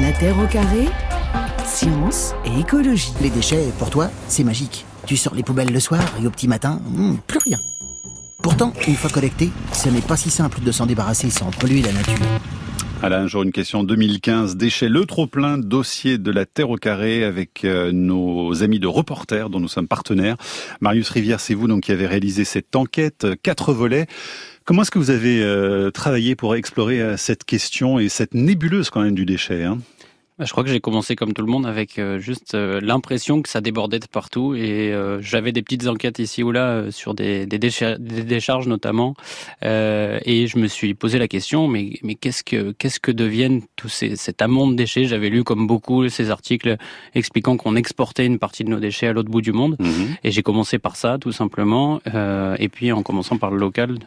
La 0.00 0.12
Terre 0.12 0.38
au 0.38 0.46
carré, 0.46 0.86
science 1.66 2.32
et 2.46 2.60
écologie. 2.60 3.12
Les 3.20 3.28
déchets, 3.28 3.68
pour 3.78 3.90
toi, 3.90 4.10
c'est 4.28 4.44
magique. 4.44 4.86
Tu 5.06 5.18
sors 5.18 5.34
les 5.34 5.42
poubelles 5.42 5.72
le 5.72 5.80
soir 5.80 6.00
et 6.22 6.26
au 6.26 6.30
petit 6.30 6.48
matin, 6.48 6.80
hmm, 6.86 7.16
plus 7.26 7.38
rien. 7.38 7.58
Pourtant, 8.42 8.72
une 8.88 8.94
fois 8.94 9.10
collecté, 9.10 9.50
ce 9.72 9.90
n'est 9.90 10.00
pas 10.00 10.16
si 10.16 10.30
simple 10.30 10.60
de 10.62 10.72
s'en 10.72 10.86
débarrasser 10.86 11.28
sans 11.28 11.50
polluer 11.50 11.82
la 11.82 11.92
nature. 11.92 12.14
Alain, 13.02 13.22
un 13.22 13.26
jour 13.26 13.42
une 13.42 13.52
question 13.52 13.82
2015, 13.82 14.56
déchets 14.56 14.88
le 14.88 15.06
trop-plein, 15.06 15.58
dossier 15.58 16.18
de 16.18 16.30
la 16.30 16.46
Terre 16.46 16.70
au 16.70 16.76
carré 16.76 17.24
avec 17.24 17.64
euh, 17.64 17.92
nos 17.92 18.62
amis 18.62 18.78
de 18.78 18.86
reporters 18.86 19.48
dont 19.48 19.60
nous 19.60 19.68
sommes 19.68 19.88
partenaires. 19.88 20.36
Marius 20.80 21.08
Rivière, 21.10 21.40
c'est 21.40 21.54
vous 21.54 21.66
donc 21.66 21.82
qui 21.84 21.92
avez 21.92 22.06
réalisé 22.06 22.44
cette 22.44 22.76
enquête, 22.76 23.26
quatre 23.42 23.72
volets. 23.72 24.06
Comment 24.64 24.82
est-ce 24.82 24.90
que 24.90 24.98
vous 24.98 25.10
avez 25.10 25.42
euh, 25.42 25.90
travaillé 25.90 26.36
pour 26.36 26.54
explorer 26.54 27.00
euh, 27.00 27.16
cette 27.16 27.44
question 27.44 27.98
et 27.98 28.08
cette 28.08 28.34
nébuleuse 28.34 28.90
quand 28.90 29.02
même 29.02 29.14
du 29.14 29.26
déchet 29.26 29.64
hein? 29.64 29.78
Je 30.40 30.50
crois 30.50 30.64
que 30.64 30.70
j'ai 30.70 30.80
commencé 30.80 31.16
comme 31.16 31.32
tout 31.32 31.42
le 31.42 31.50
monde 31.50 31.66
avec 31.66 31.98
euh, 31.98 32.18
juste 32.18 32.54
euh, 32.54 32.80
l'impression 32.82 33.42
que 33.42 33.48
ça 33.48 33.60
débordait 33.60 33.98
de 33.98 34.06
partout 34.06 34.54
et 34.54 34.92
euh, 34.92 35.20
j'avais 35.20 35.52
des 35.52 35.62
petites 35.62 35.86
enquêtes 35.86 36.18
ici 36.18 36.42
ou 36.42 36.52
là 36.52 36.90
sur 36.90 37.14
des, 37.14 37.46
des, 37.46 37.58
des 37.58 38.22
décharges 38.22 38.66
notamment 38.66 39.14
et 39.62 40.46
je 40.46 40.58
me 40.58 40.66
suis 40.66 40.94
posé 40.94 41.18
la 41.18 41.28
question 41.28 41.68
mais 41.68 41.98
mais 42.02 42.14
qu'est-ce 42.14 42.42
que 42.42 42.72
qu'est-ce 42.72 43.00
que 43.00 43.12
deviennent 43.12 43.62
tous 43.76 43.88
ces 43.88 44.16
cet 44.16 44.42
amont 44.42 44.68
de 44.68 44.74
déchets? 44.74 45.04
J'avais 45.04 45.28
lu 45.28 45.44
comme 45.44 45.66
beaucoup 45.66 46.08
ces 46.08 46.30
articles 46.30 46.76
expliquant 47.14 47.56
qu'on 47.56 47.76
exportait 47.76 48.26
une 48.26 48.38
partie 48.38 48.64
de 48.64 48.70
nos 48.70 48.80
déchets 48.80 49.08
à 49.08 49.12
l'autre 49.12 49.30
bout 49.30 49.42
du 49.42 49.52
monde 49.52 49.76
mhm. 49.78 50.16
et 50.24 50.30
j'ai 50.30 50.42
commencé 50.42 50.78
par 50.78 50.96
ça 50.96 51.18
tout 51.20 51.32
simplement 51.32 52.00
et 52.58 52.68
puis 52.68 52.92
en 52.92 53.02
commençant 53.02 53.38
par 53.38 53.50
le 53.50 53.58
local 53.58 53.98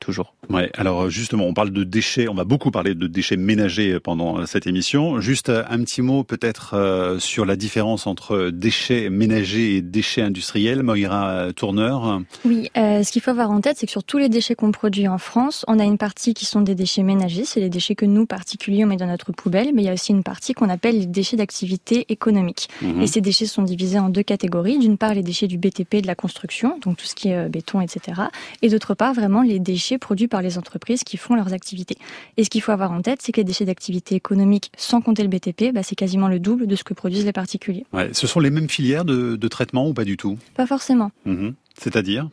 toujours. 0.00 0.34
Ouais, 0.50 0.70
alors 0.74 1.10
justement 1.10 1.44
on 1.44 1.54
parle 1.54 1.70
de 1.70 1.84
déchets, 1.84 2.28
on 2.28 2.34
va 2.34 2.44
beaucoup 2.44 2.70
parler 2.70 2.94
de 2.94 3.06
déchets 3.06 3.36
ménagers 3.36 3.98
pendant 4.00 4.46
cette 4.46 4.66
émission. 4.66 5.20
Juste 5.20 5.50
un 5.68 5.78
petit 5.80 6.02
mot 6.02 6.24
peut-être 6.24 6.74
euh, 6.74 7.18
sur 7.18 7.44
la 7.44 7.56
différence 7.56 8.06
entre 8.06 8.50
déchets 8.50 9.10
ménagers 9.10 9.76
et 9.76 9.82
déchets 9.82 10.22
industriels, 10.22 10.82
Moira 10.82 11.52
Tourneur 11.54 12.20
Oui, 12.44 12.70
euh, 12.76 13.02
ce 13.02 13.12
qu'il 13.12 13.22
faut 13.22 13.30
avoir 13.30 13.50
en 13.50 13.60
tête, 13.60 13.76
c'est 13.78 13.86
que 13.86 13.92
sur 13.92 14.04
tous 14.04 14.18
les 14.18 14.28
déchets 14.28 14.54
qu'on 14.54 14.72
produit 14.72 15.08
en 15.08 15.18
France, 15.18 15.64
on 15.68 15.78
a 15.78 15.84
une 15.84 15.98
partie 15.98 16.34
qui 16.34 16.44
sont 16.44 16.60
des 16.60 16.74
déchets 16.74 17.02
ménagers, 17.02 17.44
c'est 17.44 17.60
les 17.60 17.70
déchets 17.70 17.94
que 17.94 18.06
nous, 18.06 18.26
particuliers, 18.26 18.84
on 18.84 18.88
met 18.88 18.96
dans 18.96 19.06
notre 19.06 19.32
poubelle, 19.32 19.70
mais 19.74 19.82
il 19.82 19.86
y 19.86 19.88
a 19.88 19.92
aussi 19.92 20.12
une 20.12 20.22
partie 20.22 20.54
qu'on 20.54 20.68
appelle 20.68 20.98
les 20.98 21.06
déchets 21.06 21.36
d'activité 21.36 22.06
économique. 22.08 22.68
Mhm. 22.82 23.02
Et 23.02 23.06
ces 23.06 23.20
déchets 23.20 23.46
sont 23.46 23.62
divisés 23.62 23.98
en 23.98 24.08
deux 24.08 24.22
catégories. 24.22 24.78
D'une 24.78 24.98
part, 24.98 25.14
les 25.14 25.22
déchets 25.22 25.46
du 25.46 25.58
BTP 25.58 26.02
de 26.02 26.06
la 26.06 26.14
construction, 26.14 26.78
donc 26.80 26.96
tout 26.96 27.06
ce 27.06 27.14
qui 27.14 27.28
est 27.28 27.36
euh, 27.36 27.48
béton, 27.48 27.80
etc. 27.80 28.22
Et 28.62 28.68
d'autre 28.68 28.94
part, 28.94 29.14
vraiment 29.14 29.42
les 29.42 29.58
déchets 29.58 29.98
produits 29.98 30.28
par 30.28 30.42
les 30.42 30.58
entreprises 30.58 31.04
qui 31.04 31.16
font 31.16 31.34
leurs 31.34 31.52
activités. 31.52 31.96
Et 32.36 32.44
ce 32.44 32.50
qu'il 32.50 32.62
faut 32.62 32.72
avoir 32.72 32.92
en 32.92 33.02
tête, 33.02 33.20
c'est 33.22 33.32
que 33.32 33.40
les 33.40 33.44
déchets 33.44 33.64
d'activité 33.64 34.14
économique, 34.14 34.70
sans 34.76 35.00
compter 35.00 35.22
le 35.22 35.28
BTP, 35.28 35.45
bah, 35.72 35.82
c'est 35.82 35.94
quasiment 35.94 36.28
le 36.28 36.38
double 36.38 36.66
de 36.66 36.76
ce 36.76 36.84
que 36.84 36.94
produisent 36.94 37.24
les 37.24 37.32
particuliers. 37.32 37.84
ce 38.12 38.26
sont 38.26 38.40
les 38.40 38.50
mêmes 38.50 38.68
filières 38.68 39.04
de, 39.04 39.48
traitement 39.48 39.88
ou 39.88 39.94
pas 39.94 40.04
du 40.04 40.16
tout? 40.16 40.38
Pas 40.54 40.66
forcément. 40.66 41.10
Mhm. 41.24 41.54
C'est-à-dire? 41.78 42.28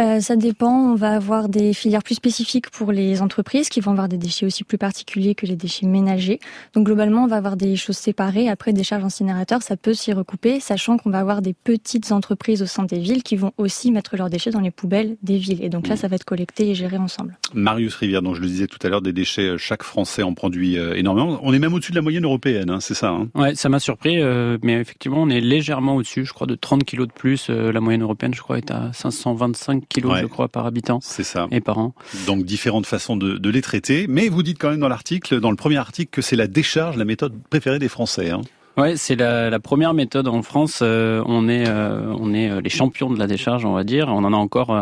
Euh, 0.00 0.20
ça 0.20 0.36
dépend. 0.36 0.92
On 0.92 0.94
va 0.94 1.14
avoir 1.14 1.50
des 1.50 1.74
filières 1.74 2.02
plus 2.02 2.14
spécifiques 2.14 2.70
pour 2.70 2.92
les 2.92 3.20
entreprises 3.20 3.68
qui 3.68 3.80
vont 3.80 3.90
avoir 3.90 4.08
des 4.08 4.16
déchets 4.16 4.46
aussi 4.46 4.64
plus 4.64 4.78
particuliers 4.78 5.34
que 5.34 5.44
les 5.44 5.56
déchets 5.56 5.86
ménagers. 5.86 6.40
Donc 6.72 6.86
globalement, 6.86 7.24
on 7.24 7.26
va 7.26 7.36
avoir 7.36 7.56
des 7.58 7.76
choses 7.76 7.98
séparées. 7.98 8.48
Après, 8.48 8.72
des 8.72 8.84
charges 8.84 9.04
incinérateurs, 9.04 9.62
ça 9.62 9.76
peut 9.76 9.92
s'y 9.92 10.14
recouper, 10.14 10.60
sachant 10.60 10.96
qu'on 10.96 11.10
va 11.10 11.18
avoir 11.18 11.42
des 11.42 11.52
petites 11.52 12.10
entreprises 12.10 12.62
au 12.62 12.66
sein 12.66 12.84
des 12.84 12.98
villes 12.98 13.22
qui 13.22 13.36
vont 13.36 13.52
aussi 13.58 13.92
mettre 13.92 14.16
leurs 14.16 14.30
déchets 14.30 14.50
dans 14.50 14.60
les 14.60 14.70
poubelles 14.70 15.16
des 15.22 15.36
villes. 15.36 15.62
Et 15.62 15.68
donc 15.68 15.88
là, 15.88 15.94
mmh. 15.94 15.98
ça 15.98 16.08
va 16.08 16.16
être 16.16 16.24
collecté 16.24 16.70
et 16.70 16.74
géré 16.74 16.96
ensemble. 16.96 17.36
Marius 17.52 17.94
Rivière, 17.96 18.22
dont 18.22 18.34
je 18.34 18.40
le 18.40 18.46
disais 18.46 18.68
tout 18.68 18.78
à 18.82 18.88
l'heure, 18.88 19.02
des 19.02 19.12
déchets, 19.12 19.42
euh, 19.42 19.58
chaque 19.58 19.82
Français 19.82 20.22
en 20.22 20.32
produit 20.32 20.78
euh, 20.78 20.94
énormément. 20.94 21.38
On 21.42 21.52
est 21.52 21.58
même 21.58 21.74
au-dessus 21.74 21.92
de 21.92 21.96
la 21.96 22.02
moyenne 22.02 22.24
européenne, 22.24 22.70
hein, 22.70 22.80
c'est 22.80 22.94
ça 22.94 23.10
hein? 23.10 23.28
Ouais, 23.34 23.54
ça 23.54 23.68
m'a 23.68 23.78
surpris, 23.78 24.22
mais 24.62 24.74
effectivement, 24.74 25.22
on 25.22 25.28
est 25.28 25.40
légèrement 25.40 25.96
au-dessus. 25.96 26.24
Je 26.24 26.32
crois 26.32 26.46
de 26.46 26.54
30 26.54 26.84
kilos 26.84 27.08
de 27.08 27.12
plus. 27.12 27.50
la 27.50 27.80
moyenne 27.80 28.02
européenne, 28.02 28.32
je 28.34 28.40
crois, 28.40 28.58
est 28.58 28.70
à 28.70 28.90
525 28.92 29.81
kilos, 29.88 30.18
je 30.20 30.26
crois, 30.26 30.48
par 30.48 30.66
habitant 30.66 31.00
C'est 31.02 31.24
ça. 31.24 31.48
et 31.50 31.60
par 31.60 31.78
an. 31.78 31.94
Donc 32.26 32.44
différentes 32.44 32.86
façons 32.86 33.16
de, 33.16 33.50
les 33.50 33.62
traiter. 33.62 34.06
Mais 34.08 34.28
vous 34.28 34.42
dites 34.42 34.58
quand 34.58 34.70
même 34.70 34.80
dans 34.80 34.88
l'article, 34.88 35.40
dans 35.40 35.50
le 35.50 35.56
premier 35.56 35.76
article, 35.76 36.10
que 36.10 36.22
c'est 36.22 36.36
la 36.36 36.46
décharge 36.46 36.96
la 36.96 37.04
méthode 37.04 37.34
préférée 37.50 37.78
des 37.78 37.88
Français. 37.88 38.30
Hein. 38.30 38.40
Ouais, 38.78 38.96
c'est 38.96 39.16
la, 39.16 39.50
la, 39.50 39.60
première 39.60 39.92
méthode 39.92 40.28
en 40.28 40.40
France. 40.40 40.80
Euh, 40.80 41.22
on 41.26 41.46
est, 41.46 41.68
euh, 41.68 42.14
on 42.18 42.32
est 42.32 42.50
euh, 42.50 42.62
les 42.62 42.70
champions 42.70 43.10
de 43.10 43.18
la 43.18 43.26
décharge, 43.26 43.66
on 43.66 43.74
va 43.74 43.84
dire. 43.84 44.08
On 44.08 44.24
en 44.24 44.32
a 44.32 44.36
encore 44.36 44.74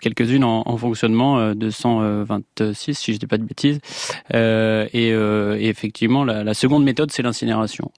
quelques-unes 0.00 0.44
en, 0.44 0.62
en, 0.64 0.76
fonctionnement, 0.78 1.54
226 1.54 2.94
si 2.94 3.12
je 3.12 3.18
dis 3.18 3.26
pas 3.26 3.36
de 3.36 3.44
bêtises. 3.44 3.80
Et, 4.32 5.08
et, 5.10 5.68
effectivement, 5.68 6.24
la, 6.24 6.42
la 6.42 6.54
seconde 6.54 6.84
méthode, 6.84 7.10
c'est 7.10 7.22
l'incinération. 7.22 7.90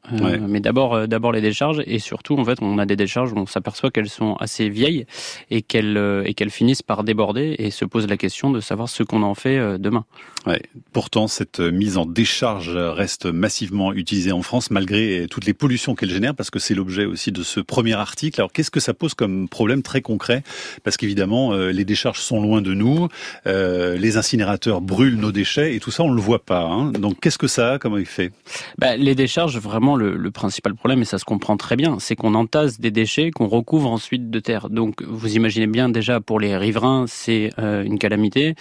Mais 0.48 0.60
d'abord, 0.60 1.06
d'abord 1.06 1.32
les 1.32 1.40
décharges 1.40 1.82
et 1.86 1.98
surtout, 2.00 2.36
en 2.36 2.44
fait, 2.44 2.58
on 2.60 2.78
a 2.78 2.86
des 2.86 2.96
décharges 2.96 3.32
où 3.32 3.36
on 3.36 3.46
s'aperçoit 3.46 3.90
qu'elles 3.90 4.08
sont 4.08 4.34
assez 4.36 4.68
vieilles 4.68 5.06
et 5.50 5.62
qu'elles 5.62 6.24
et 6.26 6.34
qu'elles 6.34 6.50
finissent 6.50 6.82
par 6.82 7.04
déborder 7.04 7.54
et 7.58 7.70
se 7.70 7.84
pose 7.84 8.08
la 8.08 8.16
question 8.16 8.50
de 8.50 8.60
savoir 8.60 8.88
ce 8.88 9.02
qu'on 9.02 9.22
en 9.22 9.34
fait 9.34 9.78
demain. 9.78 10.04
Ouais. 10.46 10.62
Pourtant, 10.92 11.28
cette 11.28 11.60
mise 11.60 11.98
en 11.98 12.06
décharge 12.06 12.70
reste 12.70 13.26
massivement 13.26 13.92
utilisée 13.92 14.32
en 14.32 14.42
France 14.42 14.70
malgré 14.70 15.19
toutes 15.28 15.46
les 15.46 15.54
pollutions 15.54 15.94
qu'elle 15.94 16.10
génère, 16.10 16.34
parce 16.34 16.50
que 16.50 16.58
c'est 16.58 16.74
l'objet 16.74 17.04
aussi 17.04 17.32
de 17.32 17.42
ce 17.42 17.60
premier 17.60 17.94
article. 17.94 18.40
Alors 18.40 18.52
qu'est-ce 18.52 18.70
que 18.70 18.80
ça 18.80 18.94
pose 18.94 19.14
comme 19.14 19.48
problème 19.48 19.82
très 19.82 20.00
concret? 20.00 20.42
Parce 20.84 20.96
qu'évidemment, 20.96 21.52
euh, 21.52 21.70
les 21.70 21.84
décharges 21.84 22.20
sont 22.20 22.40
loin 22.40 22.62
de 22.62 22.74
nous, 22.74 23.08
euh, 23.46 23.96
les 23.96 24.16
incinérateurs 24.16 24.80
brûlent 24.80 25.16
nos 25.16 25.32
déchets, 25.32 25.74
et 25.74 25.80
tout 25.80 25.90
ça, 25.90 26.02
on 26.02 26.12
le 26.12 26.20
voit 26.20 26.44
pas. 26.44 26.62
Hein. 26.62 26.92
Donc 26.92 27.20
qu'est-ce 27.20 27.38
que 27.38 27.48
ça 27.48 27.74
a 27.74 27.78
comme 27.78 27.98
effet? 27.98 28.30
Bah, 28.78 28.96
Les 28.96 29.14
décharges, 29.14 29.58
vraiment, 29.58 29.96
le, 29.96 30.16
le, 30.16 30.30
principal 30.30 30.74
problème, 30.74 31.02
et 31.02 31.04
ça 31.04 31.18
se 31.18 31.24
comprend 31.24 31.56
très 31.56 31.76
bien, 31.76 31.98
c'est 31.98 32.16
qu'on 32.16 32.34
entasse 32.34 32.80
des 32.80 32.90
déchets 32.90 33.30
qu'on 33.30 33.48
recouvre 33.48 33.90
ensuite 33.90 34.30
de 34.30 34.40
terre. 34.40 34.70
Donc 34.70 35.02
vous 35.02 35.36
imaginez 35.36 35.66
bien 35.66 35.88
déjà 35.88 36.20
pour 36.20 36.40
les 36.40 36.56
riverains, 36.56 37.04
c'est 37.08 37.50
euh, 37.58 37.82
une 37.82 37.98
calamité. 37.98 38.54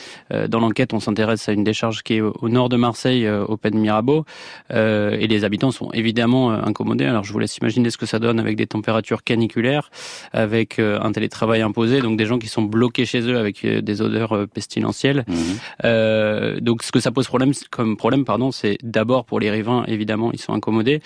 dans 0.48 0.60
l'enquête, 0.60 0.94
on 0.94 1.00
s'intéresse 1.00 1.48
à 1.50 1.54
une 1.54 1.64
décharge 1.64 2.04
qui 2.04 2.16
est 2.16 2.22
au, 2.22 2.50
nord 2.50 2.70
de 2.70 2.78
Marseille, 2.78 3.30
au 3.30 3.58
Pen 3.58 3.78
Mirabeau, 3.78 4.26
et 4.72 5.28
les 5.28 5.44
habitants 5.44 5.72
sont 5.72 5.92
évidemment 5.92 6.49
euh, 6.50 6.62
incommodé. 6.64 7.06
Alors 7.06 7.24
je 7.24 7.34
vous 7.34 7.40
laisse 7.40 7.58
imaginer 7.58 7.90
ce 7.90 7.98
que 7.98 8.06
ça 8.06 8.20
donne 8.20 8.40
avec 8.40 8.56
des 8.56 8.68
températures 8.68 9.24
caniculaires, 9.24 9.90
avec 10.34 10.80
euh, 10.80 11.00
un 11.02 11.12
télétravail 11.12 11.62
imposé, 11.62 12.02
donc 12.02 12.18
des 12.18 12.26
gens 12.26 12.40
qui 12.40 12.48
sont 12.48 12.62
bloqués 12.62 13.06
chez 13.06 13.22
eux 13.22 13.38
avec 13.38 13.64
euh, 13.66 13.82
des 13.82 14.02
odeurs 14.02 14.48
pestilentielles. 14.54 15.26
Mhm. 15.28 16.60
donc 16.60 16.84
ce 16.84 16.92
que 16.92 17.00
ça 17.00 17.12
pose 17.12 17.28
problème 17.28 17.52
comme 17.72 17.98
problème, 17.98 18.26
pardon, 18.26 18.52
c'est 18.52 18.78
d'abord 18.84 19.26
pour 19.26 19.40
les 19.40 19.52
riverains, 19.52 19.84
évidemment, 19.88 20.32
ils 20.32 20.40
sont 20.40 20.54
incommodés. 20.54 21.02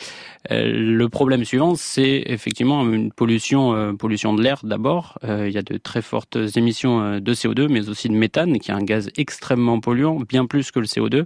le 0.49 1.07
problème 1.07 1.45
suivant, 1.45 1.75
c'est 1.75 2.23
effectivement 2.25 2.83
une 2.89 3.11
pollution, 3.11 3.95
pollution 3.95 4.33
de 4.33 4.41
l'air 4.41 4.59
d'abord. 4.63 5.17
il 5.23 5.51
y 5.51 5.57
a 5.57 5.61
de 5.61 5.77
très 5.77 6.01
fortes 6.01 6.37
émissions 6.55 7.19
de 7.19 7.33
CO2, 7.33 7.67
mais 7.69 7.89
aussi 7.89 8.09
de 8.09 8.13
méthane, 8.13 8.59
qui 8.59 8.71
est 8.71 8.73
un 8.73 8.83
gaz 8.83 9.09
extrêmement 9.17 9.79
polluant, 9.79 10.19
bien 10.27 10.45
plus 10.45 10.71
que 10.71 10.79
le 10.79 10.85
CO2. 10.85 11.25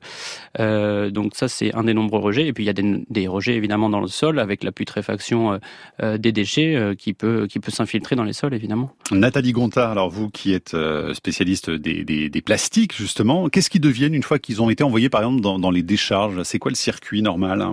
donc 1.12 1.32
ça, 1.36 1.48
c'est 1.48 1.74
un 1.76 1.84
des 1.84 1.94
nombreux 1.94 2.20
rejets. 2.20 2.48
Et 2.48 2.54
puis 2.54 2.64
il 2.64 2.68
y 2.68 2.70
a 2.70 2.74
des, 2.74 3.04
des 3.10 3.28
rejets 3.28 3.56
évidemment 3.56 3.90
dans 3.90 4.00
le 4.08 4.12
sol 4.12 4.40
avec 4.40 4.64
la 4.64 4.72
putréfaction 4.72 5.54
euh, 5.54 5.58
euh, 6.02 6.18
des 6.18 6.32
déchets 6.32 6.76
euh, 6.76 6.96
qui 6.96 7.14
peut 7.14 7.48
qui 7.48 7.60
peut 7.60 7.72
s'infiltrer 7.72 8.16
dans 8.16 8.24
les 8.24 8.34
sols 8.34 8.54
évidemment. 8.54 8.92
Nathalie 9.12 9.52
Gontard, 9.52 9.92
alors 9.92 10.10
vous 10.10 10.30
qui 10.30 10.54
êtes 10.54 10.76
spécialiste 11.14 11.70
des, 11.70 12.04
des, 12.04 12.42
plastiques 12.42 12.96
justement, 12.96 13.50
qu'est-ce 13.50 13.70
qu'ils 13.70 13.82
deviennent 13.82 14.14
une 14.14 14.24
fois 14.24 14.40
qu'ils 14.40 14.62
ont 14.62 14.70
été 14.70 14.84
envoyés 14.84 15.10
par 15.10 15.22
exemple 15.22 15.42
dans, 15.42 15.60
dans 15.60 15.72
les 15.72 15.84
décharges? 15.84 16.42
C'est 16.44 16.60
quoi 16.60 16.72
le 16.72 16.76
circuit 16.76 17.22
normal? 17.22 17.66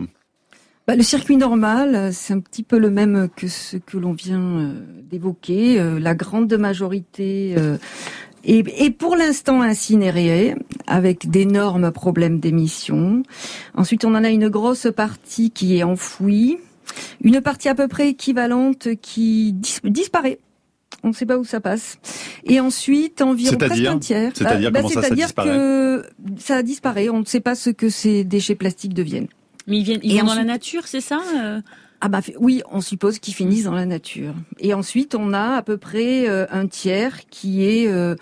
Bah, 0.87 0.97
le 0.97 1.03
circuit 1.03 1.37
normal, 1.37 2.12
c'est 2.12 2.34
un 2.34 2.41
petit 2.41 2.62
peu 2.62 2.78
le 2.78 2.91
même 2.91 3.28
que 3.34 3.49
ce 3.49 3.78
que 3.78 3.97
l'on 3.97 4.12
vient 4.12 4.75
d'évoquer. 5.11 5.83
la 5.99 6.15
grande 6.15 6.53
majorité 6.55 7.55
et, 8.47 8.91
pour 8.91 9.16
l'instant 9.16 9.62
incinéré, 9.62 10.55
avec 10.87 11.31
d'énormes 11.31 11.91
problèmes 11.91 12.41
d'émission. 12.41 13.22
Ensuite, 13.75 14.05
on 14.05 14.15
en 14.15 14.25
a 14.25 14.31
une 14.31 14.49
grosse 14.49 14.88
partie 14.94 15.50
qui 15.50 15.79
est 15.79 15.82
enfouie, 15.82 16.58
une 17.23 17.41
partie 17.41 17.69
à 17.69 17.75
peu 17.75 17.88
près 17.88 18.11
équivalente 18.11 18.88
qui 19.00 19.55
disparaît. 19.85 20.38
On 21.02 21.08
ne 21.08 21.12
sait 21.12 21.26
pas 21.26 21.37
où 21.37 21.44
ça 21.44 21.61
passe. 21.61 21.99
Et 22.44 22.61
ensuite, 22.61 23.20
environ 23.20 23.56
presque 23.56 23.85
un 23.85 23.99
tiers. 23.99 24.32
C'est-à-dire 24.35 24.70
bah, 24.70 24.82
ça, 24.82 25.02
ça 25.02 25.11
disparaît 25.11 25.49
que 25.49 26.06
ça 26.38 26.62
disparaît. 26.62 27.08
On 27.11 27.20
ne 27.20 27.25
sait 27.26 27.40
pas 27.40 27.55
ce 27.55 27.70
que 27.70 27.88
ces 27.88 28.25
déchets 28.25 28.55
plastiques 28.55 28.94
deviennent. 28.94 29.29
Mais 29.67 29.79
ils 29.79 29.85
viennent, 29.85 30.00
ils 30.02 30.20
vont 30.20 30.26
dans 30.26 30.35
la 30.35 30.44
nature, 30.44 30.87
c'est 30.87 31.00
ça 31.00 31.20
euh? 31.37 31.61
Ah 32.05 32.09
bah 32.09 32.21
oui, 32.39 32.61
on 32.71 32.83
suppose 32.83 33.19
qu'ils 33.19 33.33
finissent 33.33 33.65
dans 33.65 33.73
la 33.73 33.87
nature. 33.87 34.35
Et 34.59 34.75
ensuite, 34.75 35.15
on 35.15 35.33
a 35.33 35.56
à 35.56 35.62
peu 35.62 35.79
près 35.79 36.29
euh, 36.29 36.45
un 36.51 36.67
tiers 36.67 37.27
qui 37.31 37.65
est 37.65 37.89
euh, 37.89 38.15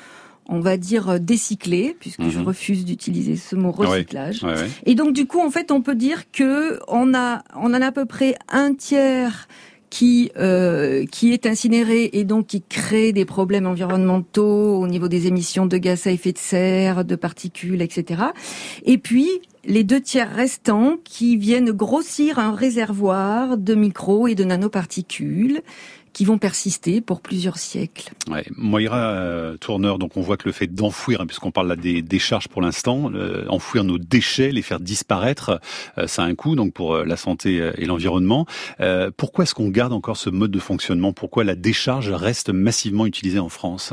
on 0.46 0.61
va 0.61 0.76
dire 0.76 1.08
euh, 1.11 1.19
décyclé, 1.19 1.96
puisque 1.99 2.29
je 2.29 2.38
mhm. 2.38 2.46
refuse 2.46 2.84
d'utiliser 2.84 3.34
ce 3.34 3.56
mot 3.56 3.73
recyclage. 3.73 4.46
Et 4.87 4.94
donc 4.94 5.12
du 5.14 5.26
coup, 5.26 5.40
en 5.40 5.50
fait, 5.50 5.73
on 5.73 5.82
peut 5.82 5.96
dire 5.96 6.31
que 6.31 6.79
on 6.87 7.12
a, 7.12 7.43
on 7.56 7.75
en 7.75 7.82
a 7.82 7.87
à 7.87 7.93
peu 7.93 8.05
près 8.05 8.37
un 8.49 8.73
tiers 8.73 9.49
qui 9.90 10.31
euh, 10.38 11.05
qui 11.05 11.32
est 11.32 11.44
incinéré 11.44 12.08
et 12.12 12.23
donc 12.23 12.46
qui 12.46 12.62
crée 12.62 13.12
des 13.12 13.25
problèmes 13.25 13.67
environnementaux 13.67 14.78
au 14.78 14.87
niveau 14.87 15.08
des 15.08 15.26
émissions 15.26 15.67
de 15.67 15.76
gaz 15.76 16.06
à 16.06 16.12
effet 16.12 16.31
de 16.31 16.38
serre, 16.38 17.05
de 17.05 17.17
particules, 17.17 17.82
etc. 17.82 18.23
Et 18.85 18.96
puis 18.96 19.28
les 19.64 19.85
deux 19.85 20.00
tiers 20.00 20.31
restants 20.31 20.97
qui 21.05 21.37
viennent 21.37 21.70
grossir 21.70 22.38
un 22.38 22.55
réservoir 22.55 23.56
de 23.59 23.75
micro 23.75 24.26
et 24.26 24.35
de 24.35 24.44
nanoparticules 24.44 25.62
qui 26.12 26.25
vont 26.25 26.38
persister 26.38 27.00
pour 27.00 27.20
plusieurs 27.20 27.56
siècles. 27.59 28.11
Ouais. 28.31 28.44
Moira 28.56 29.12
euh, 29.12 29.56
Tourneur, 29.56 29.99
donc 29.99 30.17
on 30.17 30.20
voit 30.20 30.37
que 30.37 30.47
le 30.47 30.53
fait 30.53 30.67
d'enfouir, 30.67 31.20
hein, 31.20 31.26
puisqu'on 31.26 31.50
parle 31.50 31.69
là 31.69 31.76
des 31.76 32.03
décharges 32.03 32.49
pour 32.49 32.61
l'instant, 32.61 33.11
euh, 33.14 33.47
enfouir 33.49 33.85
nos 33.85 33.99
déchets, 33.99 34.53
les 34.53 34.62
faire 34.62 34.81
disparaître, 34.81 35.61
euh, 35.99 36.06
ça 36.06 36.23
a 36.23 36.26
un 36.26 36.35
coût 36.35 36.55
donc 36.55 36.75
pour 36.75 36.99
la 36.99 37.17
santé 37.17 37.73
et 37.76 37.87
l'environnement. 37.87 38.47
pourquoi 39.17 39.44
est-ce 39.44 39.55
qu'on 39.55 39.69
garde 39.69 39.93
encore 39.93 40.17
ce 40.17 40.31
mode 40.31 40.50
de 40.50 40.59
fonctionnement? 40.59 41.12
Pourquoi 41.12 41.44
la 41.44 41.55
décharge 41.55 42.11
reste 42.11 42.50
massivement 42.50 43.06
utilisée 43.06 43.38
en 43.38 43.49
France? 43.49 43.93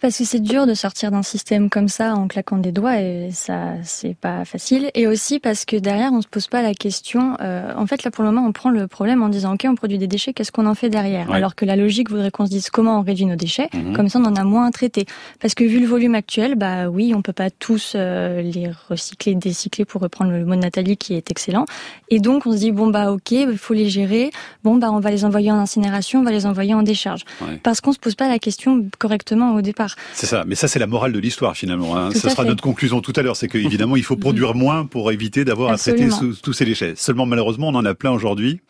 Parce 0.00 0.18
que 0.18 0.24
c'est 0.24 0.40
dur 0.40 0.66
de 0.66 0.74
sortir 0.74 1.10
d'un 1.10 1.22
système 1.22 1.70
comme 1.70 1.88
ça 1.88 2.14
en 2.14 2.28
claquant 2.28 2.58
des 2.58 2.72
doigts 2.72 3.00
et 3.00 3.30
ça 3.32 3.74
c'est 3.82 4.14
pas 4.14 4.44
facile. 4.44 4.90
Et 4.94 5.06
aussi 5.06 5.40
parce 5.40 5.64
que 5.64 5.76
derrière 5.76 6.12
on 6.12 6.22
se 6.22 6.28
pose 6.28 6.46
pas 6.46 6.62
la 6.62 6.74
question. 6.74 7.36
Euh, 7.40 7.72
en 7.76 7.86
fait 7.86 8.04
là 8.04 8.10
pour 8.10 8.22
le 8.22 8.30
moment 8.30 8.46
on 8.46 8.52
prend 8.52 8.70
le 8.70 8.86
problème 8.86 9.22
en 9.22 9.28
disant 9.28 9.54
ok 9.54 9.66
on 9.68 9.74
produit 9.74 9.98
des 9.98 10.06
déchets 10.06 10.32
qu'est-ce 10.32 10.52
qu'on 10.52 10.66
en 10.66 10.74
fait 10.74 10.88
derrière? 10.88 11.30
Alors 11.32 11.54
que 11.54 11.64
la 11.64 11.76
logique 11.76 12.10
voudrait 12.10 12.30
qu'on 12.30 12.46
se 12.46 12.50
dise 12.50 12.70
comment 12.70 12.98
on 12.98 13.02
réduit 13.02 13.26
nos 13.26 13.36
déchets. 13.36 13.68
Mhm. 13.74 13.96
Comme 13.96 14.08
ça 14.08 14.20
on 14.20 14.24
en 14.24 14.36
a 14.36 14.44
moins 14.44 14.66
à 14.66 14.70
traiter. 14.70 15.06
Parce 15.40 15.54
que 15.54 15.64
vu 15.64 15.80
le 15.80 15.86
volume 15.86 16.14
actuel 16.14 16.54
bah 16.54 16.88
oui 16.88 17.12
on 17.14 17.22
peut 17.22 17.32
pas 17.32 17.50
tous 17.50 17.94
euh, 17.94 18.40
les 18.40 18.70
recycler, 18.88 19.34
décycler 19.34 19.84
pour 19.84 20.00
reprendre 20.00 20.30
le 20.30 20.44
mot 20.44 20.54
de 20.54 20.60
Nathalie 20.60 20.96
qui 20.96 21.14
est 21.14 21.30
excellent. 21.30 21.64
Et 22.08 22.20
donc 22.20 22.46
on 22.46 22.52
se 22.52 22.58
dit 22.58 22.72
bon 22.72 22.88
bah 22.88 23.10
ok 23.10 23.32
il 23.32 23.58
faut 23.58 23.74
les 23.74 23.88
gérer. 23.88 24.30
Bon 24.62 24.76
bah 24.76 24.90
on 24.92 25.00
va 25.00 25.10
les 25.10 25.24
envoyer 25.24 25.50
en 25.50 25.58
incinération, 25.58 26.20
on 26.20 26.24
va 26.24 26.30
les 26.30 26.46
envoyer 26.46 26.74
en 26.74 26.82
décharge. 26.82 27.24
Parce 27.62 27.80
qu'on 27.80 27.92
se 27.92 27.98
pose 27.98 28.14
pas 28.14 28.28
la 28.28 28.38
question 28.38 28.86
correctement 28.98 29.54
au 29.54 29.60
départ. 29.60 29.87
C'est 30.14 30.26
ça, 30.26 30.44
mais 30.46 30.54
ça 30.54 30.68
c'est 30.68 30.78
la 30.78 30.86
morale 30.86 31.12
de 31.12 31.18
l'histoire 31.18 31.56
finalement. 31.56 31.96
Hein. 31.96 32.10
Ce 32.12 32.28
sera 32.28 32.44
notre 32.44 32.62
conclusion 32.62 33.00
tout 33.00 33.12
à 33.16 33.22
l'heure, 33.22 33.36
c'est 33.36 33.48
qu'évidemment 33.48 33.96
il 33.96 34.04
faut 34.04 34.16
produire 34.16 34.54
moins 34.54 34.86
pour 34.86 35.12
éviter 35.12 35.44
d'avoir 35.44 35.72
à 35.72 35.76
traiter 35.76 36.08
tous 36.42 36.52
ces 36.52 36.64
déchets. 36.64 36.94
Seulement 36.96 37.26
malheureusement 37.26 37.68
on 37.68 37.74
en 37.74 37.84
a 37.84 37.94
plein 37.94 38.10
aujourd'hui. 38.10 38.60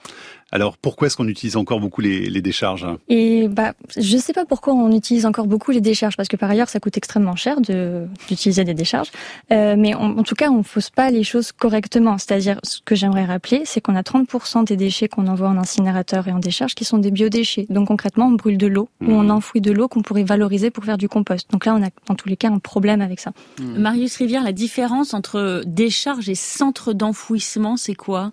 Alors 0.51 0.79
pourquoi 0.79 1.07
est-ce 1.07 1.17
qu'on 1.17 1.29
utilise 1.29 1.57
encore 1.57 1.81
beaucoup 1.81 2.01
les, 2.01 2.31
les 2.31 2.41
décharges 2.41 2.87
Et 3.09 3.49
bah, 3.49 3.75
je 3.97 4.17
ne 4.17 4.21
sais 4.21 4.33
pas 4.33 4.47
pourquoi 4.47 4.73
on 4.73 4.91
utilise 4.93 5.27
encore 5.27 5.47
beaucoup 5.47 5.73
les 5.73 5.81
décharges, 5.81 6.17
parce 6.17 6.29
que 6.29 6.37
par 6.37 6.51
ailleurs 6.51 6.69
ça 6.69 6.81
coûte 6.81 6.97
extrêmement 6.97 7.37
cher 7.37 7.61
de 7.61 8.07
d'utiliser 8.29 8.65
des 8.65 8.75
décharges. 8.75 9.11
Euh, 9.53 9.75
mais 9.79 9.95
en 9.95 10.23
tout 10.23 10.35
cas, 10.35 10.51
on 10.51 10.59
ne 10.59 10.63
fausse 10.63 10.91
pas 10.91 11.11
les 11.11 11.25
choses 11.25 11.53
correctement. 11.53 12.19
C'est-à-dire, 12.19 12.59
ce 12.63 12.81
que 12.85 12.95
j'aimerais 12.95 13.25
rappeler, 13.25 13.63
c'est 13.65 13.81
qu'on 13.81 13.97
a 13.97 14.03
30% 14.03 14.65
des 14.65 14.77
déchets 14.77 15.09
qu'on 15.09 15.27
envoie 15.27 15.49
en 15.49 15.57
incinérateur 15.57 16.29
et 16.29 16.33
en 16.33 16.39
décharge 16.39 16.75
qui 16.75 16.85
sont 16.85 16.99
des 16.99 17.11
biodéchets. 17.11 17.67
Donc 17.69 17.89
concrètement, 17.89 18.27
on 18.27 18.33
brûle 18.33 18.59
de 18.59 18.67
l'eau 18.67 18.89
ou 19.03 19.13
on 19.13 19.25
mmh. 19.25 19.31
enfouit 19.31 19.61
de 19.61 19.73
l'eau 19.73 19.89
qu'on 19.89 20.03
pourrait 20.03 20.25
valoriser 20.25 20.71
pour 20.71 20.85
faire 20.85 20.99
du 20.99 21.09
compost. 21.09 21.51
Donc 21.51 21.67
là, 21.67 21.75
on 21.75 21.83
a 21.83 21.91
dans 22.07 22.15
tous 22.15 22.29
les 22.29 22.37
cas 22.37 22.51
un 22.51 22.59
problème 22.59 23.01
avec 23.01 23.21
ça. 23.21 23.33
Mmh. 23.59 23.79
Marius 23.79 24.17
Rivière, 24.17 24.43
la 24.43 24.53
différence 24.53 25.15
entre 25.15 25.63
décharge 25.67 26.29
et 26.29 26.35
centre 26.35 26.93
d'enfouissement, 26.93 27.77
c'est 27.77 27.95
quoi? 27.95 28.33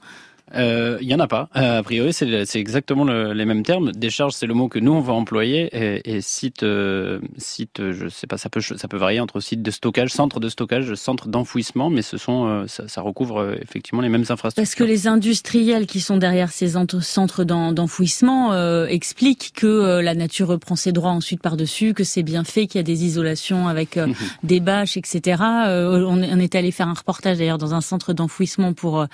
Euh, 0.54 1.00
il 1.02 1.08
y 1.08 1.16
en 1.16 1.20
a 1.20 1.28
pas. 1.28 1.50
Euh, 1.56 1.80
a 1.80 1.84
priori, 1.84 2.14
c'est 2.14 2.56
exactement 2.56 3.04
le, 3.04 3.34
les 3.34 3.46
mêmes 3.46 3.64
termes. 3.64 3.92
Décharge, 3.92 4.34
c'est 4.34 4.46
le 4.46 4.54
mot 4.54 4.68
que 4.68 4.78
nous 4.78 4.92
on 4.92 5.02
va 5.02 5.14
employer, 5.14 5.70
et, 5.74 6.18
et 6.18 6.22
site, 6.22 6.62
euh, 6.64 7.20
site, 7.38 7.92
je 7.92 8.08
sais 8.10 8.28
pas, 8.28 8.38
ça 8.38 8.50
peut 8.50 8.62
ça 8.62 8.88
peut 8.88 8.98
varier 8.98 9.20
entre 9.20 9.40
site 9.40 9.64
de 9.64 9.72
stockage, 9.72 10.12
centre 10.12 10.40
de 10.40 10.50
stockage, 10.50 10.94
centre 10.96 11.28
d'enfouissement, 11.28 11.90
mais 11.90 12.04
ce 12.04 12.18
sont 12.18 12.46
euh, 12.46 12.68
ça, 12.68 12.88
ça, 12.88 13.02
recouvre 13.02 13.40
euh, 13.40 13.56
effectivement 13.62 14.02
les 14.02 14.10
mêmes 14.10 14.26
infrastructures. 14.30 14.62
Parce 14.62 14.76
que 14.76 14.84
les 14.84 15.08
industriels 15.08 15.88
qui 15.88 16.00
sont 16.00 16.18
derrière 16.18 16.52
ces 16.52 16.74
centres 17.02 17.44
d'enfouissement 17.44 18.54
expliquent 18.86 19.52
que 19.56 20.00
la 20.00 20.14
nature 20.14 20.48
reprend 20.48 20.76
ses 20.76 20.92
droits 20.92 21.12
ensuite 21.12 21.42
par 21.42 21.58
dessus, 21.58 21.94
que 21.94 22.04
c'est 22.04 22.24
bien 22.24 22.44
fait, 22.44 22.68
qu'il 22.68 22.80
y 22.80 22.80
a 22.80 22.84
des 22.84 23.06
isolations 23.06 23.68
avec 23.68 24.00
des 24.44 24.60
bâches, 24.60 24.98
etc. 24.98 25.42
on, 25.42 26.24
on 26.24 26.40
était 26.40 26.58
allé 26.58 26.72
faire 26.72 26.88
un 26.88 26.94
reportage 26.94 27.38
d'ailleurs 27.38 27.58
dans 27.58 27.74
un 27.74 27.82
centre 27.82 28.14
d'enfouissement 28.14 28.74
pour 28.74 29.06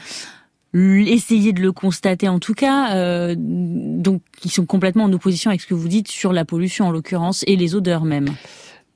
essayer 0.74 1.54
de 1.54 1.62
le 1.62 1.72
constater 1.72 2.28
en 2.28 2.40
tout 2.40 2.54
cas. 2.54 2.96
Euh, 2.96 3.36
donc, 3.38 4.22
ils 4.44 4.52
sont 4.52 4.66
complètement 4.66 5.06
en 5.06 5.14
opposition 5.14 5.50
avec 5.50 5.62
ce 5.62 5.68
que 5.68 5.74
vous 5.74 5.88
dites 5.88 6.08
sur 6.08 6.34
la 6.34 6.46
pollution 6.46 6.88
en 6.88 6.92
l'occurrence 6.92 7.44
et 7.48 7.56
les 7.56 7.76
odeurs 7.76 8.06
même. 8.06 8.30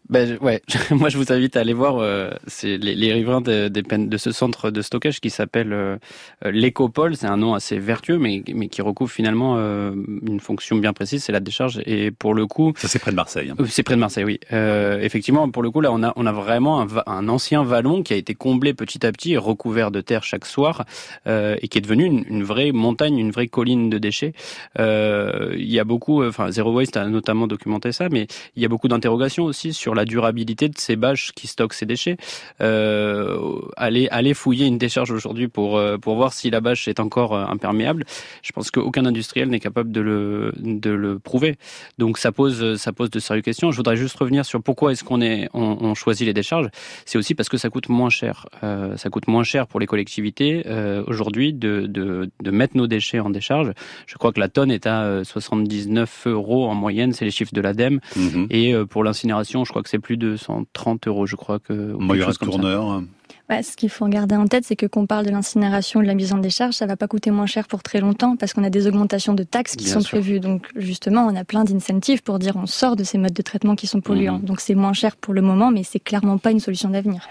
Ben 0.09 0.37
ouais, 0.41 0.61
moi 0.91 1.09
je 1.09 1.17
vous 1.17 1.31
invite 1.33 1.57
à 1.57 1.61
aller 1.61 1.73
voir 1.73 1.97
euh, 1.97 2.29
c'est 2.45 2.77
les, 2.77 2.93
les, 2.93 3.11
riverains 3.11 3.41
de, 3.41 3.69
de, 3.69 4.17
ce 4.17 4.31
centre 4.31 4.69
de 4.69 4.81
stockage 4.83 5.19
qui 5.19 5.31
s'appelle 5.31 5.73
euh, 5.73 5.97
euh, 6.45 6.51
l'Écopole. 6.51 7.15
C'est 7.15 7.25
un 7.25 7.37
nom 7.37 7.55
assez 7.55 7.79
vertueux, 7.79 8.19
mais, 8.19 8.43
mais 8.53 8.67
qui 8.67 8.83
recouvre 8.83 9.09
finalement 9.11 9.55
euh, 9.57 9.93
une 10.27 10.39
fonction 10.39 10.75
bien 10.77 10.93
précise, 10.93 11.23
c'est 11.23 11.31
la 11.31 11.39
décharge. 11.39 11.81
Et 11.87 12.11
pour 12.11 12.35
le 12.35 12.45
coup, 12.45 12.73
ça 12.77 12.87
c'est 12.87 12.99
près 12.99 13.11
de 13.11 13.15
Marseille. 13.15 13.49
Hein. 13.49 13.65
C'est 13.67 13.81
près 13.81 13.95
de 13.95 13.99
Marseille, 13.99 14.25
oui. 14.25 14.39
effectivement, 14.51 15.49
pour 15.49 15.63
le 15.63 15.71
coup 15.71 15.81
là, 15.81 15.91
on 15.91 16.03
a 16.03 16.13
on 16.15 16.25
a 16.27 16.31
vraiment 16.31 16.81
un, 16.81 16.87
un, 17.07 17.27
ancien 17.27 17.63
vallon 17.63 18.03
qui 18.03 18.13
a 18.13 18.15
été 18.15 18.35
comblé 18.35 18.75
petit 18.75 19.05
à 19.05 19.11
petit, 19.11 19.37
recouvert 19.37 19.89
de 19.89 20.01
terre 20.01 20.23
chaque 20.23 20.45
soir, 20.45 20.85
et 21.25 21.67
qui 21.67 21.77
est 21.79 21.81
devenu 21.81 22.05
une, 22.05 22.25
une, 22.29 22.43
vraie 22.43 22.71
montagne, 22.71 23.17
une 23.17 23.31
vraie 23.31 23.47
colline 23.47 23.89
de 23.89 23.97
déchets. 23.97 24.33
Il 24.77 25.71
y 25.71 25.79
a 25.79 25.83
beaucoup, 25.83 26.23
enfin 26.23 26.51
Zero 26.51 26.71
Waste 26.73 26.95
a 26.97 27.05
notamment 27.07 27.47
documenté 27.47 27.91
ça, 27.91 28.07
mais 28.09 28.27
il 28.55 28.61
y 28.61 28.65
a 28.65 28.69
beaucoup 28.69 28.87
d'interrogations 28.87 29.45
aussi 29.45 29.73
sur 29.73 29.94
la 29.95 30.05
durabilité 30.05 30.69
de 30.69 30.77
ces 30.77 30.95
bâches 30.95 31.31
qui 31.33 31.47
stockent 31.47 31.73
ces 31.73 31.85
déchets. 31.85 32.17
Euh, 32.61 33.61
aller 33.77 34.33
fouiller 34.33 34.65
une 34.65 34.77
décharge 34.77 35.11
aujourd'hui 35.11 35.47
pour, 35.47 35.77
euh, 35.77 35.97
pour 35.97 36.15
voir 36.15 36.33
si 36.33 36.49
la 36.49 36.61
bâche 36.61 36.87
est 36.87 36.99
encore 36.99 37.33
euh, 37.33 37.45
imperméable, 37.45 38.05
je 38.41 38.51
pense 38.51 38.71
qu'aucun 38.71 39.05
industriel 39.05 39.49
n'est 39.49 39.59
capable 39.59 39.91
de 39.91 40.01
le, 40.01 40.53
de 40.57 40.89
le 40.89 41.19
prouver. 41.19 41.57
Donc 41.97 42.17
ça 42.17 42.31
pose, 42.31 42.75
ça 42.77 42.93
pose 42.93 43.09
de 43.09 43.19
sérieuses 43.19 43.43
questions. 43.43 43.71
Je 43.71 43.77
voudrais 43.77 43.97
juste 43.97 44.17
revenir 44.17 44.45
sur 44.45 44.61
pourquoi 44.61 44.91
est-ce 44.91 45.03
qu'on 45.03 45.21
est, 45.21 45.49
on, 45.53 45.77
on, 45.81 45.95
choisit 45.95 46.25
les 46.25 46.33
décharges. 46.33 46.69
C'est 47.05 47.17
aussi 47.17 47.35
parce 47.35 47.49
que 47.49 47.57
ça 47.57 47.69
coûte 47.69 47.89
moins 47.89 48.09
cher. 48.09 48.47
Euh, 48.63 48.97
ça 48.97 49.09
coûte 49.09 49.27
moins 49.27 49.43
cher 49.43 49.67
pour 49.67 49.79
les 49.79 49.85
collectivités 49.85 50.63
euh, 50.65 51.03
aujourd'hui 51.07 51.53
de, 51.53 51.85
de, 51.87 52.29
de 52.41 52.51
mettre 52.51 52.75
nos 52.77 52.87
déchets 52.87 53.19
en 53.19 53.29
décharge. 53.29 53.71
Je 54.07 54.15
crois 54.15 54.31
que 54.31 54.39
la 54.39 54.49
tonne 54.49 54.71
est 54.71 54.87
à 54.87 55.23
79 55.23 56.27
euros 56.27 56.67
en 56.67 56.75
moyenne, 56.75 57.13
c'est 57.13 57.25
les 57.25 57.31
chiffres 57.31 57.53
de 57.53 57.61
l'ADEME. 57.61 57.99
Mmh. 58.15 58.45
Et 58.49 58.73
pour 58.89 59.03
l'incinération, 59.03 59.63
je 59.65 59.69
crois 59.69 59.83
que 59.83 59.84
c'est 59.89 59.99
plus 59.99 60.17
de 60.17 60.35
130 60.35 61.07
euros, 61.07 61.25
je 61.25 61.35
crois 61.35 61.59
que. 61.59 61.73
Moira 61.73 62.33
Tourneur. 62.33 63.03
Bah, 63.47 63.61
ce 63.61 63.75
qu'il 63.75 63.89
faut 63.89 64.07
garder 64.07 64.35
en 64.35 64.47
tête, 64.47 64.65
c'est 64.65 64.75
que 64.75 64.87
qu'on 64.87 65.05
parle 65.05 65.25
de 65.25 65.29
l'incinération, 65.29 66.01
de 66.01 66.07
la 66.07 66.15
mise 66.15 66.33
en 66.33 66.39
décharge, 66.39 66.73
ça 66.73 66.87
va 66.87 66.95
pas 66.95 67.07
coûter 67.07 67.29
moins 67.29 67.45
cher 67.45 67.67
pour 67.67 67.83
très 67.83 67.99
longtemps 67.99 68.35
parce 68.35 68.53
qu'on 68.53 68.63
a 68.63 68.71
des 68.71 68.87
augmentations 68.87 69.33
de 69.33 69.43
taxes 69.43 69.75
qui 69.75 69.87
sont 69.87 70.01
prévues. 70.01 70.39
Donc 70.39 70.67
justement, 70.75 71.27
on 71.27 71.35
a 71.35 71.43
plein 71.43 71.63
d'incentives 71.63 72.23
pour 72.23 72.39
dire 72.39 72.55
on 72.55 72.65
sort 72.65 72.95
de 72.95 73.03
ces 73.03 73.19
modes 73.19 73.33
de 73.33 73.41
traitement 73.43 73.75
qui 73.75 73.85
sont 73.85 74.01
polluants. 74.01 74.39
Mmh. 74.39 74.45
Donc 74.45 74.61
c'est 74.61 74.75
moins 74.75 74.93
cher 74.93 75.15
pour 75.15 75.33
le 75.33 75.41
moment, 75.41 75.69
mais 75.69 75.83
c'est 75.83 75.99
clairement 75.99 76.39
pas 76.39 76.51
une 76.51 76.59
solution 76.59 76.89
d'avenir. 76.89 77.27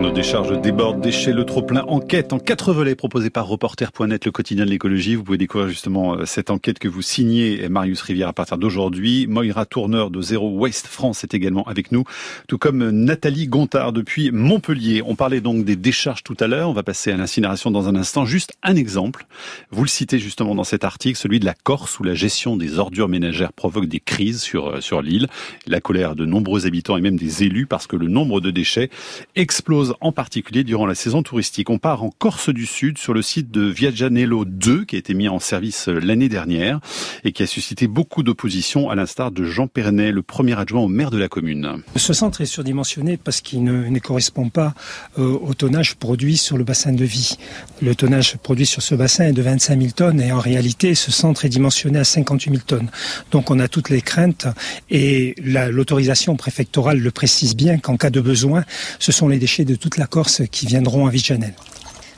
Nos 0.00 0.10
décharges 0.10 0.58
débordent, 0.62 1.02
déchets, 1.02 1.34
le 1.34 1.44
trop-plein, 1.44 1.82
enquête 1.82 2.32
en 2.32 2.38
quatre 2.38 2.72
volets 2.72 2.94
proposée 2.94 3.28
par 3.28 3.46
Reporter.net, 3.46 4.24
le 4.24 4.32
quotidien 4.32 4.64
de 4.64 4.70
l'écologie. 4.70 5.14
Vous 5.14 5.22
pouvez 5.22 5.36
découvrir 5.36 5.68
justement 5.68 6.14
euh, 6.14 6.24
cette 6.24 6.48
enquête 6.48 6.78
que 6.78 6.88
vous 6.88 7.02
signez, 7.02 7.68
Marius 7.68 8.00
Rivière, 8.00 8.28
à 8.28 8.32
partir 8.32 8.56
d'aujourd'hui. 8.56 9.26
Moira 9.26 9.66
Tourneur 9.66 10.10
de 10.10 10.22
Zero 10.22 10.48
Waste 10.56 10.86
France 10.86 11.22
est 11.22 11.34
également 11.34 11.64
avec 11.64 11.92
nous, 11.92 12.04
tout 12.48 12.56
comme 12.56 12.88
Nathalie 12.88 13.46
Gontard 13.46 13.92
depuis 13.92 14.30
Montpellier. 14.30 15.02
On 15.04 15.16
parlait 15.16 15.42
donc 15.42 15.66
des 15.66 15.76
décharges 15.76 16.22
tout 16.24 16.36
à 16.40 16.46
l'heure. 16.46 16.70
On 16.70 16.72
va 16.72 16.82
passer 16.82 17.12
à 17.12 17.18
l'incinération 17.18 17.70
dans 17.70 17.86
un 17.86 17.94
instant. 17.94 18.24
Juste 18.24 18.54
un 18.62 18.76
exemple. 18.76 19.26
Vous 19.70 19.82
le 19.82 19.88
citez 19.88 20.18
justement 20.18 20.54
dans 20.54 20.64
cet 20.64 20.82
article, 20.82 21.18
celui 21.18 21.40
de 21.40 21.44
la 21.44 21.54
Corse 21.54 22.00
où 22.00 22.04
la 22.04 22.14
gestion 22.14 22.56
des 22.56 22.78
ordures 22.78 23.08
ménagères 23.08 23.52
provoque 23.52 23.86
des 23.86 24.00
crises 24.00 24.40
sur, 24.40 24.68
euh, 24.68 24.80
sur 24.80 25.02
l'île. 25.02 25.26
La 25.66 25.82
colère 25.82 26.16
de 26.16 26.24
nombreux 26.24 26.64
habitants 26.64 26.96
et 26.96 27.02
même 27.02 27.18
des 27.18 27.42
élus 27.44 27.66
parce 27.66 27.86
que 27.86 27.96
le 27.96 28.08
nombre 28.08 28.40
de 28.40 28.50
déchets 28.50 28.88
explose 29.36 29.89
en 30.00 30.12
particulier 30.12 30.64
durant 30.64 30.86
la 30.86 30.94
saison 30.94 31.22
touristique. 31.22 31.70
On 31.70 31.78
part 31.78 32.02
en 32.02 32.10
Corse 32.10 32.50
du 32.50 32.66
Sud 32.66 32.98
sur 32.98 33.14
le 33.14 33.22
site 33.22 33.50
de 33.50 33.62
Viajanello 33.62 34.44
2 34.44 34.84
qui 34.84 34.96
a 34.96 34.98
été 34.98 35.14
mis 35.14 35.28
en 35.28 35.38
service 35.38 35.88
euh, 35.88 35.98
l'année 36.00 36.28
dernière 36.28 36.80
et 37.24 37.32
qui 37.32 37.42
a 37.42 37.46
suscité 37.46 37.86
beaucoup 37.86 38.22
d'opposition 38.22 38.90
à 38.90 38.94
l'instar 38.94 39.30
de 39.30 39.44
Jean 39.44 39.66
Pernet, 39.66 40.12
le 40.12 40.22
premier 40.22 40.58
adjoint 40.58 40.82
au 40.82 40.88
maire 40.88 41.10
de 41.10 41.18
la 41.18 41.28
commune. 41.28 41.82
Ce 41.96 42.12
centre 42.12 42.40
est 42.40 42.46
surdimensionné 42.46 43.16
parce 43.16 43.40
qu'il 43.40 43.64
ne, 43.64 43.98
correspond 43.98 44.48
pas 44.48 44.74
euh, 45.18 45.38
au 45.42 45.54
tonnage 45.54 45.96
produit 45.96 46.36
sur 46.36 46.56
le 46.56 46.64
bassin 46.64 46.92
de 46.92 47.04
vie. 47.04 47.36
Le 47.82 47.94
tonnage 47.94 48.36
produit 48.38 48.66
sur 48.66 48.82
ce 48.82 48.94
bassin 48.94 49.26
est 49.26 49.32
de 49.32 49.42
25 49.42 49.78
000 49.78 49.92
tonnes 49.94 50.20
et 50.20 50.32
en 50.32 50.40
réalité 50.40 50.94
ce 50.94 51.10
centre 51.10 51.44
est 51.44 51.48
dimensionné 51.50 51.98
à 51.98 52.04
58 52.04 52.50
000 52.50 52.62
tonnes. 52.66 52.90
Donc 53.30 53.50
on 53.50 53.58
a 53.58 53.68
toutes 53.68 53.90
les 53.90 54.02
craintes 54.02 54.46
et 54.90 55.34
l'autorisation 55.42 56.36
préfectorale 56.36 56.98
le 56.98 57.10
précise 57.10 57.56
bien 57.56 57.78
qu'en 57.78 57.96
cas 57.96 58.10
de 58.10 58.20
besoin, 58.20 58.64
ce 58.98 59.12
sont 59.12 59.28
les 59.28 59.38
déchets 59.38 59.64
de 59.64 59.74
toute 59.80 59.96
la 59.96 60.06
Corse 60.06 60.42
qui 60.50 60.66
viendront 60.66 61.06
à 61.06 61.10
Vigianello. 61.10 61.54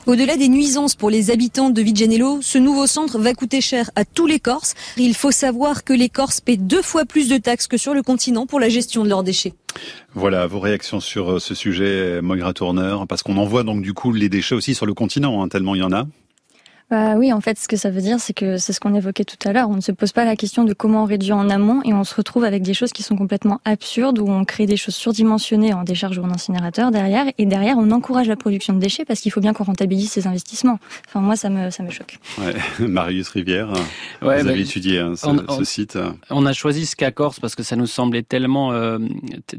Au-delà 0.05 0.37
des 0.37 0.49
nuisances 0.49 0.97
pour 0.97 1.11
les 1.11 1.31
habitants 1.31 1.71
de 1.71 1.81
Vigianello, 1.81 2.41
ce 2.43 2.59
nouveau 2.59 2.89
centre 2.89 3.21
va 3.21 3.35
coûter 3.35 3.61
cher 3.61 3.89
à 3.95 4.05
tous 4.05 4.27
les 4.27 4.41
Corses. 4.41 4.75
Il 4.97 5.15
faut 5.15 5.31
savoir 5.31 5.85
que 5.85 5.93
les 5.93 6.09
Corses 6.09 6.41
paient 6.41 6.57
deux 6.57 6.83
fois 6.83 7.05
plus 7.05 7.29
de 7.29 7.37
taxes 7.37 7.69
que 7.69 7.77
sur 7.77 7.95
le 7.95 8.03
continent 8.03 8.47
pour 8.47 8.59
la 8.59 8.69
gestion 8.69 9.05
de 9.05 9.09
leurs 9.09 9.23
déchets. 9.23 9.55
Voilà 10.15 10.49
vos 10.49 10.59
réactions 10.59 10.99
sur 10.99 11.35
euh, 11.35 11.39
ce 11.39 11.55
sujet, 11.55 12.21
Moira 12.21 12.53
Tourneur, 12.53 13.07
parce 13.07 13.23
qu'on 13.23 13.37
envoie 13.37 13.63
donc 13.63 13.81
du 13.81 13.95
coup 13.95 14.13
les 14.13 14.29
déchets 14.29 14.57
aussi 14.57 14.75
sur 14.75 14.87
le 14.87 14.93
continent, 14.93 15.41
hein, 15.41 15.49
tellement 15.49 15.77
il 15.77 15.79
y 15.79 15.85
en 15.85 15.93
a. 15.93 16.07
bah 16.93 17.15
oui, 17.17 17.33
en 17.33 17.41
fait, 17.41 17.59
ce 17.59 17.69
que 17.69 17.77
ça 17.79 17.89
veut 17.89 18.03
dire, 18.03 18.21
c'est 18.21 18.35
que 18.35 18.59
c'est 18.59 18.75
ce 18.75 18.79
qu'on 18.79 18.93
évoquait 18.93 19.25
tout 19.25 19.39
à 19.49 19.55
l'heure. 19.55 19.71
On 19.71 19.77
ne 19.77 19.81
se 19.81 19.93
pose 19.93 20.13
pas 20.13 20.27
la 20.27 20.37
question 20.37 20.65
de 20.65 20.75
comment 20.75 21.05
on 21.05 21.07
réduit 21.07 21.33
en 21.33 21.49
amont 21.49 21.81
et 21.87 21.95
on 21.95 22.05
se 22.05 22.15
retrouve 22.15 22.45
avec 22.45 22.63
des 22.63 22.75
choses 22.75 22.93
qui 22.93 23.03
sont 23.03 23.17
complètement 23.17 23.63
absurdes 23.65 24.19
où 24.19 24.29
on 24.29 24.45
crée 24.45 24.67
des 24.67 24.77
choses 24.77 24.95
surdimensionnées 24.95 25.73
en 25.73 25.85
décharge 25.85 26.19
ou 26.19 26.23
en 26.23 26.31
incinérateur 26.31 26.91
derrière 26.91 27.25
et 27.39 27.47
derrière 27.47 27.79
on 27.79 27.91
encourage 27.93 28.29
la 28.29 28.37
production 28.37 28.75
de 28.75 28.79
déchets 28.79 29.07
parce 29.07 29.21
qu'il 29.21 29.33
faut 29.33 29.41
bien 29.41 29.55
qu'on 29.55 29.65
rentabilise 29.65 30.11
ces 30.11 30.27
investissements. 30.27 30.79
Enfin, 31.09 31.21
moi, 31.21 31.35
ça 31.35 31.49
me, 31.49 31.71
ça 31.71 31.83
me 31.83 31.89
choque. 31.89 32.19
Ouais. 32.39 32.53
Marius 32.87 33.31
Rivière, 33.31 33.73
vous 34.21 34.29
avez 34.29 34.61
étudié 34.61 34.99
hein, 34.99 35.15
ce, 35.17 35.65
site. 35.65 35.99
On 36.29 36.45
a 36.45 36.53
choisi 36.53 36.85
ce 36.85 36.95
cas 36.95 37.11
Corse 37.11 37.41
parce 37.41 37.55
que 37.55 37.63
ça 37.63 37.75
nous 37.75 37.87
semblait 37.87 38.23
tellement, 38.23 38.73
euh, 38.73 38.99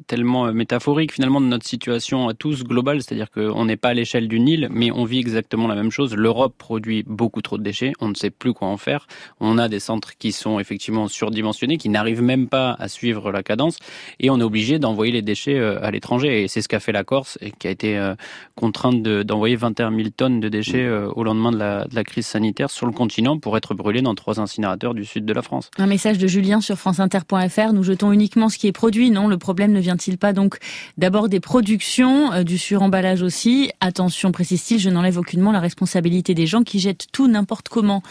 tellement 0.05 0.45
euh, 0.45 0.53
métaphorique 0.53 1.11
finalement 1.11 1.41
de 1.41 1.47
notre 1.47 1.65
situation 1.65 2.27
à 2.27 2.35
tous 2.35 2.63
globale, 2.63 3.01
c'est-à-dire 3.01 3.31
qu'on 3.31 3.65
n'est 3.65 3.75
pas 3.75 3.89
à 3.89 3.93
l'échelle 3.95 4.27
du 4.27 4.39
Nil, 4.39 4.67
mais 4.69 4.91
on 4.91 5.03
vit 5.03 5.17
exactement 5.17 5.67
la 5.67 5.73
même 5.73 5.89
chose. 5.89 6.13
L'Europe 6.13 6.53
produit 6.59 7.01
beaucoup 7.07 7.22
beaucoup 7.23 7.41
trop 7.41 7.57
de 7.57 7.63
déchets, 7.63 7.93
on 8.01 8.09
ne 8.09 8.15
sait 8.15 8.31
plus 8.31 8.51
quoi 8.51 8.67
en 8.67 8.75
faire. 8.75 9.07
On 9.39 9.57
a 9.57 9.69
des 9.69 9.79
centres 9.79 10.17
qui 10.17 10.33
sont 10.33 10.59
effectivement 10.59 11.07
surdimensionnés, 11.07 11.77
qui 11.77 11.87
n'arrivent 11.87 12.21
même 12.21 12.49
pas 12.49 12.75
à 12.77 12.89
suivre 12.89 13.31
la 13.31 13.43
cadence, 13.43 13.77
et 14.19 14.29
on 14.29 14.37
est 14.41 14.43
obligé 14.43 14.77
d'envoyer 14.77 15.13
les 15.13 15.21
déchets 15.21 15.57
euh, 15.57 15.81
à 15.81 15.89
l'étranger. 15.89 16.43
Et 16.43 16.49
c'est 16.49 16.61
ce 16.61 16.67
qu'a 16.67 16.81
fait 16.81 16.91
la 16.91 17.05
Corse, 17.05 17.37
et 17.39 17.51
qui 17.51 17.69
a 17.69 17.71
été 17.71 17.97
euh, 17.97 18.15
contrainte 18.55 19.01
d'envoyer 19.01 19.55
21 19.55 19.95
000 19.95 20.09
tonnes 20.09 20.41
de 20.41 20.49
déchets 20.49 20.83
euh, 20.83 21.07
au 21.15 21.23
lendemain 21.23 21.53
de 21.53 21.57
la, 21.57 21.85
de 21.85 21.95
la 21.95 22.03
crise 22.03 22.27
sanitaire 22.27 22.69
sur 22.69 22.87
le 22.87 22.91
continent 22.91 23.39
pour 23.39 23.55
être 23.55 23.73
brûlés 23.73 24.01
dans 24.01 24.15
trois 24.15 24.41
incinérateurs 24.41 24.93
du 24.93 25.05
sud 25.05 25.23
de 25.23 25.31
la 25.31 25.41
France. 25.41 25.71
Un 25.77 25.87
message 25.87 26.17
de 26.17 26.27
Julien 26.27 26.59
sur 26.59 26.77
franceinter.fr, 26.77 27.71
nous 27.71 27.83
jetons 27.83 28.11
uniquement 28.11 28.49
ce 28.49 28.57
qui 28.57 28.67
est 28.67 28.73
produit, 28.73 29.11
non? 29.11 29.29
Le 29.29 29.37
problème 29.37 29.71
ne 29.71 29.79
vient-il 29.79 30.17
pas 30.17 30.33
donc 30.33 30.57
d'abord 30.97 31.29
des 31.29 31.39
productions, 31.39 32.43
du 32.43 32.57
suremballage 32.57 33.21
aussi? 33.21 33.71
Attention, 33.79 34.33
précise-t-il, 34.33 34.77
je 34.77 34.89
n'enlève 34.89 35.17
aucunement 35.17 35.53
la 35.53 35.61
responsabilité 35.61 36.33
des 36.33 36.47
gens 36.47 36.63
qui 36.63 36.79
jettent 36.79 37.07
tout 37.13 37.29
n'importe 37.29 37.69
comment. 37.69 38.03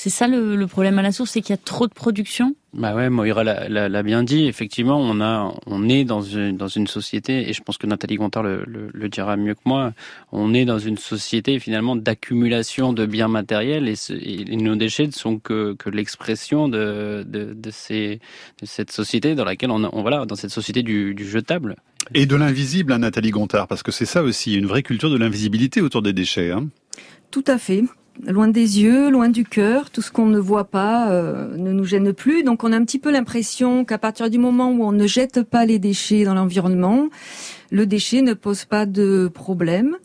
C'est 0.00 0.10
ça 0.10 0.28
le, 0.28 0.64
problème 0.68 0.96
à 1.00 1.02
la 1.02 1.10
source, 1.10 1.32
c'est 1.32 1.40
qu'il 1.40 1.50
y 1.50 1.58
a 1.58 1.60
trop 1.62 1.88
de 1.88 1.92
production? 1.92 2.54
Bah 2.72 2.94
ouais, 2.94 3.10
Moira 3.10 3.42
l'a 3.42 4.02
bien 4.04 4.22
dit. 4.22 4.46
Effectivement, 4.46 4.96
on 4.96 5.20
a, 5.20 5.52
on 5.66 5.88
est 5.88 6.04
dans 6.04 6.22
une, 6.22 6.56
dans 6.56 6.68
une 6.68 6.86
société, 6.86 7.50
et 7.50 7.52
je 7.52 7.60
pense 7.64 7.78
que 7.78 7.86
Nathalie 7.88 8.14
Gontard 8.14 8.44
le, 8.44 8.64
le, 8.64 9.08
dira 9.08 9.36
mieux 9.36 9.54
que 9.54 9.62
moi. 9.64 9.92
On 10.30 10.54
est 10.54 10.64
dans 10.64 10.78
une 10.78 10.98
société 10.98 11.58
finalement 11.58 11.96
d'accumulation 11.96 12.92
de 12.92 13.06
biens 13.06 13.26
matériels, 13.26 13.88
et, 13.88 14.56
nos 14.56 14.76
déchets 14.76 15.08
ne 15.08 15.10
sont 15.10 15.40
que, 15.40 15.74
que 15.74 15.90
l'expression 15.90 16.68
de, 16.68 17.24
de, 17.26 17.52
de, 17.52 17.70
ces, 17.72 18.20
de 18.62 18.66
cette 18.66 18.92
société 18.92 19.34
dans 19.34 19.44
laquelle 19.44 19.72
on, 19.72 19.82
on 19.92 20.02
voilà, 20.02 20.26
dans 20.26 20.36
cette 20.36 20.52
société 20.52 20.84
du, 20.84 21.12
du 21.12 21.28
jetable. 21.28 21.74
Et 22.14 22.26
de 22.26 22.36
l'invisible, 22.36 22.92
hein, 22.92 22.98
Nathalie 22.98 23.32
Gontard, 23.32 23.66
parce 23.66 23.82
que 23.82 23.90
c'est 23.90 24.06
ça 24.06 24.22
aussi, 24.22 24.54
une 24.54 24.66
vraie 24.66 24.84
culture 24.84 25.10
de 25.10 25.18
l'invisibilité 25.18 25.80
autour 25.80 26.02
des 26.02 26.12
déchets. 26.12 26.52
Hein. 26.52 26.68
Tout 27.32 27.44
à 27.48 27.58
fait 27.58 27.82
loin 28.26 28.48
des 28.48 28.80
yeux, 28.80 29.10
loin 29.10 29.28
du 29.28 29.44
cœur, 29.44 29.90
tout 29.90 30.02
ce 30.02 30.10
qu'on 30.10 30.26
ne 30.26 30.38
voit 30.38 30.64
pas 30.64 31.10
euh, 31.10 31.56
ne 31.56 31.72
nous 31.72 31.84
gêne 31.84 32.12
plus. 32.12 32.42
Donc 32.42 32.64
on 32.64 32.72
a 32.72 32.76
un 32.76 32.84
petit 32.84 32.98
peu 32.98 33.10
l'impression 33.10 33.84
qu'à 33.84 33.98
partir 33.98 34.30
du 34.30 34.38
moment 34.38 34.70
où 34.70 34.84
on 34.84 34.92
ne 34.92 35.06
jette 35.06 35.42
pas 35.42 35.64
les 35.64 35.78
déchets 35.78 36.24
dans 36.24 36.34
l'environnement, 36.34 37.08
le 37.70 37.86
déchet 37.86 38.22
ne 38.22 38.34
pose 38.34 38.64
pas 38.64 38.86
de 38.86 39.30
problème. 39.32 39.96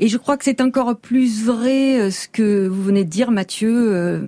Et 0.00 0.06
je 0.06 0.16
crois 0.16 0.36
que 0.36 0.44
c'est 0.44 0.60
encore 0.60 0.96
plus 0.96 1.44
vrai 1.44 1.98
euh, 2.00 2.10
ce 2.10 2.28
que 2.28 2.68
vous 2.68 2.82
venez 2.82 3.04
de 3.04 3.10
dire, 3.10 3.32
Mathieu, 3.32 3.92
euh, 3.92 4.26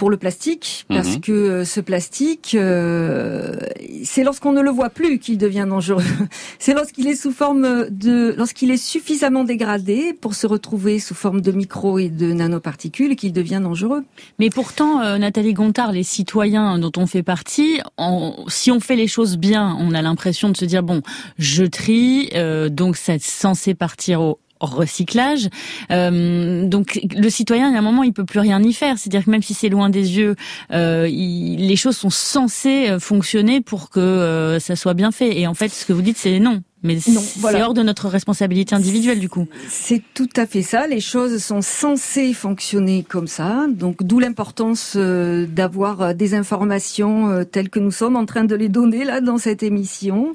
pour 0.00 0.08
le 0.08 0.16
plastique, 0.16 0.86
parce 0.88 1.16
mhm. 1.16 1.20
que 1.20 1.32
euh, 1.32 1.64
ce 1.66 1.78
plastique, 1.78 2.56
c'est 4.02 4.24
lorsqu'on 4.24 4.52
ne 4.52 4.62
le 4.62 4.70
voit 4.70 4.88
plus 4.88 5.18
qu'il 5.18 5.36
devient 5.36 5.66
dangereux. 5.68 6.02
c'est 6.58 6.72
lorsqu'il 6.72 7.06
est 7.06 7.14
sous 7.14 7.32
forme 7.32 7.90
de, 7.90 8.34
lorsqu'il 8.34 8.70
est 8.70 8.78
suffisamment 8.78 9.44
dégradé 9.44 10.14
pour 10.18 10.34
se 10.34 10.46
retrouver 10.46 11.00
sous 11.00 11.12
forme 11.14 11.42
de 11.42 11.52
micro 11.52 11.98
et 11.98 12.08
de 12.08 12.32
nanoparticules 12.32 13.14
qu'il 13.14 13.34
devient 13.34 13.60
dangereux. 13.62 14.02
Mais 14.38 14.48
pourtant, 14.48 15.18
Nathalie 15.18 15.52
Gontard, 15.52 15.92
les 15.92 16.02
citoyens 16.02 16.78
dont 16.78 16.92
on 16.96 17.06
fait 17.06 17.22
partie, 17.22 17.82
si 18.48 18.70
on 18.70 18.80
fait 18.80 18.96
les 18.96 19.06
choses 19.06 19.36
bien, 19.36 19.76
on 19.80 19.92
a 19.92 20.00
l'impression 20.00 20.48
de 20.48 20.56
se 20.56 20.64
dire 20.64 20.82
bon, 20.82 21.02
je 21.36 21.64
trie, 21.64 22.30
donc 22.70 22.96
c'est 22.96 23.20
censé 23.20 23.74
partir 23.74 24.22
au 24.22 24.38
recyclage. 24.60 25.48
Euh, 25.90 26.66
donc 26.66 27.00
le 27.16 27.30
citoyen, 27.30 27.68
il 27.68 27.72
y 27.72 27.76
a 27.76 27.78
un 27.78 27.82
moment, 27.82 28.02
il 28.02 28.12
peut 28.12 28.24
plus 28.24 28.40
rien 28.40 28.62
y 28.62 28.72
faire. 28.72 28.98
C'est-à-dire 28.98 29.24
que 29.24 29.30
même 29.30 29.42
si 29.42 29.54
c'est 29.54 29.68
loin 29.68 29.90
des 29.90 30.18
yeux, 30.18 30.36
euh, 30.72 31.06
les 31.06 31.76
choses 31.76 31.96
sont 31.96 32.10
censées 32.10 32.88
euh, 32.90 32.98
fonctionner 32.98 33.60
pour 33.60 33.90
que 33.90 34.00
euh, 34.00 34.58
ça 34.58 34.76
soit 34.76 34.94
bien 34.94 35.10
fait. 35.10 35.38
Et 35.38 35.46
en 35.46 35.54
fait, 35.54 35.68
ce 35.68 35.84
que 35.84 35.92
vous 35.92 36.02
dites, 36.02 36.18
c'est 36.18 36.38
non. 36.38 36.62
Mais 36.82 36.98
c'est 36.98 37.60
hors 37.60 37.74
de 37.74 37.82
notre 37.82 38.08
responsabilité 38.08 38.74
individuelle 38.74 39.20
du 39.20 39.28
coup. 39.28 39.46
C'est 39.68 40.02
tout 40.14 40.30
à 40.34 40.46
fait 40.46 40.62
ça. 40.62 40.86
Les 40.86 41.00
choses 41.00 41.36
sont 41.42 41.60
censées 41.60 42.32
fonctionner 42.32 43.04
comme 43.06 43.26
ça. 43.26 43.66
Donc 43.68 44.02
d'où 44.02 44.18
l'importance 44.18 44.96
d'avoir 44.96 46.14
des 46.14 46.32
informations 46.32 47.44
telles 47.44 47.68
que 47.68 47.80
nous 47.80 47.90
sommes 47.90 48.16
en 48.16 48.24
train 48.24 48.44
de 48.44 48.54
les 48.54 48.70
donner 48.70 49.04
là 49.04 49.20
dans 49.20 49.36
cette 49.36 49.62
émission. 49.62 50.34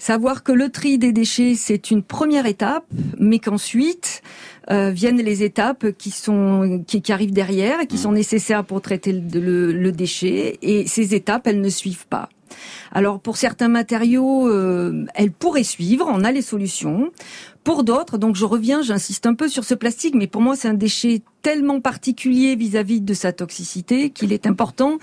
Savoir 0.00 0.42
que 0.42 0.50
le 0.50 0.70
tri 0.70 0.96
des 0.96 1.12
déchets, 1.12 1.54
c'est 1.56 1.90
une 1.90 2.02
première 2.02 2.46
étape, 2.46 2.86
mais 3.18 3.38
qu'ensuite 3.38 4.22
euh, 4.70 4.88
viennent 4.88 5.20
les 5.20 5.42
étapes 5.42 5.90
qui 5.98 6.10
sont 6.10 6.82
qui, 6.86 7.02
qui, 7.02 7.12
arrivent 7.12 7.34
derrière 7.34 7.82
et 7.82 7.86
qui 7.86 7.98
sont 7.98 8.12
nécessaires 8.12 8.64
pour 8.64 8.80
traiter 8.80 9.12
le, 9.12 9.72
le, 9.72 9.92
déchet. 9.92 10.58
Et 10.62 10.86
ces 10.86 11.14
étapes, 11.14 11.46
elles 11.46 11.60
ne 11.60 11.68
suivent 11.68 12.06
pas. 12.06 12.30
Alors 12.92 13.20
pour 13.20 13.36
certains 13.36 13.68
matériaux, 13.68 14.48
euh, 14.48 15.04
elles 15.14 15.32
pourraient 15.32 15.64
suivre, 15.64 16.06
on 16.08 16.24
a 16.24 16.32
les 16.32 16.42
solutions. 16.42 17.10
Pour 17.62 17.84
d'autres, 17.84 18.16
donc 18.16 18.36
je 18.36 18.46
reviens, 18.46 18.80
j'insiste 18.80 19.26
un 19.26 19.34
peu 19.34 19.48
sur 19.48 19.64
ce 19.64 19.74
plastique, 19.74 20.14
mais 20.14 20.26
pour 20.26 20.40
moi 20.40 20.56
c'est 20.56 20.68
un 20.68 20.74
déchet 20.74 21.20
tellement 21.42 21.80
particulier 21.80 22.56
vis-à-vis 22.56 23.00
-vis 23.00 23.04
de 23.04 23.14
sa 23.14 23.32
toxicité 23.32 24.08
qu'il 24.08 24.32
est 24.32 24.46
important 24.46 24.96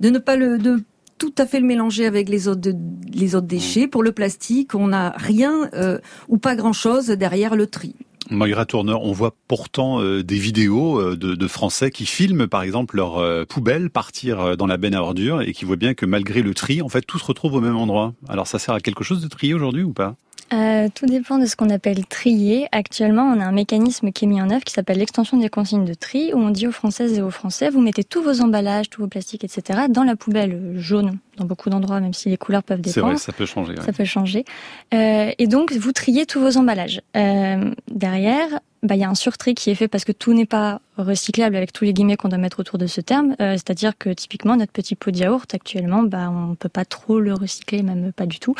de 0.00 0.10
ne 0.10 0.18
pas 0.18 0.36
le 0.36 0.58
de 0.58 0.82
tout 1.22 1.34
à 1.38 1.46
fait 1.46 1.60
le 1.60 1.66
mélanger 1.66 2.04
avec 2.04 2.28
les 2.28 2.48
autres, 2.48 2.72
les 3.14 3.36
autres 3.36 3.46
déchets. 3.46 3.86
Pour 3.86 4.02
le 4.02 4.10
plastique, 4.10 4.74
on 4.74 4.88
n'a 4.88 5.14
rien 5.16 5.70
euh, 5.72 5.98
ou 6.26 6.36
pas 6.36 6.56
grand-chose 6.56 7.06
derrière 7.06 7.54
le 7.54 7.68
tri. 7.68 7.94
Moira 8.32 8.66
Tourneur, 8.66 9.04
on 9.04 9.12
voit 9.12 9.36
pourtant 9.46 10.00
euh, 10.00 10.24
des 10.24 10.38
vidéos 10.38 10.98
euh, 10.98 11.16
de, 11.16 11.46
Français 11.46 11.92
qui 11.92 12.06
filment 12.06 12.48
par 12.48 12.64
exemple 12.64 12.96
leurs 12.96 13.46
poubelles 13.46 13.88
partir 13.88 14.56
dans 14.56 14.66
la 14.66 14.78
benne 14.78 14.96
à 14.96 15.02
ordures 15.02 15.42
et 15.42 15.52
qui 15.52 15.64
voient 15.64 15.76
bien 15.76 15.94
que 15.94 16.06
malgré 16.06 16.42
le 16.42 16.54
tri, 16.54 16.82
en 16.82 16.88
fait, 16.88 17.02
tout 17.02 17.20
se 17.20 17.24
retrouve 17.24 17.54
au 17.54 17.60
même 17.60 17.76
endroit. 17.76 18.14
Alors 18.28 18.48
ça 18.48 18.58
sert 18.58 18.74
à 18.74 18.80
quelque 18.80 19.04
chose 19.04 19.22
de 19.22 19.28
trier 19.28 19.54
aujourd'hui 19.54 19.84
ou 19.84 19.92
pas? 19.92 20.16
Euh, 20.52 20.88
tout 20.94 21.06
dépend 21.06 21.38
de 21.38 21.46
ce 21.46 21.56
qu'on 21.56 21.70
appelle 21.70 22.04
trier. 22.06 22.68
Actuellement, 22.72 23.22
on 23.22 23.40
a 23.40 23.44
un 23.44 23.52
mécanisme 23.52 24.12
qui 24.12 24.24
est 24.24 24.28
mis 24.28 24.40
en 24.40 24.50
œuvre 24.50 24.64
qui 24.64 24.72
s'appelle 24.72 24.98
l'extension 24.98 25.36
des 25.36 25.48
consignes 25.48 25.84
de 25.84 25.94
tri, 25.94 26.32
où 26.34 26.38
on 26.38 26.50
dit 26.50 26.66
aux 26.66 26.72
Françaises 26.72 27.16
et 27.16 27.22
aux 27.22 27.30
Français, 27.30 27.70
vous 27.70 27.80
mettez 27.80 28.04
tous 28.04 28.22
vos 28.22 28.40
emballages, 28.40 28.90
tous 28.90 29.02
vos 29.02 29.08
plastiques, 29.08 29.44
etc., 29.44 29.80
dans 29.88 30.04
la 30.04 30.16
poubelle 30.16 30.74
jaune, 30.76 31.18
dans 31.36 31.44
beaucoup 31.44 31.70
d'endroits, 31.70 32.00
même 32.00 32.14
si 32.14 32.28
les 32.28 32.36
couleurs 32.36 32.62
peuvent 32.62 32.80
dépendre. 32.80 33.06
C'est 33.06 33.12
vrai, 33.12 33.16
ça 33.18 33.32
peut 33.32 33.46
changer. 33.46 33.74
Ça 33.84 33.92
peut 33.92 34.04
changer. 34.04 34.44
Euh, 34.92 35.30
et 35.38 35.46
donc, 35.46 35.72
vous 35.72 35.92
triez 35.92 36.26
tous 36.26 36.40
vos 36.40 36.56
emballages. 36.58 37.00
Euh, 37.16 37.72
derrière, 37.90 38.60
bah, 38.82 38.96
il 38.96 39.00
y 39.00 39.04
a 39.04 39.08
un 39.08 39.14
surtri 39.14 39.54
qui 39.54 39.70
est 39.70 39.76
fait 39.76 39.86
parce 39.86 40.04
que 40.04 40.10
tout 40.10 40.32
n'est 40.34 40.46
pas 40.46 40.80
recyclable 40.96 41.54
avec 41.54 41.72
tous 41.72 41.84
les 41.84 41.92
guillemets 41.92 42.16
qu'on 42.16 42.28
doit 42.28 42.38
mettre 42.38 42.58
autour 42.58 42.78
de 42.78 42.88
ce 42.88 43.00
terme. 43.00 43.36
Euh, 43.40 43.52
c'est-à-dire 43.52 43.96
que 43.96 44.10
typiquement 44.10 44.56
notre 44.56 44.72
petit 44.72 44.96
pot 44.96 45.12
de 45.12 45.18
yaourt 45.18 45.54
actuellement, 45.54 46.02
bah, 46.02 46.30
on 46.30 46.56
peut 46.56 46.68
pas 46.68 46.84
trop 46.84 47.20
le 47.20 47.32
recycler, 47.32 47.82
même 47.82 48.12
pas 48.12 48.26
du 48.26 48.40
tout. 48.40 48.56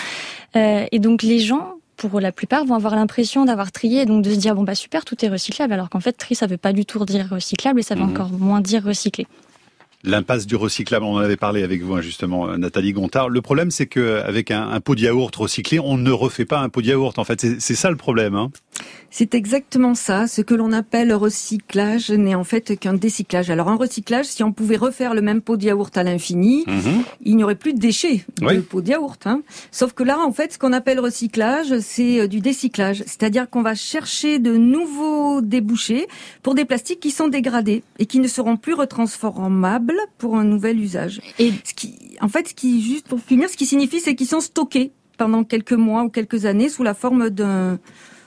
Euh, 0.54 0.87
et 0.92 1.00
donc 1.00 1.22
les 1.22 1.40
gens 1.40 1.75
pour 2.09 2.21
la 2.21 2.32
plupart, 2.32 2.64
vont 2.64 2.75
avoir 2.75 2.94
l'impression 2.97 3.44
d'avoir 3.44 3.73
trié 3.73 4.02
et 4.02 4.06
donc 4.06 4.23
de 4.23 4.30
se 4.30 4.37
dire 4.37 4.54
bon 4.54 4.62
bah 4.62 4.75
super, 4.75 5.04
tout 5.04 5.25
est 5.25 5.28
recyclable, 5.28 5.73
alors 5.73 5.90
qu'en 5.90 6.00
fait 6.00 6.12
tri 6.12 6.35
ça 6.35 6.47
veut 6.47 6.56
pas 6.56 6.73
du 6.73 6.85
tout 6.85 7.04
dire 7.04 7.28
recyclable 7.30 7.80
et 7.80 7.82
ça 7.82 7.94
veut 7.94 8.02
mhm. 8.02 8.11
encore 8.11 8.30
moins 8.30 8.61
dire 8.61 8.85
recyclé. 8.85 9.26
L'impasse 10.04 10.47
du 10.47 10.56
recyclable, 10.56 11.04
on 11.04 11.14
en 11.14 11.18
avait 11.18 11.37
parlé 11.37 11.62
avec 11.62 11.82
vous 11.82 11.94
hein, 11.94 12.00
justement, 12.00 12.49
euh, 12.49 12.56
Nathalie 12.56 12.92
Gontard. 12.92 13.28
Le 13.28 13.40
problème, 13.40 13.71
c'est 13.71 13.87
qu'avec 13.87 14.50
un, 14.50 14.68
un 14.68 14.80
pot 14.80 14.97
de 14.97 15.00
yaourt 15.00 15.35
recyclé, 15.37 15.78
on 15.78 15.97
ne 15.97 16.11
refait 16.11 16.44
pas 16.44 16.59
un 16.59 16.68
pot 16.68 16.82
de 16.82 16.88
yaourt. 16.88 17.16
En 17.21 17.25
fait, 17.25 17.61
c'est 17.61 17.75
ça 17.76 17.88
le 17.88 17.97
problème. 17.97 18.35
Hein. 18.35 18.50
C'est 19.11 19.34
exactement 19.34 19.94
ça. 19.94 20.26
Ce 20.26 20.40
que 20.40 20.54
l'on 20.54 20.72
appelle 20.72 21.12
recyclage 21.12 22.11
n'est 22.11 22.34
en 22.34 22.44
fait 22.44 22.78
qu'un 22.78 22.94
décyclage. 22.94 23.50
Alors 23.50 23.68
un 23.68 23.76
recyclage, 23.76 24.26
si 24.26 24.42
on 24.42 24.52
pouvait 24.52 24.76
refaire 24.76 25.14
le 25.14 25.20
même 25.20 25.42
pot 25.42 25.56
de 25.56 25.64
yaourt 25.64 25.96
à 25.96 26.02
l'infini, 26.02 26.64
mhm. 26.66 27.02
il 27.22 27.37
n'y 27.37 27.44
aurait 27.44 27.54
plus 27.54 27.75
de 27.75 27.78
déchets 27.78 28.25
de 28.40 28.61
pot 28.61 28.80
de 28.80 28.88
yaourt. 28.88 29.26
Hein. 29.26 29.42
Sauf 29.70 29.92
que 29.92 30.02
là, 30.02 30.18
en 30.18 30.32
fait, 30.32 30.54
ce 30.54 30.58
qu'on 30.58 30.72
appelle 30.72 31.00
recyclage, 31.00 31.78
c'est 31.80 32.20
euh, 32.20 32.26
du 32.26 32.40
décyclage. 32.40 33.02
C'est-à-dire 33.06 33.49
qu'on 33.50 33.62
va 33.62 33.75
chercher 33.75 34.38
de 34.38 34.56
nouveaux 34.56 35.40
débouchés 35.40 36.06
pour 36.42 36.54
des 36.54 36.64
plastiques 36.64 37.00
qui 37.00 37.11
sont 37.11 37.28
dégradés 37.28 37.82
et 37.99 38.06
qui 38.06 38.18
ne 38.18 38.28
seront 38.28 38.56
plus 38.56 38.75
retransformables 38.75 39.99
pour 40.18 40.37
un 40.37 40.44
nouvel 40.44 40.80
usage. 40.80 41.20
Et 41.38 41.52
ce 41.64 41.75
qui, 41.75 42.16
en 42.20 42.28
fait, 42.28 42.49
ce 42.49 42.54
qui, 42.54 42.82
juste 42.82 43.08
pour 43.08 43.20
finir, 43.20 43.49
ce 43.49 43.56
qui 43.56 43.66
signifie, 43.66 44.00
c'est 44.00 44.14
qu'ils 44.14 44.28
sont 44.28 44.40
stockés 44.40 44.92
pendant 45.18 45.44
quelques 45.44 45.72
mois 45.72 46.04
ou 46.04 46.08
quelques 46.08 46.46
années 46.46 46.68
sous 46.68 46.82
la 46.82 46.94
forme 46.94 47.30
d'un 47.30 47.78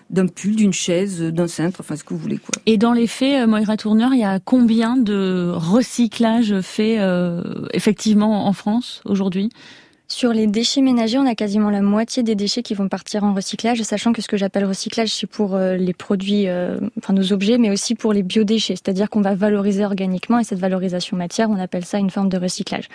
d'un 0.10 0.28
pull, 0.28 0.56
d'une 0.56 0.74
chaise, 0.74 1.22
d'un 1.22 1.48
cintre, 1.48 1.82
enfin 1.82 1.96
ce 1.96 2.04
que 2.04 2.14
vous 2.14 2.20
voulez 2.20 2.38
quoi. 2.38 2.54
Et 2.66 2.78
dans 2.78 2.94
les 2.94 3.08
faits, 3.08 3.44
euh, 3.44 3.48
Moira 3.48 3.78
Tourneur, 3.78 4.14
il 4.14 4.20
y 4.20 4.24
a 4.24 4.40
combien 4.40 4.98
de 4.98 5.52
recyclage 5.54 6.62
fait 6.62 6.98
euh, 7.00 7.42
effectivement 7.74 8.46
en 8.48 8.54
France 8.54 9.02
aujourd'hui? 9.06 9.50
Sur 10.08 10.34
les 10.34 10.46
déchets 10.46 10.82
ménagers, 10.82 11.18
on 11.18 11.26
a 11.26 11.34
quasiment 11.34 11.72
la 11.72 11.82
moitié 11.82 12.22
des 12.22 12.36
déchets 12.36 12.62
qui 12.62 12.76
vont 12.76 12.88
partir 12.88 13.24
en 13.24 13.34
recyclage, 13.34 13.82
sachant 13.82 14.14
que 14.14 14.22
ce 14.22 14.28
que 14.28 14.38
j'appelle 14.38 14.66
recyclage, 14.66 15.10
c'est 15.10 15.26
pour 15.26 15.56
euh, 15.56 15.76
les 15.76 15.94
produits, 15.94 16.48
euh, 16.48 16.78
enfin 17.00 17.14
nos 17.14 17.34
objets, 17.34 17.58
mais 17.58 17.72
aussi 17.72 17.96
pour 17.96 18.14
les 18.14 18.22
biodéchets, 18.22 18.76
c'est-à-dire 18.76 19.10
qu'on 19.10 19.22
va 19.22 19.34
valoriser 19.34 19.84
organiquement 19.84 20.38
et 20.38 20.44
cette 20.44 20.60
valorisation 20.60 21.18
matière, 21.18 21.50
on 21.50 21.58
appelle 21.58 21.86
ça 21.86 21.98
une 21.98 22.12
forme 22.12 22.30
de 22.30 22.38
recyclage. 22.38 22.88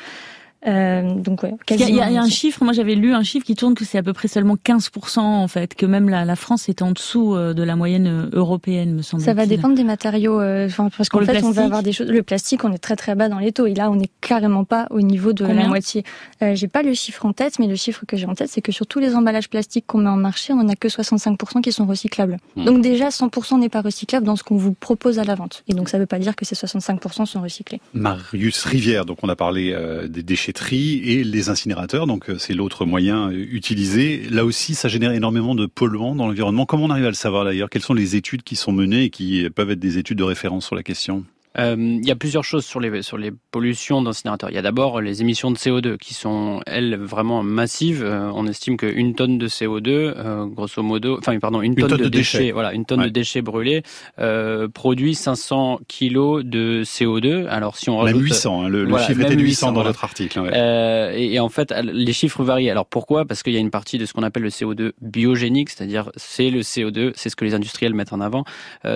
Euh, 0.66 1.14
donc 1.14 1.42
ouais, 1.42 1.54
il 1.70 1.94
y, 1.94 2.00
a, 2.00 2.06
un 2.06 2.28
chiffre, 2.28 2.62
moi 2.62 2.74
j'avais 2.74 2.94
lu 2.94 3.14
un 3.14 3.22
chiffre 3.22 3.46
qui 3.46 3.54
tourne 3.54 3.74
que 3.74 3.86
c'est 3.86 3.96
à 3.96 4.02
peu 4.02 4.12
près 4.12 4.28
seulement 4.28 4.56
15% 4.56 5.18
en 5.20 5.48
fait, 5.48 5.74
que 5.74 5.86
même 5.86 6.10
la, 6.10 6.26
la 6.26 6.36
France 6.36 6.68
est 6.68 6.82
en 6.82 6.90
dessous 6.90 7.34
euh, 7.34 7.54
de 7.54 7.62
la 7.62 7.76
moyenne 7.76 8.06
euh, 8.06 8.28
européenne, 8.32 8.94
me 8.94 9.00
semble. 9.00 9.22
Ça 9.22 9.32
va 9.32 9.46
dépendre 9.46 9.74
des 9.74 9.84
matériaux, 9.84 10.38
euh, 10.38 10.68
parce 10.76 11.08
qu'en 11.08 11.24
fait 11.24 11.42
on 11.42 11.50
va 11.50 11.64
avoir 11.64 11.82
des 11.82 11.92
choses. 11.92 12.10
Le 12.10 12.22
plastique, 12.22 12.62
on 12.64 12.72
est 12.72 12.78
très 12.78 12.96
très 12.96 13.14
bas 13.14 13.30
dans 13.30 13.38
les 13.38 13.52
taux, 13.52 13.66
et 13.66 13.72
là 13.72 13.90
on 13.90 13.98
est 14.00 14.10
carrément 14.20 14.64
pas 14.64 14.86
au 14.90 15.00
niveau 15.00 15.32
de 15.32 15.46
la 15.46 15.66
moitié. 15.66 16.04
Euh, 16.42 16.54
j'ai 16.54 16.68
pas 16.68 16.82
le 16.82 16.92
chiffre 16.92 17.24
en 17.24 17.32
tête, 17.32 17.58
mais 17.58 17.66
le 17.66 17.76
chiffre 17.76 18.04
que 18.06 18.18
j'ai 18.18 18.26
en 18.26 18.34
tête, 18.34 18.50
c'est 18.50 18.60
que 18.60 18.72
sur 18.72 18.86
tous 18.86 18.98
les 18.98 19.14
emballages 19.14 19.48
plastiques 19.48 19.86
qu'on 19.86 19.98
met 19.98 20.10
en 20.10 20.16
marché, 20.16 20.52
on 20.52 20.68
a 20.68 20.76
que 20.76 20.88
65% 20.88 21.62
qui 21.62 21.72
sont 21.72 21.86
recyclables. 21.86 22.36
Hmm. 22.56 22.64
Donc 22.64 22.82
déjà 22.82 23.08
100% 23.08 23.60
n'est 23.60 23.70
pas 23.70 23.80
recyclable 23.80 24.26
dans 24.26 24.36
ce 24.36 24.42
qu'on 24.42 24.56
vous 24.56 24.74
propose 24.74 25.18
à 25.18 25.24
la 25.24 25.36
vente, 25.36 25.64
et 25.68 25.72
donc 25.72 25.88
ça 25.88 25.98
veut 25.98 26.04
pas 26.04 26.18
dire 26.18 26.36
que 26.36 26.44
ces 26.44 26.54
65% 26.54 27.24
sont 27.24 27.40
recyclés. 27.40 27.80
Marius 27.94 28.64
Rivière, 28.64 29.06
donc 29.06 29.18
on 29.22 29.28
a 29.30 29.36
parlé 29.36 29.74
des 30.06 30.22
déchets 30.22 30.49
et 30.52 31.24
les 31.24 31.48
incinérateurs. 31.48 32.06
Donc 32.06 32.30
euh, 32.30 32.38
c'est 32.38 32.54
l'autre 32.54 32.84
moyen 32.84 33.30
euh, 33.30 33.46
utilisé. 33.50 34.28
Là 34.30 34.44
aussi, 34.44 34.74
ça 34.74 34.88
génère 34.88 35.12
énormément 35.12 35.54
de 35.54 35.66
polluants 35.66 36.14
dans 36.14 36.26
l'environnement. 36.26 36.66
Comment 36.66 36.84
on 36.84 36.90
arrive 36.90 37.06
à 37.06 37.08
le 37.08 37.14
savoir 37.14 37.44
d'ailleurs? 37.44 37.70
Quelles 37.70 37.82
sont 37.82 37.94
les 37.94 38.16
études 38.16 38.42
qui 38.42 38.56
sont 38.56 38.72
menées 38.72 39.04
et 39.04 39.10
qui 39.10 39.48
peuvent 39.50 39.70
être 39.70 39.78
des 39.78 39.98
études 39.98 40.18
de 40.18 40.24
référence 40.24 40.66
sur 40.66 40.74
la 40.74 40.82
question? 40.82 41.24
Euh, 41.58 41.74
il 41.76 42.06
y 42.06 42.10
a 42.12 42.16
plusieurs 42.16 42.44
choses 42.44 42.64
sur 42.64 42.78
les 42.78 43.02
sur 43.02 43.18
les 43.18 43.32
pollutions 43.50 44.02
d'incinérateurs. 44.02 44.50
Il 44.50 44.54
y 44.54 44.58
a 44.58 44.62
d'abord 44.62 45.00
les 45.00 45.20
émissions 45.20 45.50
de 45.50 45.56
CO2 45.56 45.96
qui 45.96 46.14
sont 46.14 46.60
elles 46.66 46.96
vraiment 46.96 47.42
massives. 47.42 48.04
Euh, 48.04 48.30
on 48.34 48.46
estime 48.46 48.76
qu'une 48.76 49.14
tonne 49.14 49.38
de 49.38 49.48
CO2, 49.48 49.88
euh, 49.88 50.46
grosso 50.46 50.82
modo, 50.82 51.18
enfin 51.18 51.36
pardon, 51.40 51.60
une, 51.60 51.74
tonne, 51.74 51.96
de, 51.96 52.08
déchets, 52.08 52.52
voilà, 52.52 52.72
une 52.72 52.84
tonne 52.84 53.02
de 53.02 53.08
déchets 53.08 53.42
brûlés 53.42 53.82
euh, 54.20 54.68
produit 54.68 55.14
500 55.14 55.80
kilos 55.88 56.44
de 56.44 56.82
CO2. 56.84 57.46
Alors 57.48 57.76
si 57.76 57.90
on 57.90 57.98
rajoute 57.98 58.16
même 58.16 58.26
800, 58.26 58.62
hein, 58.62 58.68
le, 58.68 58.98
chiffre 58.98 59.20
était 59.20 59.34
800, 59.34 59.72
dans 59.72 59.82
notre 59.82 60.04
article. 60.04 60.40
Ouais. 60.40 60.50
Euh, 60.52 61.12
et, 61.16 61.34
et, 61.34 61.40
en 61.40 61.48
fait, 61.48 61.74
les 61.82 62.12
chiffres 62.12 62.44
varient. 62.44 62.70
Alors 62.70 62.86
pourquoi? 62.86 63.24
Parce 63.24 63.42
qu'il 63.42 63.52
y 63.52 63.56
a 63.56 63.60
une 63.60 63.70
partie 63.70 63.98
de 63.98 64.06
ce 64.06 64.12
qu'on 64.12 64.22
appelle 64.22 64.44
le 64.44 64.50
CO2 64.50 64.92
biogénique, 65.00 65.70
c'est-à-dire 65.70 66.12
c'est 66.14 66.50
le 66.50 66.60
CO2, 66.60 67.12
c'est 67.16 67.28
ce 67.28 67.34
que 67.34 67.44
les 67.44 67.54
industriels 67.54 67.94
mettent 67.94 68.12
en 68.12 68.20
avant. 68.20 68.44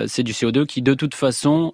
c'est 0.07 0.23
du 0.23 0.31
CO2 0.31 0.65
qui 0.65 0.81
de 0.81 0.93
toute 0.93 1.15
façon 1.15 1.73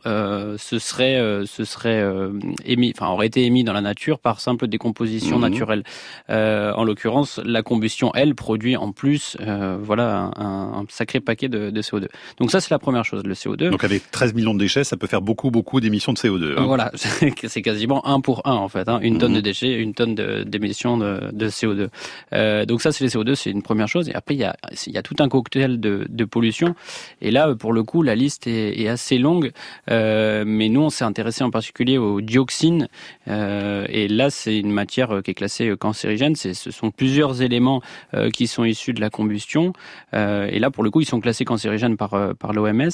ce 0.72 0.80
serait, 0.80 1.18
euh, 1.18 1.46
ce 1.46 1.66
serait 1.66 2.00
euh, 2.02 2.32
émis, 2.64 2.94
enfin 2.96 3.12
aurait 3.12 3.28
été 3.28 3.44
émis 3.44 3.66
dans 3.66 3.74
la 3.74 3.82
nature 3.82 4.20
par 4.20 4.40
simple 4.40 4.68
décomposition 4.68 5.36
mhm. 5.36 5.42
naturelle. 5.42 5.84
Euh, 6.30 6.72
en 6.74 6.86
l'occurrence, 6.86 7.42
la 7.44 7.62
combustion, 7.62 8.14
elle, 8.16 8.36
produit 8.36 8.78
en 8.78 8.94
plus, 8.94 9.36
voilà, 9.82 10.32
un, 10.38 10.86
sacré 10.88 11.20
paquet 11.20 11.50
de, 11.50 11.72
de, 11.72 11.82
CO2. 11.82 12.08
Donc 12.38 12.52
ça, 12.52 12.62
c'est 12.62 12.72
la 12.72 12.80
première 12.80 13.04
chose, 13.04 13.24
le 13.26 13.34
CO2. 13.34 13.70
Donc 13.70 13.84
avec 13.84 14.10
13 14.12 14.34
millions 14.34 14.54
de 14.54 14.60
déchets, 14.60 14.86
ça 14.86 14.96
peut 14.96 15.08
faire 15.08 15.22
beaucoup, 15.22 15.52
beaucoup 15.52 15.82
d'émissions 15.82 16.14
de 16.14 16.18
CO2. 16.18 16.58
Hein. 16.58 16.64
Voilà, 16.66 16.92
c'est 16.96 17.62
quasiment 17.62 18.08
un 18.08 18.22
pour 18.22 18.48
un 18.48 18.54
en 18.54 18.70
fait, 18.70 18.88
hein. 18.88 19.00
une 19.02 19.18
tonne 19.18 19.34
de 19.34 19.38
mhm. 19.38 19.44
déchets, 19.44 19.74
une 19.74 19.94
tonne 19.94 20.16
d'émissions 20.16 20.98
de, 20.98 21.20
de, 21.34 21.50
CO2. 21.50 21.90
Euh, 22.34 22.66
donc 22.66 22.82
ça, 22.82 22.94
c'est 22.94 23.04
les 23.04 23.10
CO2, 23.10 23.36
c'est 23.36 23.52
une 23.52 23.64
première 23.64 23.90
chose. 23.90 24.08
Et 24.08 24.16
après, 24.16 24.36
il 24.36 24.40
y 24.40 24.46
a, 24.46 24.56
il 24.88 24.94
y 24.94 24.98
a 24.98 25.04
tout 25.04 25.16
un 25.20 25.28
cocktail 25.28 25.82
de, 25.82 26.06
de 26.08 26.26
pollution. 26.26 26.76
Et 27.20 27.32
là, 27.32 27.54
pour 27.56 27.74
le 27.74 27.84
coup, 27.84 28.04
la 28.04 28.16
liste 28.16 28.48
est, 28.48 28.80
est 28.80 28.88
assez 28.88 29.18
longue. 29.18 29.52
Euh, 29.90 30.44
mais 30.46 30.61
nous, 30.70 30.82
on 30.82 30.90
s'est 30.90 31.04
intéressé 31.04 31.44
en 31.44 31.52
particulier 31.52 31.98
aux 31.98 32.22
dioxines. 32.22 32.88
Euh, 33.28 33.86
et 33.90 34.08
là, 34.08 34.30
c'est 34.30 34.58
une 34.58 34.72
matière 34.72 35.12
euh, 35.12 35.22
qui 35.22 35.32
est 35.32 35.34
classée 35.34 35.70
euh, 35.70 35.76
cancérigène. 35.76 36.36
Ce 36.36 36.54
sont 36.72 36.92
plusieurs 36.92 37.42
éléments 37.42 37.82
qui 38.34 38.48
sont 38.48 38.64
issus 38.64 38.94
de 38.94 39.02
la 39.02 39.10
combustion. 39.10 39.74
et 40.14 40.60
là, 40.60 40.72
pour 40.72 40.84
le 40.84 40.92
coup, 40.92 41.02
ils 41.02 41.06
sont 41.06 41.20
classés 41.20 41.46
cancérigènes 41.46 41.98
par, 41.98 42.36
par 42.36 42.54
l'OMS. 42.54 42.90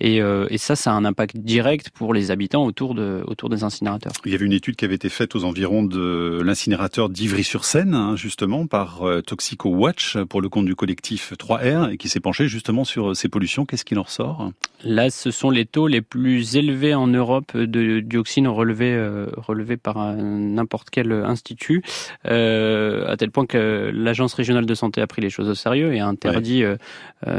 Et, 0.00 0.16
et, 0.16 0.58
ça, 0.58 0.76
ça 0.76 0.92
a 0.92 0.94
un 0.94 1.04
impact 1.04 1.36
direct 1.36 1.90
pour 1.90 2.14
les 2.14 2.30
habitants 2.30 2.64
autour, 2.64 2.94
de, 2.94 3.22
autour 3.26 3.48
des 3.48 3.64
incinérateurs. 3.64 4.12
Il 4.24 4.32
y 4.32 4.34
avait 4.34 4.46
une 4.46 4.52
étude 4.52 4.76
qui 4.76 4.84
avait 4.84 4.94
été 4.94 5.08
faite 5.08 5.34
aux 5.34 5.44
environs 5.44 5.82
de 5.82 6.40
l'incinérateur 6.44 7.08
d'Ivry-sur-Seine, 7.08 7.94
hein, 7.94 8.16
justement, 8.16 8.66
par 8.66 9.02
Toxico 9.26 9.70
Watch, 9.70 10.16
pour 10.28 10.40
le 10.40 10.48
compte 10.48 10.66
du 10.66 10.74
collectif 10.74 11.32
3R, 11.38 11.92
et 11.92 11.96
qui 11.96 12.08
s'est 12.08 12.20
penché 12.20 12.48
justement 12.48 12.84
sur 12.84 13.16
ces 13.16 13.28
pollutions. 13.28 13.66
Qu'est-ce 13.66 13.84
qui 13.84 13.94
en 13.98 14.02
ressort? 14.02 14.50
Là, 14.84 15.10
ce 15.10 15.30
sont 15.30 15.50
les 15.50 15.64
taux 15.64 15.86
les 15.86 16.02
plus 16.02 16.56
élevés 16.56 16.94
en 17.04 17.08
Europe 17.08 17.56
de 17.56 18.00
dioxine 18.00 18.48
relevé 18.48 18.92
euh, 18.92 19.26
relevé 19.36 19.76
par 19.76 20.14
n'importe 20.14 20.88
quel 20.90 21.12
institut, 21.12 21.82
euh, 22.26 23.06
à 23.06 23.16
tel 23.16 23.30
point 23.30 23.46
que 23.46 23.90
l'agence 23.92 24.32
régionale 24.34 24.66
de 24.66 24.74
santé 24.74 25.00
a 25.02 25.06
pris 25.06 25.20
les 25.20 25.30
choses 25.30 25.48
au 25.48 25.54
sérieux 25.54 25.94
et 25.94 26.00
a 26.00 26.06
interdit, 26.06 26.62
euh, 26.64 26.76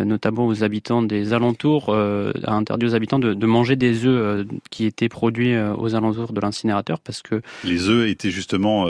notamment 0.05 0.45
aux 0.45 0.63
habitants 0.63 1.01
des 1.01 1.33
alentours, 1.33 1.93
a 1.93 2.53
interdit 2.53 2.85
aux 2.85 2.95
habitants 2.95 3.19
de, 3.19 3.33
de 3.33 3.45
manger 3.45 3.75
des 3.75 4.05
œufs 4.05 4.45
qui 4.69 4.85
étaient 4.85 5.09
produits 5.09 5.55
aux 5.57 5.95
alentours 5.95 6.31
de 6.31 6.41
l'incinérateur 6.41 6.99
parce 6.99 7.21
que 7.21 7.41
les 7.63 7.89
œufs 7.89 8.07
étaient 8.07 8.31
justement 8.31 8.85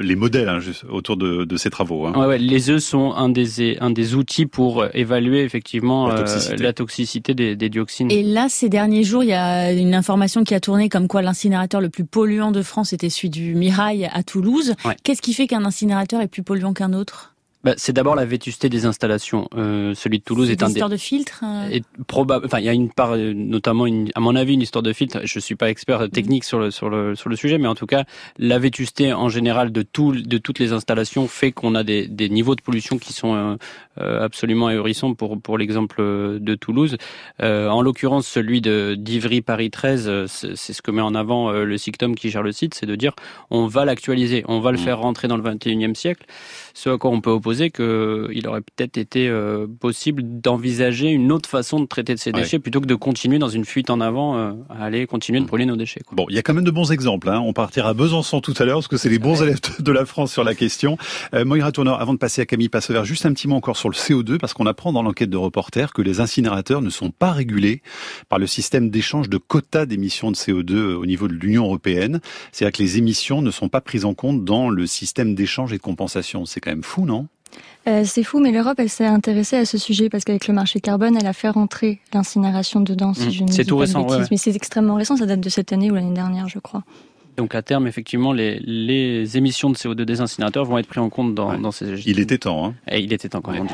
les 0.00 0.16
modèles 0.16 0.48
hein, 0.48 0.60
autour 0.88 1.16
de, 1.16 1.44
de, 1.44 1.56
ces 1.56 1.70
travaux. 1.70 2.06
Hein. 2.06 2.12
Ouais, 2.16 2.26
ouais, 2.26 2.38
les 2.38 2.70
œufs 2.70 2.82
sont 2.82 3.12
un 3.12 3.28
des 3.28 3.78
un 3.80 3.90
des 3.90 4.14
outils 4.14 4.46
pour 4.46 4.84
évaluer 4.94 5.42
effectivement 5.42 6.08
la 6.08 6.18
toxicité, 6.18 6.56
la 6.56 6.72
toxicité 6.72 7.34
des, 7.34 7.56
des 7.56 7.68
dioxines. 7.68 8.10
Et 8.10 8.22
là, 8.22 8.48
ces 8.48 8.68
derniers 8.68 9.04
jours, 9.04 9.24
il 9.24 9.30
y 9.30 9.34
a 9.34 9.72
une 9.72 9.94
information 9.94 10.19
qui 10.44 10.54
a 10.54 10.60
tourné 10.60 10.88
comme 10.88 11.08
quoi 11.08 11.22
l'incinérateur 11.22 11.80
le 11.80 11.88
plus 11.88 12.04
polluant 12.04 12.52
de 12.52 12.62
France 12.62 12.92
était 12.92 13.10
celui 13.10 13.30
du 13.30 13.54
Mirail 13.54 14.08
à 14.12 14.22
Toulouse. 14.22 14.74
Qu'est-ce 15.02 15.22
qui 15.22 15.34
fait 15.34 15.46
qu'un 15.46 15.64
incinérateur 15.64 16.20
est 16.20 16.28
plus 16.28 16.42
polluant 16.42 16.74
qu'un 16.74 16.92
autre? 16.92 17.34
Bah, 17.62 17.74
c'est 17.76 17.92
d'abord 17.92 18.14
la 18.14 18.24
vétusté 18.24 18.70
des 18.70 18.86
installations. 18.86 19.46
Euh, 19.54 19.94
celui 19.94 20.18
de 20.18 20.24
Toulouse 20.24 20.50
est, 20.50 20.62
un 20.62 20.66
des 20.66 20.72
histoire 20.72 20.88
de 20.88 20.96
filtre. 20.96 21.44
Euh... 21.44 21.80
probable. 22.06 22.46
Enfin, 22.46 22.58
il 22.58 22.64
y 22.64 22.70
a 22.70 22.72
une 22.72 22.90
part, 22.90 23.12
euh, 23.12 23.34
notamment, 23.34 23.84
une, 23.84 24.08
à 24.14 24.20
mon 24.20 24.34
avis, 24.34 24.54
une 24.54 24.62
histoire 24.62 24.82
de 24.82 24.94
filtre. 24.94 25.20
Je 25.24 25.38
suis 25.38 25.56
pas 25.56 25.68
expert 25.68 26.08
technique 26.08 26.44
sur 26.44 26.58
le 26.58 26.70
sur 26.70 26.88
le 26.88 27.14
sur 27.14 27.28
le 27.28 27.36
sujet, 27.36 27.58
mais 27.58 27.68
en 27.68 27.74
tout 27.74 27.84
cas, 27.84 28.04
la 28.38 28.58
vétusté 28.58 29.12
en 29.12 29.28
général 29.28 29.72
de 29.72 29.82
tout 29.82 30.12
de 30.12 30.38
toutes 30.38 30.58
les 30.58 30.72
installations 30.72 31.28
fait 31.28 31.52
qu'on 31.52 31.74
a 31.74 31.84
des, 31.84 32.08
des 32.08 32.30
niveaux 32.30 32.54
de 32.54 32.62
pollution 32.62 32.96
qui 32.96 33.12
sont 33.12 33.34
euh, 33.34 33.56
euh 34.00 34.24
absolument 34.24 34.68
ahurissants 34.68 35.12
pour 35.12 35.38
pour 35.38 35.58
l'exemple 35.58 36.00
de 36.40 36.54
Toulouse. 36.54 36.96
Euh, 37.42 37.68
en 37.68 37.82
l'occurrence, 37.82 38.26
celui 38.26 38.62
de 38.62 38.94
d'Ivry 38.98 39.42
Paris 39.42 39.70
13, 39.70 40.24
c'est 40.26 40.72
ce 40.72 40.80
que 40.80 40.90
met 40.90 41.02
en 41.02 41.14
avant 41.14 41.52
le 41.52 41.76
SICTOM 41.76 42.14
qui 42.14 42.30
gère 42.30 42.42
le 42.42 42.52
site, 42.52 42.72
c'est 42.72 42.86
de 42.86 42.96
dire 42.96 43.12
on 43.50 43.66
va 43.66 43.84
l'actualiser, 43.84 44.44
on 44.48 44.60
va 44.60 44.72
le 44.72 44.78
mmh. 44.78 44.80
faire 44.80 44.98
rentrer 45.00 45.28
dans 45.28 45.36
le 45.36 45.42
21e 45.42 45.94
siècle. 45.94 46.24
Ce 46.72 46.88
à 46.88 46.96
quoi 46.96 47.10
on 47.10 47.20
peut 47.20 47.30
opposer 47.30 47.49
qu'il 47.70 48.46
aurait 48.46 48.60
peut-être 48.60 48.96
été 48.96 49.28
euh, 49.28 49.66
possible 49.66 50.22
d'envisager 50.24 51.08
une 51.08 51.32
autre 51.32 51.48
façon 51.48 51.80
de 51.80 51.86
traiter 51.86 52.14
de 52.14 52.18
ces 52.18 52.32
déchets 52.32 52.58
plutôt 52.58 52.80
que 52.80 52.86
de 52.86 52.94
continuer 52.94 53.38
dans 53.38 53.48
une 53.48 53.64
fuite 53.64 53.90
en 53.90 54.00
avant 54.00 54.36
euh, 54.36 54.52
à 54.68 54.84
aller 54.84 55.06
continuer 55.06 55.40
de 55.40 55.46
brûler 55.46 55.66
nos 55.66 55.76
déchets. 55.76 56.00
Bon, 56.12 56.26
il 56.28 56.36
y 56.36 56.38
a 56.38 56.42
quand 56.42 56.54
même 56.54 56.64
de 56.64 56.70
bons 56.70 56.92
exemples. 56.92 57.28
Hein. 57.28 57.40
On 57.44 57.52
partira 57.52 57.90
à 57.90 57.94
Besançon 57.94 58.40
tout 58.40 58.54
à 58.58 58.64
l'heure 58.64 58.78
parce 58.78 58.88
que 58.88 58.96
c'est 58.96 59.08
les 59.08 59.18
bons 59.18 59.42
élèves 59.42 59.60
de 59.78 59.92
la 59.92 60.06
France 60.06 60.32
sur 60.32 60.44
la 60.44 60.54
question. 60.54 60.96
Euh, 61.34 61.44
Moira 61.44 61.72
Tourneur, 61.72 62.00
avant 62.00 62.14
de 62.14 62.18
passer 62.18 62.42
à 62.42 62.46
Camille 62.46 62.68
Passever, 62.68 63.02
juste 63.04 63.26
un 63.26 63.32
petit 63.32 63.48
mot 63.48 63.56
encore 63.56 63.76
sur 63.76 63.88
le 63.88 63.94
CO2 63.94 64.38
parce 64.38 64.54
qu'on 64.54 64.66
apprend 64.66 64.92
dans 64.92 65.02
l'enquête 65.02 65.30
de 65.30 65.36
reporter 65.36 65.92
que 65.92 66.02
les 66.02 66.20
incinérateurs 66.20 66.82
ne 66.82 66.90
sont 66.90 67.10
pas 67.10 67.32
régulés 67.32 67.82
par 68.28 68.38
le 68.38 68.46
système 68.46 68.90
d'échange 68.90 69.28
de 69.28 69.38
quotas 69.38 69.86
d'émissions 69.86 70.30
de 70.30 70.36
CO2 70.36 70.94
au 70.94 71.06
niveau 71.06 71.28
de 71.28 71.34
l'Union 71.34 71.64
européenne. 71.64 72.20
C'est-à-dire 72.52 72.76
que 72.76 72.82
les 72.82 72.98
émissions 72.98 73.42
ne 73.42 73.50
sont 73.50 73.68
pas 73.68 73.80
prises 73.80 74.04
en 74.04 74.14
compte 74.14 74.44
dans 74.44 74.70
le 74.70 74.86
système 74.86 75.34
d'échange 75.34 75.72
et 75.72 75.76
de 75.76 75.82
compensation. 75.82 76.44
C'est 76.46 76.60
quand 76.60 76.70
même 76.70 76.82
fou, 76.82 77.06
non? 77.06 77.26
Euh, 77.88 78.02
c'est 78.04 78.22
fou, 78.22 78.40
mais 78.40 78.52
l'Europe, 78.52 78.78
elle 78.78 78.90
s'est 78.90 79.06
intéressée 79.06 79.56
à 79.56 79.64
ce 79.64 79.78
sujet 79.78 80.10
parce 80.10 80.24
qu'avec 80.24 80.46
le 80.46 80.54
marché 80.54 80.80
carbone, 80.80 81.16
elle 81.18 81.26
a 81.26 81.32
fait 81.32 81.48
rentrer 81.48 82.00
l'incinération 82.12 82.80
dedans, 82.80 83.14
si 83.14 83.28
mmh. 83.28 83.30
je 83.30 83.44
ne 83.44 83.52
C'est 83.52 83.64
tout 83.64 83.78
récent, 83.78 84.06
Mais 84.30 84.36
c'est 84.36 84.54
extrêmement 84.54 84.96
récent, 84.96 85.16
ça 85.16 85.26
date 85.26 85.40
de 85.40 85.48
cette 85.48 85.72
année 85.72 85.90
ou 85.90 85.94
l'année 85.94 86.14
dernière, 86.14 86.48
je 86.48 86.58
crois. 86.58 86.82
Donc 87.36 87.54
à 87.54 87.62
terme, 87.62 87.86
effectivement, 87.86 88.32
les, 88.32 88.60
les, 88.60 89.38
émissions 89.38 89.70
de 89.70 89.76
CO2 89.76 90.02
des 90.02 90.20
incinérateurs 90.20 90.66
vont 90.66 90.76
être 90.76 90.86
prises 90.86 91.02
en 91.02 91.08
compte 91.08 91.34
dans, 91.34 91.58
dans 91.58 91.70
ces... 91.70 92.06
Il 92.06 92.20
était 92.20 92.38
temps. 92.38 92.66
Hein. 92.66 92.74
Et 92.90 93.00
il 93.00 93.12
était 93.12 93.30
temps, 93.30 93.40
quand 93.40 93.52
même. 93.52 93.66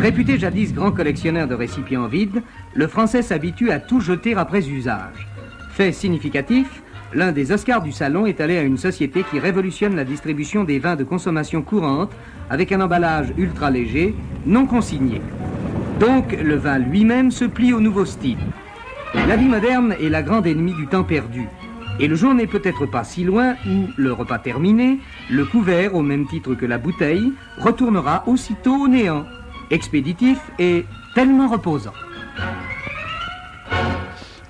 Réputé 0.00 0.36
jadis 0.38 0.72
grand 0.72 0.90
collectionneur 0.90 1.46
de 1.46 1.54
récipients 1.54 2.08
vides, 2.08 2.42
le 2.74 2.86
Français 2.88 3.22
s'habitue 3.22 3.70
à 3.70 3.78
tout 3.78 4.00
jeter 4.00 4.34
après 4.34 4.66
usage. 4.66 5.28
Fait 5.70 5.92
significatif, 5.92 6.81
l'un 7.14 7.32
des 7.32 7.52
Oscars 7.52 7.82
du 7.82 7.92
salon 7.92 8.26
est 8.26 8.40
allé 8.40 8.58
à 8.58 8.62
une 8.62 8.78
société 8.78 9.24
qui 9.30 9.38
révolutionne 9.38 9.96
la 9.96 10.04
distribution 10.04 10.64
des 10.64 10.78
vins 10.78 10.96
de 10.96 11.04
consommation 11.04 11.62
courante 11.62 12.12
avec 12.50 12.72
un 12.72 12.80
emballage 12.80 13.32
ultra 13.36 13.70
léger, 13.70 14.14
non 14.46 14.66
consigné. 14.66 15.20
Donc 16.00 16.32
le 16.32 16.56
vin 16.56 16.78
lui-même 16.78 17.30
se 17.30 17.44
plie 17.44 17.72
au 17.72 17.80
nouveau 17.80 18.04
style. 18.04 18.38
La 19.14 19.36
vie 19.36 19.48
moderne 19.48 19.94
est 20.00 20.08
la 20.08 20.22
grande 20.22 20.46
ennemie 20.46 20.74
du 20.74 20.86
temps 20.86 21.04
perdu. 21.04 21.46
Et 22.00 22.08
le 22.08 22.14
jour 22.14 22.32
n'est 22.32 22.46
peut-être 22.46 22.86
pas 22.86 23.04
si 23.04 23.22
loin 23.22 23.54
où, 23.66 23.88
le 23.96 24.12
repas 24.12 24.38
terminé, 24.38 24.98
le 25.30 25.44
couvert, 25.44 25.94
au 25.94 26.02
même 26.02 26.26
titre 26.26 26.54
que 26.54 26.64
la 26.64 26.78
bouteille, 26.78 27.32
retournera 27.58 28.24
aussitôt 28.26 28.74
au 28.74 28.88
néant, 28.88 29.26
expéditif 29.70 30.38
et 30.58 30.86
tellement 31.14 31.48
reposant. 31.48 31.92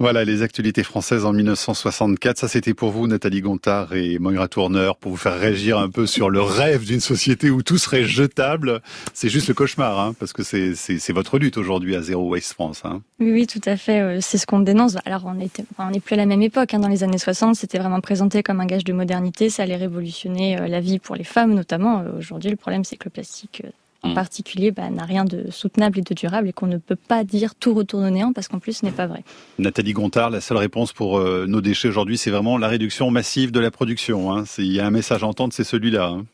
Voilà 0.02 0.24
les 0.24 0.42
actualités 0.42 0.82
françaises 0.82 1.24
en 1.24 1.32
1964. 1.32 2.36
Ça, 2.36 2.48
c'était 2.48 2.74
pour 2.74 2.90
vous, 2.90 3.06
Nathalie 3.06 3.40
Gontard 3.40 3.94
et 3.94 4.18
Moira 4.18 4.48
Tourneur, 4.48 4.96
pour 4.96 5.12
vous 5.12 5.16
faire 5.16 5.38
réagir 5.38 5.78
un 5.78 5.90
peu 5.90 6.08
sur 6.08 6.28
le 6.28 6.40
rêve 6.40 6.84
d'une 6.84 6.98
société 6.98 7.50
où 7.50 7.62
tout 7.62 7.78
serait 7.78 8.02
jetable. 8.02 8.82
C'est 9.14 9.28
juste 9.28 9.46
le 9.46 9.54
cauchemar, 9.54 10.00
hein, 10.00 10.12
parce 10.18 10.32
que 10.32 10.42
c'est 10.42 11.12
votre 11.12 11.38
lutte 11.38 11.56
aujourd'hui 11.56 11.94
à 11.94 12.02
Zéro 12.02 12.28
Waste 12.28 12.54
France. 12.54 12.82
Hein. 12.84 13.00
Oui, 13.20 13.30
oui, 13.30 13.46
tout 13.46 13.60
à 13.64 13.76
fait. 13.76 14.00
Euh, 14.00 14.18
c'est 14.20 14.38
ce 14.38 14.46
qu'on 14.46 14.58
dénonce. 14.58 14.96
Alors, 15.04 15.24
on 15.24 15.34
n'est 15.34 15.50
on 15.78 15.92
plus 16.00 16.14
à 16.14 16.16
la 16.16 16.26
même 16.26 16.42
époque. 16.42 16.74
Hein. 16.74 16.80
Dans 16.80 16.88
les 16.88 17.04
années 17.04 17.16
60, 17.16 17.54
c'était 17.54 17.78
vraiment 17.78 18.00
présenté 18.00 18.42
comme 18.42 18.58
un 18.58 18.66
gage 18.66 18.82
de 18.82 18.92
modernité. 18.92 19.50
Ça 19.50 19.62
allait 19.62 19.76
révolutionner 19.76 20.58
euh, 20.58 20.66
la 20.66 20.80
vie 20.80 20.98
pour 20.98 21.14
les 21.14 21.22
femmes, 21.22 21.54
notamment. 21.54 22.00
Euh, 22.00 22.18
aujourd'hui, 22.18 22.50
le 22.50 22.56
problème, 22.56 22.82
c'est 22.82 22.96
que 22.96 23.04
le 23.04 23.10
plastique 23.10 23.62
en 24.02 24.10
mm. 24.10 24.14
particulier 24.14 24.70
bah, 24.70 24.90
n'a 24.90 25.04
rien 25.04 25.24
de 25.24 25.50
soutenable 25.50 25.98
et 25.98 26.02
de 26.02 26.14
durable 26.14 26.48
et 26.48 26.52
qu'on 26.52 26.66
ne 26.66 26.78
peut 26.78 26.96
pas 26.96 27.24
dire 27.24 27.54
tout 27.54 27.74
retourne 27.74 28.04
au 28.04 28.10
néant 28.10 28.32
parce 28.32 28.48
qu'en 28.48 28.58
plus 28.58 28.78
ce 28.78 28.84
n'est 28.84 28.92
pas 28.92 29.06
vrai. 29.06 29.22
Nathalie 29.58 29.92
Gontard, 29.92 30.30
la 30.30 30.40
seule 30.40 30.58
réponse 30.58 30.92
pour 30.92 31.18
euh, 31.18 31.46
nos 31.48 31.60
déchets 31.60 31.88
aujourd'hui, 31.88 32.18
c'est 32.18 32.30
vraiment 32.30 32.58
la 32.58 32.68
réduction 32.68 33.10
massive 33.10 33.52
de 33.52 33.60
la 33.60 33.70
production. 33.70 34.32
Hein. 34.32 34.44
Il 34.58 34.72
y 34.72 34.80
a 34.80 34.86
un 34.86 34.90
message 34.90 35.22
à 35.22 35.26
entendre, 35.26 35.52
c'est 35.52 35.64
celui-là. 35.64 36.06
Hein. 36.06 36.24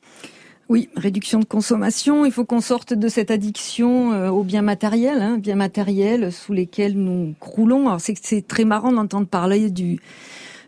Oui, 0.68 0.90
réduction 0.96 1.40
de 1.40 1.46
consommation. 1.46 2.26
Il 2.26 2.32
faut 2.32 2.44
qu'on 2.44 2.60
sorte 2.60 2.92
de 2.92 3.08
cette 3.08 3.30
addiction 3.30 4.12
euh, 4.12 4.28
aux 4.28 4.44
biens 4.44 4.62
matériels, 4.62 5.22
hein, 5.22 5.38
biens 5.38 5.56
matériels 5.56 6.30
sous 6.30 6.52
lesquels 6.52 6.94
nous 6.94 7.34
croulons. 7.40 7.88
Alors 7.88 8.00
c'est 8.00 8.46
très 8.46 8.64
marrant 8.64 8.92
d'entendre 8.92 9.26
parler 9.26 9.70
du 9.70 9.98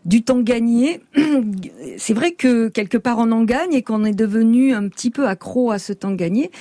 du 0.05 0.23
temps 0.23 0.39
gagné. 0.39 1.01
C'est 1.97 2.13
vrai 2.13 2.31
que 2.31 2.69
quelque 2.69 2.97
part 2.97 3.17
on 3.19 3.31
en 3.31 3.43
gagne 3.43 3.73
et 3.73 3.81
qu'on 3.83 4.03
est 4.03 4.13
devenu 4.13 4.73
un 4.73 4.87
petit 4.87 5.11
peu 5.11 5.27
accro 5.27 5.71
à 5.71 5.79
ce 5.79 5.93
temps 5.93 6.11
gagné. 6.11 6.51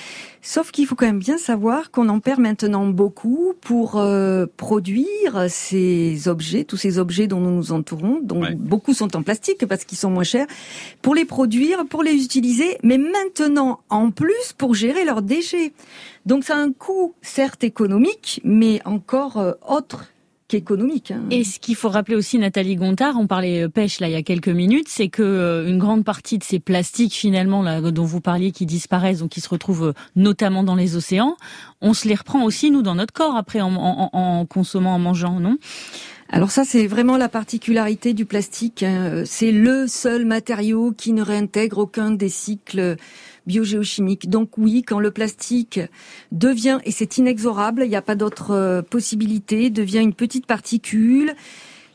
Sauf 0.43 0.71
qu'il 0.71 0.87
faut 0.87 0.95
quand 0.95 1.07
même 1.07 1.19
bien 1.19 1.37
savoir 1.37 1.91
qu'on 1.91 2.09
en 2.09 2.21
perd 2.21 2.41
maintenant 2.41 2.87
beaucoup 2.87 3.53
pour 3.61 3.97
euh, 3.97 4.47
produire 4.57 5.47
ces 5.49 6.29
objets, 6.29 6.65
tous 6.65 6.79
ces 6.79 6.99
objets 6.99 7.27
dont 7.27 7.41
nous 7.41 7.51
nous 7.51 7.73
entourons, 7.73 8.21
dont 8.23 8.43
beaucoup 8.57 8.95
sont 8.95 9.17
en 9.17 9.23
plastique 9.23 9.67
parce 9.67 9.85
qu'ils 9.85 9.99
sont 9.99 10.11
moins 10.11 10.25
chers, 10.25 10.47
pour 11.03 11.15
les 11.15 11.27
produire, 11.27 11.85
pour 11.87 12.03
les 12.03 12.25
utiliser, 12.25 12.79
mais 12.83 12.99
maintenant 12.99 13.81
en 13.91 14.11
plus 14.11 14.55
pour 14.57 14.75
gérer 14.75 15.05
leurs 15.05 15.23
déchets. 15.23 15.73
Donc 16.27 16.45
ça 16.45 16.57
a 16.57 16.59
un 16.59 16.73
coût 16.73 17.15
certes 17.23 17.65
économique, 17.65 18.41
mais 18.45 18.81
encore 18.85 19.39
euh, 19.39 19.53
autre 19.67 20.11
Hein. 20.55 21.21
Et 21.31 21.45
ce 21.45 21.59
qu'il 21.59 21.77
faut 21.77 21.89
rappeler 21.89 22.17
aussi, 22.17 22.39
Nathalie 22.39 22.77
Gontard, 22.77 23.15
on 23.19 23.27
parlait 23.27 23.63
euh, 23.63 23.69
pêche 23.69 24.01
là 24.01 24.09
il 24.09 24.13
y 24.13 24.17
a 24.17 24.23
quelques 24.23 24.49
minutes, 24.49 24.89
c'est 24.89 25.09
que 25.09 25.23
euh, 25.23 25.69
une 25.69 25.79
grande 25.79 26.05
partie 26.05 26.39
de 26.39 26.45
ces 26.45 26.59
plastiques 26.59 27.15
finalement 27.15 27.63
là 27.63 27.81
dont 27.81 28.05
vous 28.05 28.21
parliez 28.21 28.51
qui 28.53 28.67
disparaissent, 28.67 29.21
donc 29.21 29.31
qui 29.31 29.41
se 29.41 29.49
retrouvent 29.49 29.89
euh, 29.89 29.93
notamment 30.17 30.65
dans 30.65 30.75
les 30.75 30.97
océans, 30.97 31.37
on 31.81 31.95
se 31.95 32.09
les 32.09 32.15
reprend 32.15 32.45
aussi 32.45 32.71
nous 32.71 32.83
dans 32.83 32.95
notre 32.95 33.13
corps 33.13 33.37
après 33.37 33.61
en, 33.61 33.75
en 33.75 34.47
consommant, 34.47 34.95
en 34.95 34.99
mangeant, 34.99 35.41
non? 35.41 35.57
Alors 36.33 36.53
ça, 36.53 36.65
c'est 36.65 36.87
vraiment 36.87 37.17
la 37.17 37.29
particularité 37.29 38.15
du 38.15 38.25
plastique. 38.25 38.85
Hein. 38.85 39.25
C'est 39.27 39.51
le 39.51 39.89
seul 39.89 40.25
matériau 40.25 40.93
qui 40.93 41.13
ne 41.13 41.23
réintègre 41.23 41.79
aucun 41.79 42.13
des 42.13 42.29
cycles 42.29 42.97
biogéochimique. 43.51 44.31
Donc 44.31 44.57
oui, 44.57 44.83
quand 44.83 45.01
le 45.01 45.11
plastique 45.11 45.81
devient, 46.31 46.79
et 46.85 46.93
c'est 46.93 47.19
inexorable, 47.19 47.83
il 47.85 47.89
n'y 47.89 47.97
a 47.97 48.03
pas 48.03 48.15
d'autre 48.15 48.53
euh, 48.53 48.83
possibilité, 48.83 49.71
devient 49.71 49.99
une 49.99 50.15
petite 50.15 50.47
particule, 50.47 51.35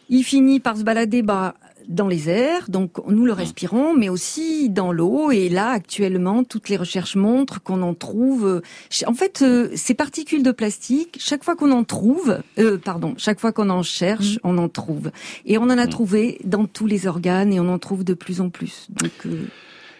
il 0.09 0.23
finit 0.23 0.59
par 0.59 0.77
se 0.77 0.83
balader 0.83 1.21
bah, 1.21 1.55
dans 1.87 2.07
les 2.07 2.29
airs, 2.29 2.69
donc 2.69 2.97
nous 3.07 3.25
le 3.25 3.31
respirons, 3.31 3.95
mais 3.95 4.09
aussi 4.09 4.69
dans 4.69 4.91
l'eau. 4.91 5.31
Et 5.31 5.49
là, 5.49 5.69
actuellement, 5.69 6.43
toutes 6.43 6.67
les 6.69 6.77
recherches 6.77 7.15
montrent 7.15 7.61
qu'on 7.63 7.81
en 7.81 7.93
trouve. 7.93 8.45
Euh, 8.45 9.07
en 9.07 9.13
fait, 9.13 9.41
euh, 9.41 9.69
ces 9.75 9.93
particules 9.93 10.43
de 10.43 10.51
plastique, 10.51 11.17
chaque 11.19 11.43
fois 11.43 11.55
qu'on 11.55 11.71
en 11.71 11.83
trouve, 11.83 12.39
pardon, 12.83 13.13
chaque 13.17 13.39
fois 13.39 13.53
qu'on 13.53 13.69
en 13.69 13.83
cherche, 13.83 14.35
mmh. 14.35 14.39
on 14.43 14.57
en 14.57 14.67
trouve. 14.67 15.11
Et 15.45 15.57
on 15.57 15.63
en 15.63 15.77
a 15.77 15.85
mmh. 15.85 15.89
trouvé 15.89 16.39
dans 16.43 16.65
tous 16.65 16.85
les 16.85 17.07
organes, 17.07 17.53
et 17.53 17.59
on 17.59 17.69
en 17.69 17.79
trouve 17.79 18.03
de 18.03 18.13
plus 18.13 18.41
en 18.41 18.49
plus. 18.49 18.87
Donc 18.89 19.25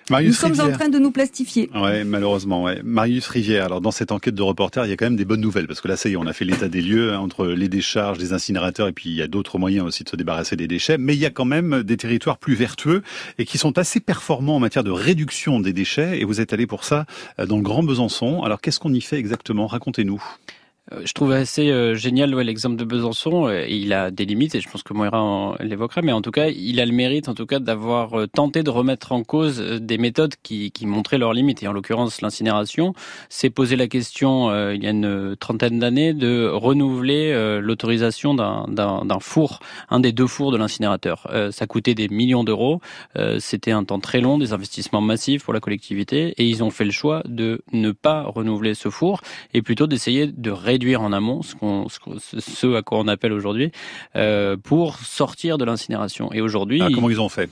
nous 0.09 0.33
sommes 0.33 0.59
en 0.59 0.71
train 0.71 0.89
de 0.89 0.99
nous 0.99 1.11
plastifier. 1.11 1.69
Ouais, 1.73 2.03
malheureusement. 2.03 2.63
Ouais. 2.63 2.81
Marius 2.83 3.27
Rivière. 3.27 3.65
Alors 3.65 3.81
dans 3.81 3.91
cette 3.91 4.11
enquête 4.11 4.35
de 4.35 4.41
reporter, 4.41 4.85
il 4.85 4.89
y 4.89 4.93
a 4.93 4.97
quand 4.97 5.05
même 5.05 5.15
des 5.15 5.25
bonnes 5.25 5.41
nouvelles 5.41 5.67
parce 5.67 5.81
que 5.81 5.87
là, 5.87 5.97
ça 5.97 6.09
y 6.09 6.13
est, 6.13 6.15
on 6.15 6.27
a 6.27 6.33
fait 6.33 6.45
l'état 6.45 6.67
des 6.67 6.81
lieux 6.81 7.13
hein, 7.13 7.19
entre 7.19 7.47
les 7.47 7.69
décharges, 7.69 8.19
les 8.19 8.33
incinérateurs 8.33 8.87
et 8.87 8.93
puis 8.93 9.09
il 9.09 9.15
y 9.15 9.21
a 9.21 9.27
d'autres 9.27 9.57
moyens 9.57 9.85
aussi 9.85 10.03
de 10.03 10.09
se 10.09 10.15
débarrasser 10.15 10.55
des 10.55 10.67
déchets. 10.67 10.97
Mais 10.97 11.15
il 11.15 11.19
y 11.19 11.25
a 11.25 11.31
quand 11.31 11.45
même 11.45 11.83
des 11.83 11.97
territoires 11.97 12.37
plus 12.37 12.55
vertueux 12.55 13.03
et 13.37 13.45
qui 13.45 13.57
sont 13.57 13.77
assez 13.77 13.99
performants 13.99 14.55
en 14.55 14.59
matière 14.59 14.83
de 14.83 14.91
réduction 14.91 15.59
des 15.59 15.73
déchets. 15.73 16.19
Et 16.19 16.23
vous 16.23 16.41
êtes 16.41 16.53
allé 16.53 16.67
pour 16.67 16.83
ça 16.83 17.05
euh, 17.39 17.45
dans 17.45 17.57
le 17.57 17.63
Grand 17.63 17.83
Besançon. 17.83 18.43
Alors 18.43 18.61
qu'est-ce 18.61 18.79
qu'on 18.79 18.93
y 18.93 19.01
fait 19.01 19.17
exactement? 19.17 19.67
Racontez-nous. 19.67 20.23
Euh, 20.91 21.01
je 21.03 21.13
trouve 21.13 21.31
assez 21.31 21.71
euh, 21.71 21.95
génial 21.95 22.33
ouais, 22.35 22.43
l'exemple 22.43 22.75
de 22.75 22.85
Besançon. 22.85 23.47
Euh, 23.47 23.65
il 23.67 23.91
a 23.93 24.11
des 24.11 24.25
limites 24.25 24.53
et 24.53 24.61
je 24.61 24.69
pense 24.69 24.83
que 24.83 24.93
Moira 24.93 25.55
l'évoquera, 25.59 26.01
mais 26.01 26.11
en 26.11 26.21
tout 26.21 26.31
cas, 26.31 26.47
il 26.47 26.79
a 26.79 26.85
le 26.85 26.91
mérite, 26.91 27.27
en 27.27 27.33
tout 27.33 27.47
cas, 27.47 27.59
d'avoir 27.59 28.27
tenté 28.29 28.61
de 28.61 28.69
remettre 28.69 29.11
en 29.11 29.23
cause 29.23 29.59
des 29.59 29.97
méthodes 29.97 30.35
qui, 30.43 30.71
qui 30.71 30.85
montraient 30.85 31.17
leurs 31.17 31.33
limites. 31.33 31.63
Et 31.63 31.67
en 31.67 31.73
l'occurrence, 31.73 32.21
l'incinération 32.21 32.93
s'est 33.29 33.49
posé 33.49 33.75
la 33.75 33.87
question 33.87 34.25
il 34.71 34.83
y 34.83 34.87
a 34.87 34.91
une 34.91 35.35
trentaine 35.39 35.79
d'années 35.79 36.13
de 36.13 36.47
renouveler 36.47 37.59
l'autorisation 37.61 38.33
d'un 38.33 39.19
four, 39.19 39.59
un 39.89 39.99
des 39.99 40.11
deux 40.11 40.27
fours 40.27 40.51
de 40.51 40.57
l'incinérateur. 40.57 41.27
ça 41.51 41.67
coûtait 41.67 41.95
des 41.95 42.07
millions 42.09 42.43
d'euros. 42.43 42.81
C'était 43.39 43.71
un 43.71 43.83
temps 43.83 43.99
très 43.99 44.21
long, 44.21 44.37
des 44.37 44.53
investissements 44.53 45.01
massifs 45.01 45.43
pour 45.43 45.53
la 45.53 45.59
collectivité, 45.59 46.33
et 46.37 46.45
ils 46.45 46.63
ont 46.63 46.69
fait 46.69 46.85
le 46.85 46.91
choix 46.91 47.23
de 47.25 47.61
ne 47.71 47.91
pas 47.91 48.23
renouveler 48.23 48.73
ce 48.73 48.89
four 48.89 49.21
et 49.53 49.61
plutôt 49.61 49.87
d'essayer 49.87 50.27
de 50.27 50.51
réduire 50.75 51.01
en 51.01 51.13
amont 51.13 51.41
ce, 51.41 51.55
qu'on, 51.55 51.87
ce, 51.87 52.75
à 52.75 52.81
quoi 52.81 52.99
on 52.99 53.07
appelle 53.07 53.31
aujourd'hui 53.31 53.71
euh, 54.17 54.57
pour 54.61 54.99
sortir 54.99 55.57
de 55.57 55.63
l'incinération. 55.63 56.33
Et 56.33 56.41
aujourd'hui, 56.41 56.81
ah, 56.81 56.89
comment 56.93 57.09
ils 57.09 57.21
ont 57.21 57.29
fait? 57.29 57.49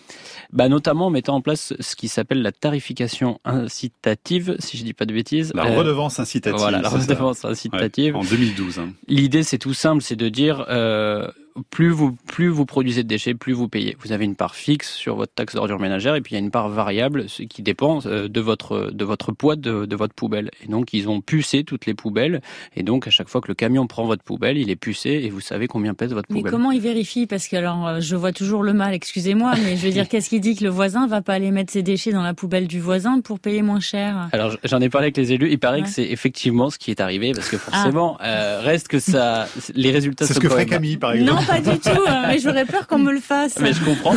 Bah, 0.51 0.67
notamment 0.67 1.05
en 1.05 1.09
mettant 1.09 1.35
en 1.35 1.41
place 1.41 1.73
ce 1.79 1.95
qui 1.95 2.09
s'appelle 2.09 2.41
la 2.41 2.51
tarification 2.51 3.39
incitative, 3.45 4.57
si 4.59 4.77
je 4.77 4.83
dis 4.83 4.93
pas 4.93 5.05
de 5.05 5.13
bêtises. 5.13 5.53
La 5.55 5.63
redevance 5.63 6.19
incitative. 6.19 6.59
Voilà, 6.59 6.81
la 6.81 6.89
redevance 6.89 7.45
incitative. 7.45 8.17
en 8.17 8.23
2012. 8.23 8.79
Hein. 8.79 8.89
L'idée, 9.07 9.43
c'est 9.43 9.57
tout 9.57 9.73
simple, 9.73 10.01
c'est 10.01 10.17
de 10.17 10.27
dire 10.27 10.65
euh, 10.67 11.29
plus 11.69 11.89
vous 11.89 12.15
plus 12.27 12.47
vous 12.47 12.65
produisez 12.65 13.03
de 13.03 13.07
déchets, 13.07 13.33
plus 13.33 13.53
vous 13.53 13.67
payez. 13.67 13.95
Vous 13.99 14.11
avez 14.11 14.25
une 14.25 14.35
part 14.35 14.55
fixe 14.55 14.93
sur 14.93 15.15
votre 15.15 15.33
taxe 15.33 15.55
d'ordure 15.55 15.79
ménagère 15.79 16.15
et 16.15 16.21
puis 16.21 16.33
il 16.33 16.35
y 16.35 16.41
a 16.41 16.43
une 16.43 16.51
part 16.51 16.69
variable 16.69 17.25
qui 17.25 17.61
dépend 17.61 17.99
euh, 18.05 18.27
de 18.27 18.41
votre 18.41 18.91
de 18.91 19.05
votre 19.05 19.31
poids 19.31 19.55
de, 19.55 19.85
de, 19.85 19.95
votre 19.95 20.13
poubelle. 20.13 20.51
Et 20.63 20.67
donc 20.67 20.93
ils 20.93 21.09
ont 21.09 21.21
pucé 21.21 21.63
toutes 21.63 21.85
les 21.85 21.93
poubelles 21.93 22.41
et 22.75 22.83
donc 22.83 23.07
à 23.07 23.11
chaque 23.11 23.29
fois 23.29 23.41
que 23.41 23.47
le 23.47 23.53
camion 23.53 23.87
prend 23.87 24.05
votre 24.05 24.23
poubelle, 24.23 24.57
il 24.57 24.69
est 24.69 24.75
pucé 24.75 25.09
et 25.09 25.29
vous 25.29 25.41
savez 25.41 25.67
combien 25.67 25.93
pèse 25.93 26.13
votre 26.13 26.27
poubelle. 26.27 26.43
Mais 26.43 26.49
comment 26.49 26.71
ils 26.71 26.81
vérifient? 26.81 27.27
Parce 27.27 27.47
que 27.47 27.55
alors 27.55 27.87
euh, 27.87 27.99
je 27.99 28.15
vois 28.15 28.31
toujours 28.31 28.63
le 28.63 28.73
mal, 28.73 28.93
excusez-moi, 28.93 29.53
mais 29.63 29.77
je 29.77 29.85
veux 29.85 29.93
dire 29.93 30.07
qu'est-ce 30.09 30.29
qui 30.29 30.39
dit 30.39 30.55
que 30.55 30.63
le 30.63 30.69
voisin 30.69 31.07
va 31.07 31.21
pas 31.21 31.33
aller 31.33 31.51
mettre 31.51 31.71
ses 31.71 31.83
déchets 31.83 32.11
dans 32.11 32.23
la 32.23 32.33
poubelle 32.33 32.67
du 32.67 32.79
voisin 32.79 33.21
pour 33.21 33.39
payer 33.39 33.61
moins 33.61 33.79
cher? 33.79 34.29
Alors 34.31 34.55
j'en 34.63 34.79
ai 34.79 34.89
parlé 34.89 35.05
avec 35.05 35.17
les 35.17 35.33
élus, 35.33 35.51
il 35.51 35.59
paraît 35.59 35.83
que 35.83 35.89
c'est 35.89 36.03
effectivement 36.03 36.69
ce 36.69 36.77
qui 36.77 36.91
est 36.91 37.01
arrivé 37.01 37.33
parce 37.33 37.49
que 37.49 37.57
ah. 37.57 37.71
forcément 37.71 38.17
euh, 38.23 38.59
reste 38.61 38.87
que 38.87 38.99
ça 38.99 39.47
les 39.75 39.91
résultats. 39.91 40.25
C'est 40.25 40.33
ce 40.33 40.39
que 40.39 40.49
ferait 40.49 40.65
Camille 40.65 40.97
par 40.97 41.13
exemple 41.13 41.42
pas 41.45 41.59
du 41.59 41.79
tout, 41.79 41.89
hein, 42.07 42.23
mais 42.27 42.39
j'aurais 42.39 42.65
peur 42.65 42.87
qu'on 42.87 42.99
me 42.99 43.11
le 43.11 43.19
fasse. 43.19 43.59
Mais 43.59 43.73
je 43.73 43.83
comprends. 43.83 44.15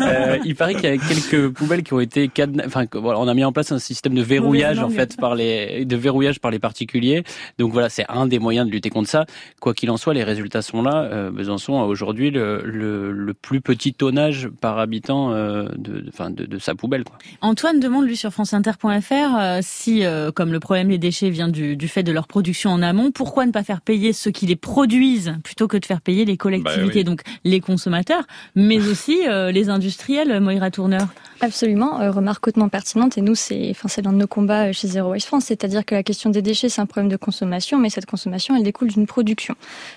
Euh, 0.00 0.38
il 0.44 0.54
paraît 0.54 0.74
qu'il 0.74 0.84
y 0.84 0.92
a 0.92 0.98
quelques 0.98 1.48
poubelles 1.50 1.82
qui 1.82 1.92
ont 1.92 2.00
été 2.00 2.28
cadenas... 2.28 2.64
Enfin, 2.66 2.84
voilà, 2.92 3.18
on 3.18 3.28
a 3.28 3.34
mis 3.34 3.44
en 3.44 3.52
place 3.52 3.72
un 3.72 3.78
système 3.78 4.14
de 4.14 4.22
verrouillage 4.22 4.78
en 4.78 4.90
fait 4.90 5.16
par 5.16 5.34
les 5.34 5.84
de 5.84 5.96
verrouillage 5.96 6.40
par 6.40 6.50
les 6.50 6.58
particuliers. 6.58 7.24
Donc 7.58 7.72
voilà, 7.72 7.88
c'est 7.88 8.04
un 8.08 8.26
des 8.26 8.38
moyens 8.38 8.66
de 8.66 8.72
lutter 8.72 8.90
contre 8.90 9.08
ça. 9.08 9.26
Quoi 9.60 9.74
qu'il 9.74 9.90
en 9.90 9.96
soit, 9.96 10.14
les 10.14 10.24
résultats 10.24 10.62
sont 10.62 10.82
là. 10.82 11.04
Euh, 11.04 11.30
Besançon 11.30 11.80
a 11.80 11.84
aujourd'hui 11.84 12.30
le, 12.30 12.62
le, 12.64 13.12
le, 13.12 13.34
plus 13.34 13.60
petit 13.60 13.92
tonnage 13.92 14.48
par 14.60 14.78
habitant 14.78 15.32
euh, 15.32 15.68
de, 15.76 16.04
enfin, 16.08 16.30
de, 16.30 16.44
de, 16.44 16.58
sa 16.58 16.74
poubelle. 16.74 17.04
Quoi. 17.04 17.18
Antoine 17.40 17.80
demande 17.80 18.06
lui 18.06 18.16
sur 18.16 18.32
franceinter.fr 18.32 19.62
si, 19.62 20.02
comme 20.34 20.52
le 20.52 20.60
problème 20.60 20.88
des 20.88 20.98
déchets 20.98 21.30
vient 21.30 21.48
du, 21.48 21.76
du 21.76 21.88
fait 21.88 22.02
de 22.02 22.12
leur 22.12 22.26
production 22.26 22.70
en 22.70 22.82
amont, 22.82 23.10
pourquoi 23.10 23.46
ne 23.46 23.52
pas 23.52 23.62
faire 23.62 23.80
payer 23.80 24.12
ceux 24.12 24.30
qui 24.30 24.46
les 24.46 24.56
produisent 24.56 25.34
plutôt 25.44 25.68
que 25.68 25.76
de 25.76 25.84
faire 25.84 26.00
payer 26.00 26.24
les 26.24 26.36
collectivités 26.66 27.04
bah 27.04 27.10
donc 27.10 27.22
les 27.44 27.60
consommateurs, 27.60 28.24
mais 28.54 28.78
aussi 28.90 29.26
euh, 29.26 29.50
les 29.50 29.68
industriels, 29.68 30.40
Moira 30.40 30.70
Tourneur. 30.70 31.06
Absolument, 31.40 32.00
euh, 32.00 32.10
remarque 32.10 32.46
hautement 32.46 32.68
pertinente. 32.68 33.18
Et 33.18 33.20
nous, 33.20 33.34
c'est, 33.34 33.68
enfin, 33.70 33.88
c'est 33.88 34.02
l'un 34.02 34.12
de 34.12 34.18
nos 34.18 34.26
combats 34.26 34.72
chez 34.72 34.88
Zero 34.88 35.10
Waste 35.10 35.26
France, 35.26 35.44
c'est-à-dire 35.46 35.84
que 35.84 35.94
la 35.94 36.02
question 36.02 36.30
des 36.30 36.42
déchets, 36.42 36.68
c'est 36.68 36.80
un 36.80 36.86
problème 36.86 37.10
de 37.10 37.16
consommation, 37.16 37.78
mais 37.78 37.90
cette 37.90 38.06
consommation, 38.06 38.56
elle 38.56 38.62
découle 38.62 38.88
d'une 38.88 39.06
production. 39.06 39.54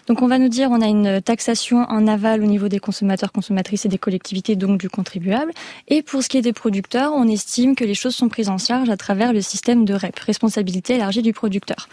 Donc, 0.08 0.22
on 0.22 0.28
va 0.28 0.38
nous 0.38 0.50
dire, 0.50 0.70
on 0.72 0.82
a 0.82 0.88
une 0.88 1.22
taxation 1.22 1.86
en 1.90 2.08
aval 2.08 2.44
au 2.44 2.46
niveau 2.46 2.68
des 2.68 2.80
consommateurs, 2.80 3.32
consommatrices 3.32 3.86
et 3.86 3.90
des 3.90 3.98
collectivités, 3.98 4.56
donc 4.56 4.80
du 4.80 4.90
contribuable. 4.90 5.52
Et 5.88 6.02
pour 6.02 6.24
ce 6.24 6.30
qui 6.30 6.38
est 6.38 6.42
des 6.42 6.54
producteurs, 6.54 7.14
on 7.14 7.28
estime 7.28 7.76
que 7.76 7.86
les 7.86 7.94
choses 7.94 8.16
sont 8.16 8.30
prises 8.30 8.50
en 8.50 8.58
charge 8.58 8.90
à 8.90 8.98
travers 8.98 9.34
le 9.34 9.42
système 9.42 9.86
de 9.86 9.94
REP, 9.94 10.20
responsabilité 10.20 10.96
élargie 10.96 11.22
du 11.22 11.34
producteur. 11.34 11.88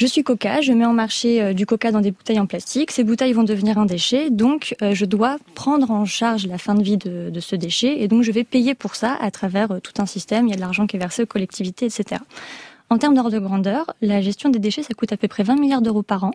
Je 0.00 0.06
suis 0.06 0.22
coca, 0.22 0.62
je 0.62 0.72
mets 0.72 0.86
en 0.86 0.94
marché 0.94 1.42
euh, 1.42 1.52
du 1.52 1.66
coca 1.66 1.92
dans 1.92 2.00
des 2.00 2.10
bouteilles 2.10 2.40
en 2.40 2.46
plastique. 2.46 2.90
Ces 2.90 3.04
bouteilles 3.04 3.34
vont 3.34 3.42
devenir 3.42 3.76
un 3.76 3.84
déchet, 3.84 4.30
donc 4.30 4.74
euh, 4.80 4.94
je 4.94 5.04
dois 5.04 5.36
prendre 5.54 5.90
en 5.90 6.06
charge 6.06 6.46
la 6.46 6.56
fin 6.56 6.72
de 6.74 6.82
vie 6.82 6.96
de, 6.96 7.38
ce 7.38 7.54
déchet 7.54 8.00
et 8.00 8.08
donc 8.08 8.22
je 8.22 8.32
vais 8.32 8.42
payer 8.42 8.74
pour 8.74 8.94
ça 8.94 9.18
à 9.20 9.30
travers 9.30 9.72
euh, 9.72 9.78
tout 9.78 9.92
un 9.98 10.06
système. 10.06 10.46
Il 10.46 10.52
y 10.52 10.52
a 10.54 10.56
de 10.56 10.62
l'argent 10.62 10.86
qui 10.86 10.96
est 10.96 10.98
versé 10.98 11.24
aux 11.24 11.26
collectivités, 11.26 11.84
etc. 11.84 12.22
En 12.88 12.96
termes 12.96 13.12
d'ordre 13.12 13.30
de 13.30 13.38
grandeur, 13.38 13.92
la 14.00 14.22
gestion 14.22 14.48
des 14.48 14.58
déchets, 14.58 14.82
ça 14.82 14.94
coûte 14.94 15.12
à 15.12 15.18
peu 15.18 15.28
près 15.28 15.42
20 15.42 15.56
milliards 15.56 15.82
d'euros 15.82 16.02
par 16.02 16.24
an. 16.24 16.30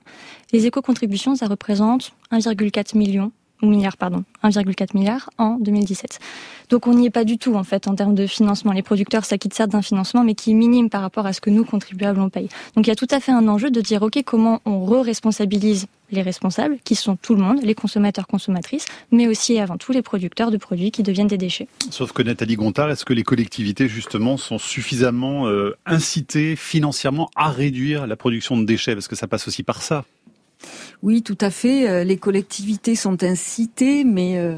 Les 0.54 0.68
éco-contributions, 0.68 1.36
ça 1.36 1.48
représente 1.48 2.12
1,4 2.32 2.96
million 2.96 3.32
pardon, 3.98 4.24
1,4 4.44 4.96
milliard 4.98 5.30
en 5.38 5.58
2017. 5.60 6.20
Donc 6.70 6.88
on 6.88 6.94
n'y 6.94 7.06
est 7.06 7.12
pas 7.12 7.24
du 7.24 7.38
tout 7.38 7.56
en 7.56 7.64
fait 7.64 7.88
en 7.88 7.96
termes 7.96 8.16
de 8.16 8.26
financement. 8.28 8.72
Les 8.72 8.82
producteurs 8.82 9.26
s'acquittent 9.26 9.54
certes 9.54 9.72
d'un 9.72 9.82
financement, 9.82 10.24
mais 10.24 10.36
qui 10.36 10.52
est 10.52 10.56
minime 10.56 10.90
par 10.90 11.02
rapport 11.02 11.26
à 11.26 11.34
ce 11.34 11.42
que 11.42 11.50
nous 11.50 11.64
contribuables 11.64 12.20
on 12.20 12.30
paye. 12.30 12.50
Donc 12.76 12.88
il 12.88 12.90
y 12.90 12.94
a 12.94 12.96
tout 12.96 13.08
à 13.12 13.20
fait 13.20 13.32
un 13.32 13.48
enjeu 13.48 13.72
de 13.72 13.82
dire 13.82 14.02
ok 14.02 14.24
comment 14.26 14.62
on 14.66 14.86
re-responsabilise 14.86 15.88
les 16.12 16.22
responsables, 16.22 16.78
qui 16.84 16.96
sont 16.96 17.16
tout 17.16 17.36
le 17.36 17.42
monde, 17.42 17.64
les 17.64 17.74
consommateurs, 17.74 18.28
consommatrices, 18.28 18.86
mais 19.12 19.28
aussi 19.28 19.54
et 19.54 19.62
avant 19.62 19.78
tout 19.78 19.92
les 19.92 20.04
producteurs 20.04 20.52
de 20.52 20.58
produits 20.58 20.92
qui 20.92 21.04
deviennent 21.04 21.28
des 21.28 21.38
déchets. 21.38 21.68
Sauf 21.90 22.12
que 22.12 22.22
Nathalie 22.22 22.56
Gontard, 22.56 22.92
est-ce 22.92 23.06
que 23.06 23.14
les 23.14 23.24
collectivités 23.24 23.88
justement 23.88 24.38
sont 24.38 24.60
suffisamment 24.60 25.48
euh, 25.48 25.76
incitées 25.86 26.56
financièrement 26.56 27.30
à 27.36 27.50
réduire 27.50 28.06
la 28.06 28.16
production 28.16 28.56
de 28.58 28.66
déchets? 28.66 28.94
Parce 28.94 29.08
que 29.08 29.16
ça 29.16 29.28
passe 29.28 29.48
aussi 29.48 29.64
par 29.64 29.82
ça. 29.82 30.06
Oui, 31.04 31.22
tout 31.22 31.38
à 31.42 31.50
fait. 31.50 31.90
Euh, 31.90 32.04
les 32.04 32.18
collectivités 32.18 32.96
sont 32.96 33.24
incitées, 33.24 34.04
mais 34.04 34.38
euh, 34.38 34.56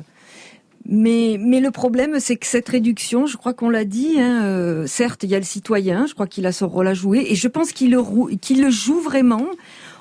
mais, 0.89 1.37
mais 1.39 1.59
le 1.59 1.71
problème, 1.71 2.19
c'est 2.19 2.37
que 2.37 2.47
cette 2.47 2.69
réduction, 2.69 3.25
je 3.25 3.35
crois 3.35 3.53
qu'on 3.53 3.69
l'a 3.69 3.83
dit, 3.83 4.19
hein, 4.19 4.43
euh, 4.45 4.87
certes, 4.87 5.23
il 5.23 5.29
y 5.29 5.35
a 5.35 5.39
le 5.39 5.43
citoyen, 5.43 6.05
je 6.07 6.13
crois 6.13 6.27
qu'il 6.27 6.45
a 6.45 6.53
son 6.53 6.67
rôle 6.69 6.87
à 6.87 6.93
jouer, 6.93 7.25
et 7.27 7.35
je 7.35 7.47
pense 7.49 7.73
qu'il 7.73 7.91
le, 7.91 8.35
qu'il 8.37 8.61
le 8.61 8.69
joue 8.69 9.01
vraiment. 9.01 9.45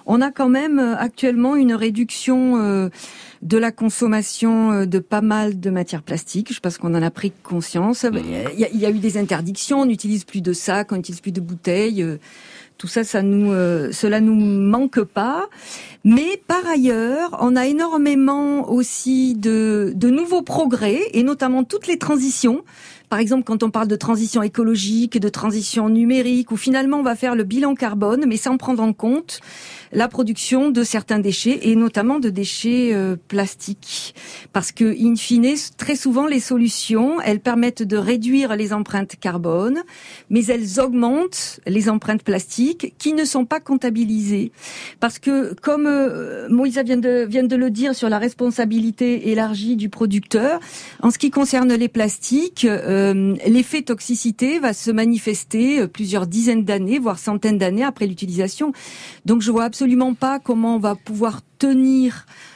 On 0.09 0.21
a 0.21 0.31
quand 0.31 0.49
même 0.49 0.79
actuellement 0.79 1.57
une 1.57 1.75
réduction 1.75 2.88
de 3.42 3.59
la 3.59 3.73
consommation 3.73 4.87
de 4.87 4.99
pas 5.01 5.21
mal 5.21 5.59
de 5.59 5.69
matières 5.69 6.05
plastiques. 6.05 6.55
Je 6.55 6.61
pense 6.61 6.79
qu'on 6.79 6.95
en 6.95 7.03
a 7.03 7.11
pris 7.11 7.33
conscience. 7.42 8.05
Mmh. 8.05 8.21
Il 8.55 8.61
y, 8.61 8.64
a, 8.64 8.69
il 8.73 8.79
y 8.79 8.87
a 8.87 8.90
eu 8.90 9.01
des 9.01 9.19
interdictions, 9.19 9.81
on 9.81 9.87
n'utilise 9.87 10.23
plus 10.23 10.42
de 10.42 10.53
sacs, 10.53 10.92
on 10.92 10.97
n'utilise 10.97 11.21
plus 11.21 11.33
de 11.33 11.40
bouteilles. 11.40 12.07
Tout 12.78 12.88
ça, 12.88 13.04
ça 13.04 13.22
nous, 13.22 13.52
euh, 13.52 13.90
cela 13.92 14.20
nous 14.20 14.34
manque 14.34 15.02
pas. 15.02 15.48
Mais 16.04 16.40
par 16.46 16.66
ailleurs, 16.66 17.36
on 17.40 17.56
a 17.56 17.66
énormément 17.66 18.70
aussi 18.70 19.34
de, 19.34 19.92
de 19.94 20.08
nouveaux 20.10 20.42
progrès 20.42 21.00
et 21.12 21.22
notamment 21.22 21.64
toutes 21.64 21.86
les 21.86 21.98
transitions. 21.98 22.62
Par 23.09 23.19
exemple, 23.21 23.45
quand 23.45 23.62
on 23.62 23.71
parle 23.71 23.88
de 23.88 23.97
transition 23.97 24.42
écologique, 24.42 25.19
de 25.19 25.29
transition 25.29 25.88
numérique, 25.88 26.51
où 26.51 26.57
finalement 26.57 26.99
on 26.99 27.03
va 27.03 27.14
faire 27.14 27.35
le 27.35 27.45
bilan 27.45 27.75
carbone, 27.75 28.25
mais 28.27 28.37
sans 28.37 28.57
prendre 28.57 28.83
en 28.83 28.92
compte 28.92 29.40
la 29.92 30.09
production 30.09 30.71
de 30.71 30.83
certains 30.83 31.21
déchets 31.21 31.61
et 31.62 31.77
notamment 31.77 32.19
de 32.19 32.29
déchets 32.29 32.90
euh, 32.92 33.16
plastiques. 33.29 34.14
Parce 34.53 34.73
que, 34.73 34.85
in 34.85 35.14
fine, 35.14 35.55
très 35.77 35.95
souvent, 35.95 36.27
les 36.27 36.40
solutions, 36.40 37.21
elles 37.21 37.40
permettent 37.40 37.83
de 37.83 37.97
réduire 37.97 38.57
les 38.57 38.73
empreintes 38.73 39.16
carbone, 39.21 39.83
mais 40.29 40.45
elles 40.47 40.81
augmentent 40.81 41.61
les 41.66 41.88
empreintes 41.88 42.23
plastiques 42.23 42.95
qui 42.99 43.12
ne 43.12 43.25
sont 43.25 43.45
pas 43.45 43.61
comptabilisées. 43.61 44.51
Parce 44.99 45.19
que, 45.19 45.55
comme 45.55 45.87
euh, 45.87 46.49
Moïsa 46.49 46.83
vient 46.83 46.97
de, 46.97 47.25
vient 47.29 47.45
de 47.45 47.57
le 47.57 47.71
dire 47.71 47.95
sur 47.95 48.09
la 48.09 48.19
responsabilité 48.19 49.31
élargie 49.31 49.77
du 49.77 49.88
producteur, 49.88 50.59
en 51.03 51.11
ce 51.11 51.19
qui 51.19 51.31
concerne 51.31 51.73
les 51.73 51.88
plastiques, 51.88 52.64
euh, 52.64 52.95
l'effet 53.46 53.82
toxicité 53.82 54.59
va 54.59 54.72
se 54.72 54.90
manifester 54.90 55.87
plusieurs 55.88 56.26
dizaines 56.26 56.64
d'années, 56.64 56.98
voire 56.98 57.18
centaines 57.18 57.59
d'années 57.59 57.85
après 57.85 58.06
l'utilisation. 58.06 58.72
Donc 59.24 59.42
je 59.42 59.50
vois 59.50 59.64
absolument 59.64 60.14
pas 60.14 60.38
comment 60.38 60.76
on 60.76 60.78
va 60.80 60.94
pouvoir 60.94 61.40
tenir 61.59 62.26
euh, 62.26 62.56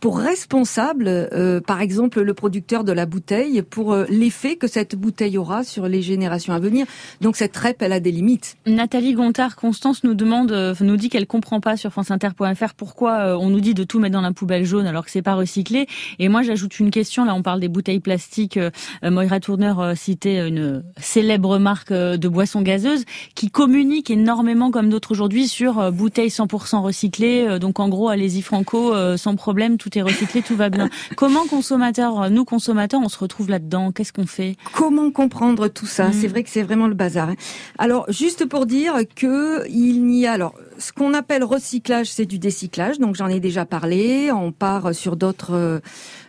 pour 0.00 0.18
responsable, 0.18 1.06
euh, 1.08 1.60
par 1.60 1.80
exemple, 1.80 2.22
le 2.22 2.34
producteur 2.34 2.84
de 2.84 2.92
la 2.92 3.06
bouteille 3.06 3.62
pour 3.62 3.92
euh, 3.92 4.06
l'effet 4.08 4.56
que 4.56 4.66
cette 4.66 4.96
bouteille 4.96 5.36
aura 5.36 5.64
sur 5.64 5.88
les 5.88 6.02
générations 6.02 6.54
à 6.54 6.58
venir. 6.58 6.86
Donc 7.20 7.36
cette 7.36 7.56
REP, 7.56 7.82
elle 7.82 7.92
a 7.92 8.00
des 8.00 8.12
limites. 8.12 8.56
Nathalie 8.66 9.14
Gontard, 9.14 9.56
Constance 9.56 10.04
nous 10.04 10.14
demande, 10.14 10.52
nous 10.80 10.96
dit 10.96 11.08
qu'elle 11.08 11.26
comprend 11.26 11.60
pas 11.60 11.76
sur 11.76 11.90
franceinter.fr 11.90 12.74
pourquoi 12.76 13.38
on 13.38 13.50
nous 13.50 13.60
dit 13.60 13.74
de 13.74 13.84
tout 13.84 13.98
mettre 14.00 14.14
dans 14.14 14.20
la 14.20 14.32
poubelle 14.32 14.64
jaune 14.64 14.86
alors 14.86 15.04
que 15.04 15.10
c'est 15.10 15.22
pas 15.22 15.34
recyclé. 15.34 15.86
Et 16.18 16.28
moi, 16.28 16.42
j'ajoute 16.42 16.78
une 16.80 16.90
question. 16.90 17.24
Là, 17.24 17.34
on 17.34 17.42
parle 17.42 17.60
des 17.60 17.68
bouteilles 17.68 18.00
plastiques. 18.00 18.58
Moira 19.02 19.40
Tourner 19.40 19.74
citait 19.94 20.48
une 20.48 20.82
célèbre 20.98 21.58
marque 21.58 21.92
de 21.92 22.28
boissons 22.28 22.62
gazeuses 22.62 23.04
qui 23.34 23.50
communique 23.50 24.10
énormément, 24.10 24.70
comme 24.70 24.88
d'autres 24.88 25.12
aujourd'hui, 25.12 25.48
sur 25.48 25.92
bouteilles 25.92 26.28
100% 26.28 26.80
recyclées. 26.80 27.58
Donc 27.58 27.80
en 27.80 27.88
gros, 27.88 28.08
allez-y 28.08 28.42
franco, 28.42 28.94
sans 29.16 29.36
problème, 29.42 29.76
tout 29.76 29.98
est 29.98 30.02
recyclé, 30.02 30.40
tout 30.40 30.54
va 30.54 30.70
bien. 30.70 30.88
Comment 31.16 31.48
consommateurs, 31.48 32.30
nous 32.30 32.44
consommateurs, 32.44 33.00
on 33.02 33.08
se 33.08 33.18
retrouve 33.18 33.50
là-dedans? 33.50 33.90
Qu'est-ce 33.90 34.12
qu'on 34.12 34.26
fait? 34.26 34.56
Comment 34.72 35.10
comprendre 35.10 35.66
tout 35.66 35.86
ça? 35.86 36.08
Mm. 36.08 36.12
C'est 36.12 36.28
vrai 36.28 36.44
que 36.44 36.50
c'est 36.50 36.62
vraiment 36.62 36.86
le 36.86 36.94
bazar. 36.94 37.30
Hein. 37.30 37.34
Alors, 37.76 38.06
juste 38.08 38.46
pour 38.46 38.66
dire 38.66 38.94
que 39.16 39.68
il 39.68 40.04
n'y 40.04 40.28
a 40.28 40.32
alors 40.32 40.54
ce 40.78 40.92
qu'on 40.92 41.14
appelle 41.14 41.44
recyclage, 41.44 42.10
c'est 42.10 42.26
du 42.26 42.38
décyclage. 42.38 42.98
Donc 42.98 43.16
j'en 43.16 43.28
ai 43.28 43.40
déjà 43.40 43.64
parlé. 43.64 44.30
On 44.32 44.52
part 44.52 44.94
sur 44.94 45.16
d'autres 45.16 45.80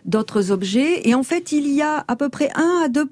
d'autres 0.04 0.50
objets. 0.50 1.08
Et 1.08 1.14
en 1.14 1.22
fait, 1.22 1.52
il 1.52 1.68
y 1.68 1.82
a 1.82 2.04
à 2.08 2.16
peu 2.16 2.28
près 2.28 2.50
1 2.54 2.84
à 2.84 2.88
2 2.88 3.04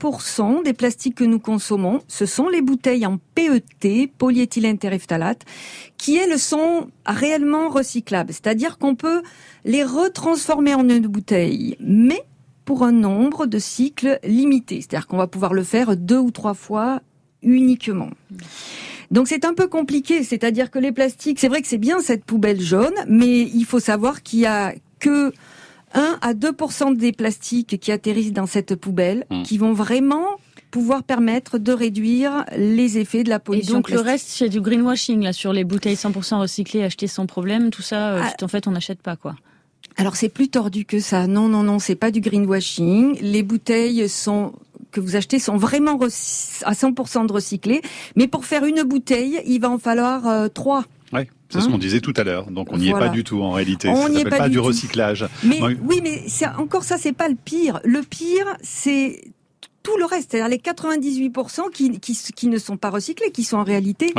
des 0.65 0.73
plastiques 0.73 1.17
que 1.17 1.25
nous 1.25 1.39
consommons. 1.39 2.01
Ce 2.09 2.27
sont 2.27 2.49
les 2.49 2.63
bouteilles 2.63 3.07
en 3.07 3.19
PET, 3.35 4.11
polyéthylène 4.19 4.79
terephthalate, 4.79 5.43
qui 5.97 6.17
elles 6.17 6.39
sont 6.39 6.89
réellement 7.07 7.69
recyclables. 7.69 8.33
C'est-à-dire 8.33 8.79
qu'on 8.79 8.95
peut 8.95 9.23
les 9.65 9.85
retransformer 9.85 10.75
en 10.75 10.89
une 10.89 11.07
bouteille, 11.07 11.77
mais 11.81 12.23
pour 12.65 12.85
un 12.85 12.93
nombre 12.93 13.47
de 13.47 13.59
cycles 13.59 14.19
limité. 14.25 14.81
C'est-à-dire 14.81 15.07
qu'on 15.07 15.17
va 15.17 15.27
pouvoir 15.27 15.55
le 15.55 15.65
faire 15.65 15.97
deux 15.97 16.19
ou 16.19 16.31
trois 16.31 16.55
fois 16.55 17.01
uniquement. 17.43 18.11
Donc 19.11 19.29
c'est 19.29 19.45
un 19.45 19.55
peu 19.55 19.69
compliqué, 19.69 20.25
c'est-à-dire 20.25 20.71
que 20.71 20.79
les 20.79 20.93
plastiques, 20.93 21.39
c'est 21.39 21.49
vrai 21.49 21.61
que 21.61 21.69
c'est 21.69 21.79
bien 21.79 22.01
cette 22.01 22.25
poubelle 22.25 22.61
jaune, 22.61 22.95
mais 23.07 23.43
il 23.43 23.65
faut 23.65 23.81
savoir 23.81 24.23
qu'il 24.23 24.41
y 24.41 24.47
a 24.47 24.75
que 25.01 25.33
1 25.95 26.19
à 26.23 26.33
2% 26.33 26.97
des 26.97 27.13
plastiques 27.13 27.79
qui 27.79 27.93
atterrissent 27.93 28.33
dans 28.33 28.47
cette 28.47 28.75
poubelle 28.77 29.27
mmh. 29.31 29.43
qui 29.43 29.59
vont 29.59 29.75
vraiment 29.75 30.27
pouvoir 30.71 31.03
permettre 31.03 31.59
de 31.59 31.73
réduire 31.73 32.47
les 32.57 32.97
effets 32.97 33.25
de 33.25 33.29
la 33.29 33.39
pollution. 33.39 33.75
Et 33.75 33.77
donc 33.77 33.91
le 33.91 34.01
reste, 34.01 34.27
c'est 34.29 34.49
du 34.49 34.63
greenwashing 34.63 35.23
là 35.23 35.35
sur 35.35 35.53
les 35.53 35.65
bouteilles 35.65 35.97
100% 35.97 36.41
recyclées 36.41 36.83
achetées 36.83 37.07
sans 37.07 37.27
problème, 37.27 37.71
tout 37.71 37.83
ça, 37.83 38.15
euh, 38.15 38.23
ah. 38.23 38.45
en 38.45 38.49
fait, 38.49 38.67
on 38.67 38.71
n'achète 38.71 39.03
pas 39.03 39.17
quoi. 39.17 39.37
Alors 39.99 40.17
c'est 40.17 40.31
plus 40.31 40.49
tordu 40.49 40.87
que 40.87 41.01
ça. 41.01 41.27
Non, 41.27 41.49
non, 41.49 41.63
non, 41.63 41.79
c'est 41.79 41.95
pas 41.97 42.11
du 42.11 42.23
greenwashing. 42.23 43.19
Les 43.21 43.43
bouteilles 43.43 44.09
sont 44.09 44.55
que 44.93 45.01
vous 45.01 45.17
achetez 45.17 45.39
sont 45.39 45.57
vraiment 45.57 45.99
à 45.99 46.73
100% 46.73 47.27
de 47.27 47.33
recyclées. 47.33 47.83
Mais 48.15 48.29
pour 48.29 48.45
faire 48.45 48.65
une 48.65 48.83
bouteille, 48.83 49.41
il 49.47 49.61
va 49.61 49.71
en 49.71 49.79
falloir 49.79 50.27
euh, 50.29 50.49
trois. 50.49 50.85
Oui. 51.13 51.23
C'est 51.49 51.61
ce 51.61 51.67
hein 51.67 51.73
qu'on 51.73 51.79
disait 51.79 52.01
tout 52.01 52.15
à 52.17 52.25
l'heure. 52.25 52.51
Donc 52.51 52.69
on 52.73 52.79
n'y 52.79 52.89
est 52.89 52.93
pas 52.93 53.09
du 53.09 53.25
tout 53.25 53.43
en 53.43 53.51
réalité. 53.51 53.89
On 53.89 54.09
n'y 54.09 54.21
est 54.21 54.25
pas, 54.25 54.49
du, 54.49 54.59
recyclage. 54.59 55.27
Mais, 55.45 55.61
Oui, 55.83 56.01
mais 56.03 56.23
encore 56.59 56.85
ça, 56.85 56.97
c'est 56.97 57.13
pas 57.13 57.29
le 57.29 57.35
pire. 57.35 57.81
Le 57.85 58.01
pire, 58.01 58.47
c'est 58.63 59.23
tout 59.83 59.97
le 59.99 60.05
reste, 60.05 60.31
c'est-à-dire 60.31 60.49
les 60.49 60.59
98% 60.59 61.71
qui, 61.73 61.99
qui, 61.99 62.17
qui, 62.35 62.47
ne 62.47 62.59
sont 62.59 62.77
pas 62.77 62.89
recyclés, 62.89 63.33
qui 63.33 63.43
sont 63.45 63.59
en 63.59 63.65
réalité 63.65 64.15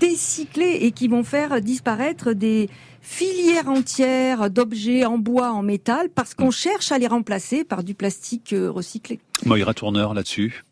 décyclés 0.00 0.78
et 0.82 0.92
qui 0.92 1.08
vont 1.08 1.24
faire 1.24 1.60
disparaître 1.60 2.32
des 2.32 2.70
filières 3.00 3.68
entières 3.68 4.48
d'objets 4.48 5.04
en 5.04 5.18
bois, 5.18 5.50
en 5.50 5.62
métal, 5.62 6.08
parce 6.08 6.34
qu'on 6.34 6.48
mm. 6.48 6.52
cherche 6.52 6.92
à 6.92 6.98
les 6.98 7.08
remplacer 7.08 7.64
par 7.64 7.82
du 7.82 7.94
plastique 7.94 8.52
euh, 8.52 8.70
recyclé. 8.70 9.18
Moira 9.44 9.74
Tourneur 9.74 10.14
là-dessus 10.14 10.64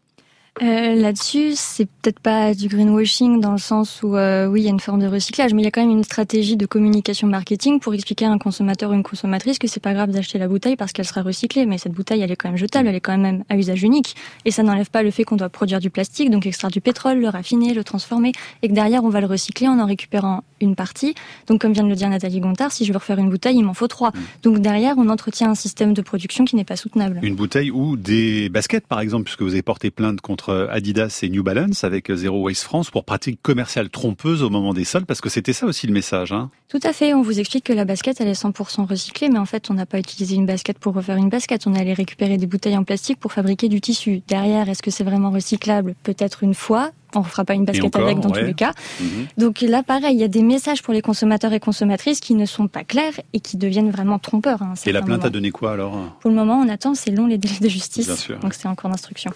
euh, 0.63 0.95
Là-dessus, 0.95 1.53
c'est 1.55 1.87
peut-être 1.87 2.21
pas 2.21 2.55
du 2.55 2.69
greenwashing 2.69 3.41
dans 3.41 3.53
le 3.53 3.59
sens 3.59 4.03
où 4.03 4.17
euh, 4.17 4.47
oui, 4.47 4.61
il 4.61 4.65
y 4.65 4.67
a 4.67 4.71
une 4.71 4.81
forme 4.81 5.01
de 5.01 5.07
recyclage, 5.07 5.55
mais 5.55 5.63
il 5.63 5.65
y 5.65 5.69
a 5.69 5.71
quand 5.71 5.81
même 5.81 5.91
une 5.91 6.05
stratégie 6.05 6.57
de 6.57 6.67
communication 6.67 7.29
marketing 7.29 7.81
pour 7.81 7.95
expliquer 7.95 8.27
à 8.27 8.31
un 8.31 8.39
consommateur 8.39 8.91
ou 8.91 8.95
une 8.95 9.03
consommatrice 9.03 9.59
que 9.59 9.67
c'est 9.67 9.81
pas 9.81 9.95
grave 9.95 10.11
d'acheter 10.11 10.39
la 10.39 10.49
bouteille 10.49 10.77
parce 10.77 10.93
qu'elle 10.93 11.07
sera 11.07 11.23
recyclée, 11.23 11.67
mais 11.67 11.79
cette 11.79 11.93
bouteille 11.93 12.21
elle 12.21 12.31
est 12.31 12.37
quand 12.37 12.49
même 12.49 12.59
jetable, 12.59 12.89
elle 12.89 12.95
est 12.95 13.01
quand 13.01 13.17
même 13.17 13.45
à 13.49 13.57
usage 13.57 13.83
unique, 13.83 14.17
et 14.45 14.51
ça 14.51 14.63
n'enlève 14.63 14.91
pas 14.91 15.03
le 15.03 15.11
fait 15.11 15.25
qu'on 15.25 15.37
doit 15.37 15.49
produire 15.49 15.81
du 15.81 15.91
plastique, 15.91 16.31
donc 16.31 16.47
extraire 16.47 16.71
du 16.71 16.81
pétrole, 16.81 17.19
le 17.19 17.29
raffiner, 17.29 17.73
le 17.73 17.85
transformer, 17.85 18.33
et 18.63 18.69
que 18.69 18.75
derrière 18.75 19.05
on 19.05 19.09
va 19.09 19.21
le 19.21 19.27
recycler 19.27 19.69
en 19.69 19.79
en 19.79 19.87
récupérant 19.87 20.45
une 20.61 20.75
partie. 20.77 21.15
Donc 21.47 21.63
comme 21.63 21.73
vient 21.73 21.85
de 21.85 21.89
le 21.89 21.97
dire 21.97 22.11
Nathalie 22.11 22.41
Gontard, 22.41 22.71
si 22.71 22.85
je 22.85 22.93
veux 22.93 22.99
refaire 22.99 23.19
une 23.19 23.31
bouteille, 23.31 23.57
il 23.57 23.65
m'en 23.65 23.75
faut 23.75 23.89
trois. 23.89 24.13
Donc 24.43 24.59
derrière 24.59 24.97
on 24.99 25.09
entretient 25.09 25.51
un 25.51 25.55
système 25.55 25.95
de 25.95 26.03
production 26.03 26.45
qui 26.45 26.57
n'est 26.57 26.65
pas 26.65 26.77
soutenable. 26.77 27.21
Une 27.23 27.35
bouteille 27.35 27.71
ou 27.71 27.97
des 27.97 28.49
baskets 28.49 28.87
par 28.87 29.01
exemple, 29.01 29.25
puisque 29.25 29.43
vous 29.43 29.53
avez 29.53 29.63
porté 29.63 29.91
plainte 29.91 30.21
contre 30.21 30.50
Adidas 30.71 31.21
et 31.23 31.29
New 31.29 31.43
Balance 31.43 31.85
avec 31.85 32.13
Zero 32.13 32.43
Waste 32.43 32.65
France 32.65 32.91
pour 32.91 33.05
pratique 33.05 33.41
commerciale 33.43 33.91
trompeuse 33.91 34.43
au 34.43 34.51
moment 34.51 34.75
des 34.75 34.85
soldes, 34.85 35.07
parce 35.07 35.21
que 35.21 35.29
c'était 35.29 35.53
ça 35.53 35.67
aussi 35.67 35.87
le 35.87 35.93
message. 35.93 36.33
Hein 36.33 36.51
Tout 36.69 36.81
à 36.83 36.93
fait, 36.93 37.15
on 37.15 37.23
vous 37.23 37.39
explique 37.41 37.65
que 37.65 37.73
la 37.73 37.85
basket 37.85 38.21
elle 38.21 38.29
est 38.29 38.41
100% 38.41 38.87
recyclée, 38.87 39.29
mais 39.29 39.39
en 39.39 39.47
fait 39.47 39.71
on 39.71 39.75
n'a 39.75 39.87
pas 39.87 39.99
utilisé 39.99 40.35
une 40.35 40.47
basket 40.47 40.79
pour 40.79 40.95
refaire 40.95 41.17
une 41.17 41.29
basket, 41.29 41.67
on 41.67 41.75
allait 41.75 41.95
récupérer 41.95 42.37
des 42.37 42.47
bouteilles 42.47 42.77
en 42.77 42.85
plastique 42.85 43.19
pour 43.19 43.33
fabriquer 43.33 43.69
du 43.69 43.81
tissu. 43.81 44.23
Derrière, 44.29 44.69
est-ce 44.69 44.83
que 44.83 44.91
c'est 44.91 45.05
vraiment 45.05 45.31
recyclable? 45.31 45.95
Peut-être 46.03 46.43
une 46.43 46.55
fois, 46.55 46.91
on 47.15 47.21
ne 47.21 47.25
fera 47.25 47.45
pas 47.45 47.55
une 47.55 47.65
basket 47.65 47.95
avec 47.97 48.21
dans 48.21 48.31
tous 48.31 48.45
les 48.45 48.55
cas. 48.55 48.73
Mhm. 49.01 49.27
Donc 49.39 49.61
là, 49.61 49.83
pareil, 49.83 50.15
il 50.15 50.21
y 50.21 50.25
a 50.25 50.29
des 50.29 50.43
messages 50.43 50.83
pour 50.83 50.95
les 50.95 51.03
consommateurs 51.03 51.53
et 51.53 51.61
consommatrices 51.61 52.21
qui 52.21 52.35
ne 52.35 52.47
sont 52.47 52.69
pas 52.69 52.85
clairs 52.85 53.21
et 53.33 53.41
qui 53.41 53.57
deviennent 53.57 53.91
vraiment 53.91 54.19
trompeurs. 54.19 54.63
Hein, 54.63 54.75
et 54.87 54.93
la 54.93 55.03
plainte 55.03 55.25
a 55.25 55.31
donné 55.31 55.51
quoi 55.51 55.73
alors? 55.73 56.17
Pour 56.21 56.31
le 56.31 56.37
moment, 56.37 56.61
on 56.65 56.69
attend, 56.69 56.95
c'est 56.95 57.11
long 57.11 57.27
les 57.27 57.39
délais 57.39 57.59
de 57.61 57.69
justice, 57.69 58.29
donc 58.41 58.55
c'est 58.55 58.69
encore 58.69 58.91
d'instruction. 58.91 59.33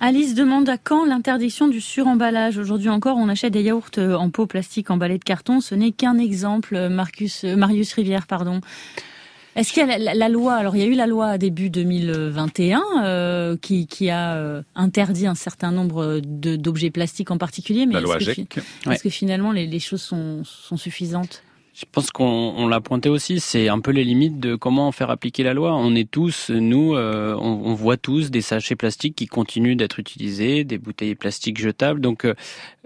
Alice 0.00 0.34
demande 0.34 0.68
à 0.68 0.78
quand 0.78 1.04
l'interdiction 1.04 1.68
du 1.68 1.80
suremballage. 1.80 2.58
Aujourd'hui 2.58 2.88
encore, 2.88 3.16
on 3.16 3.28
achète 3.28 3.52
des 3.52 3.62
yaourts 3.62 3.90
euh, 3.98 4.14
en 4.14 4.30
pot 4.30 4.46
plastique 4.46 4.90
emballés 4.90 5.18
de 5.18 5.24
carton. 5.24 5.60
Ce 5.60 5.74
n'est 5.74 5.92
qu'un 5.92 6.18
exemple, 6.18 6.74
euh, 6.74 6.88
Marcus, 6.88 7.44
euh, 7.44 7.56
Marius 7.56 7.92
Rivière, 7.92 8.26
pardon. 8.26 8.60
Est-ce 9.56 9.72
qu'il 9.72 9.86
y 9.86 9.90
a 9.90 10.14
la, 10.14 10.28
loi? 10.28 10.54
Alors, 10.54 10.74
il 10.74 10.82
y 10.82 10.84
a 10.84 10.88
eu 10.88 10.94
la 10.94 11.06
loi 11.06 11.38
début 11.38 11.70
2021 11.70 13.56
qui, 13.62 13.86
qui 13.86 14.10
a 14.10 14.64
interdit 14.74 15.28
un 15.28 15.36
certain 15.36 15.70
nombre 15.70 16.18
d'objets 16.18 16.90
plastiques 16.90 17.30
en 17.30 17.38
particulier. 17.38 17.86
Mais 17.86 17.94
la 17.94 18.00
loi 18.00 18.18
GEC. 18.18 18.58
Est-ce 18.90 19.04
que 19.04 19.10
finalement 19.10 19.52
les, 19.52 19.68
les 19.68 19.78
choses 19.78 20.02
sont, 20.02 20.42
sont 20.42 20.76
suffisantes? 20.76 21.43
Je 21.74 21.84
pense 21.90 22.12
qu'on 22.12 22.68
l'a 22.68 22.80
pointé 22.80 23.08
aussi, 23.08 23.40
c'est 23.40 23.68
un 23.68 23.80
peu 23.80 23.90
les 23.90 24.04
limites 24.04 24.38
de 24.38 24.54
comment 24.54 24.92
faire 24.92 25.10
appliquer 25.10 25.42
la 25.42 25.54
loi. 25.54 25.74
On 25.74 25.96
est 25.96 26.08
tous, 26.08 26.50
nous, 26.50 26.94
euh, 26.94 27.34
on, 27.34 27.74
voit 27.74 27.96
tous 27.96 28.30
des 28.30 28.42
sachets 28.42 28.76
plastiques 28.76 29.16
qui 29.16 29.26
continuent 29.26 29.74
d'être 29.74 29.98
utilisés, 29.98 30.62
des 30.62 30.78
bouteilles 30.78 31.16
plastiques 31.16 31.60
jetables. 31.60 32.00
Donc, 32.00 32.26
euh, 32.26 32.34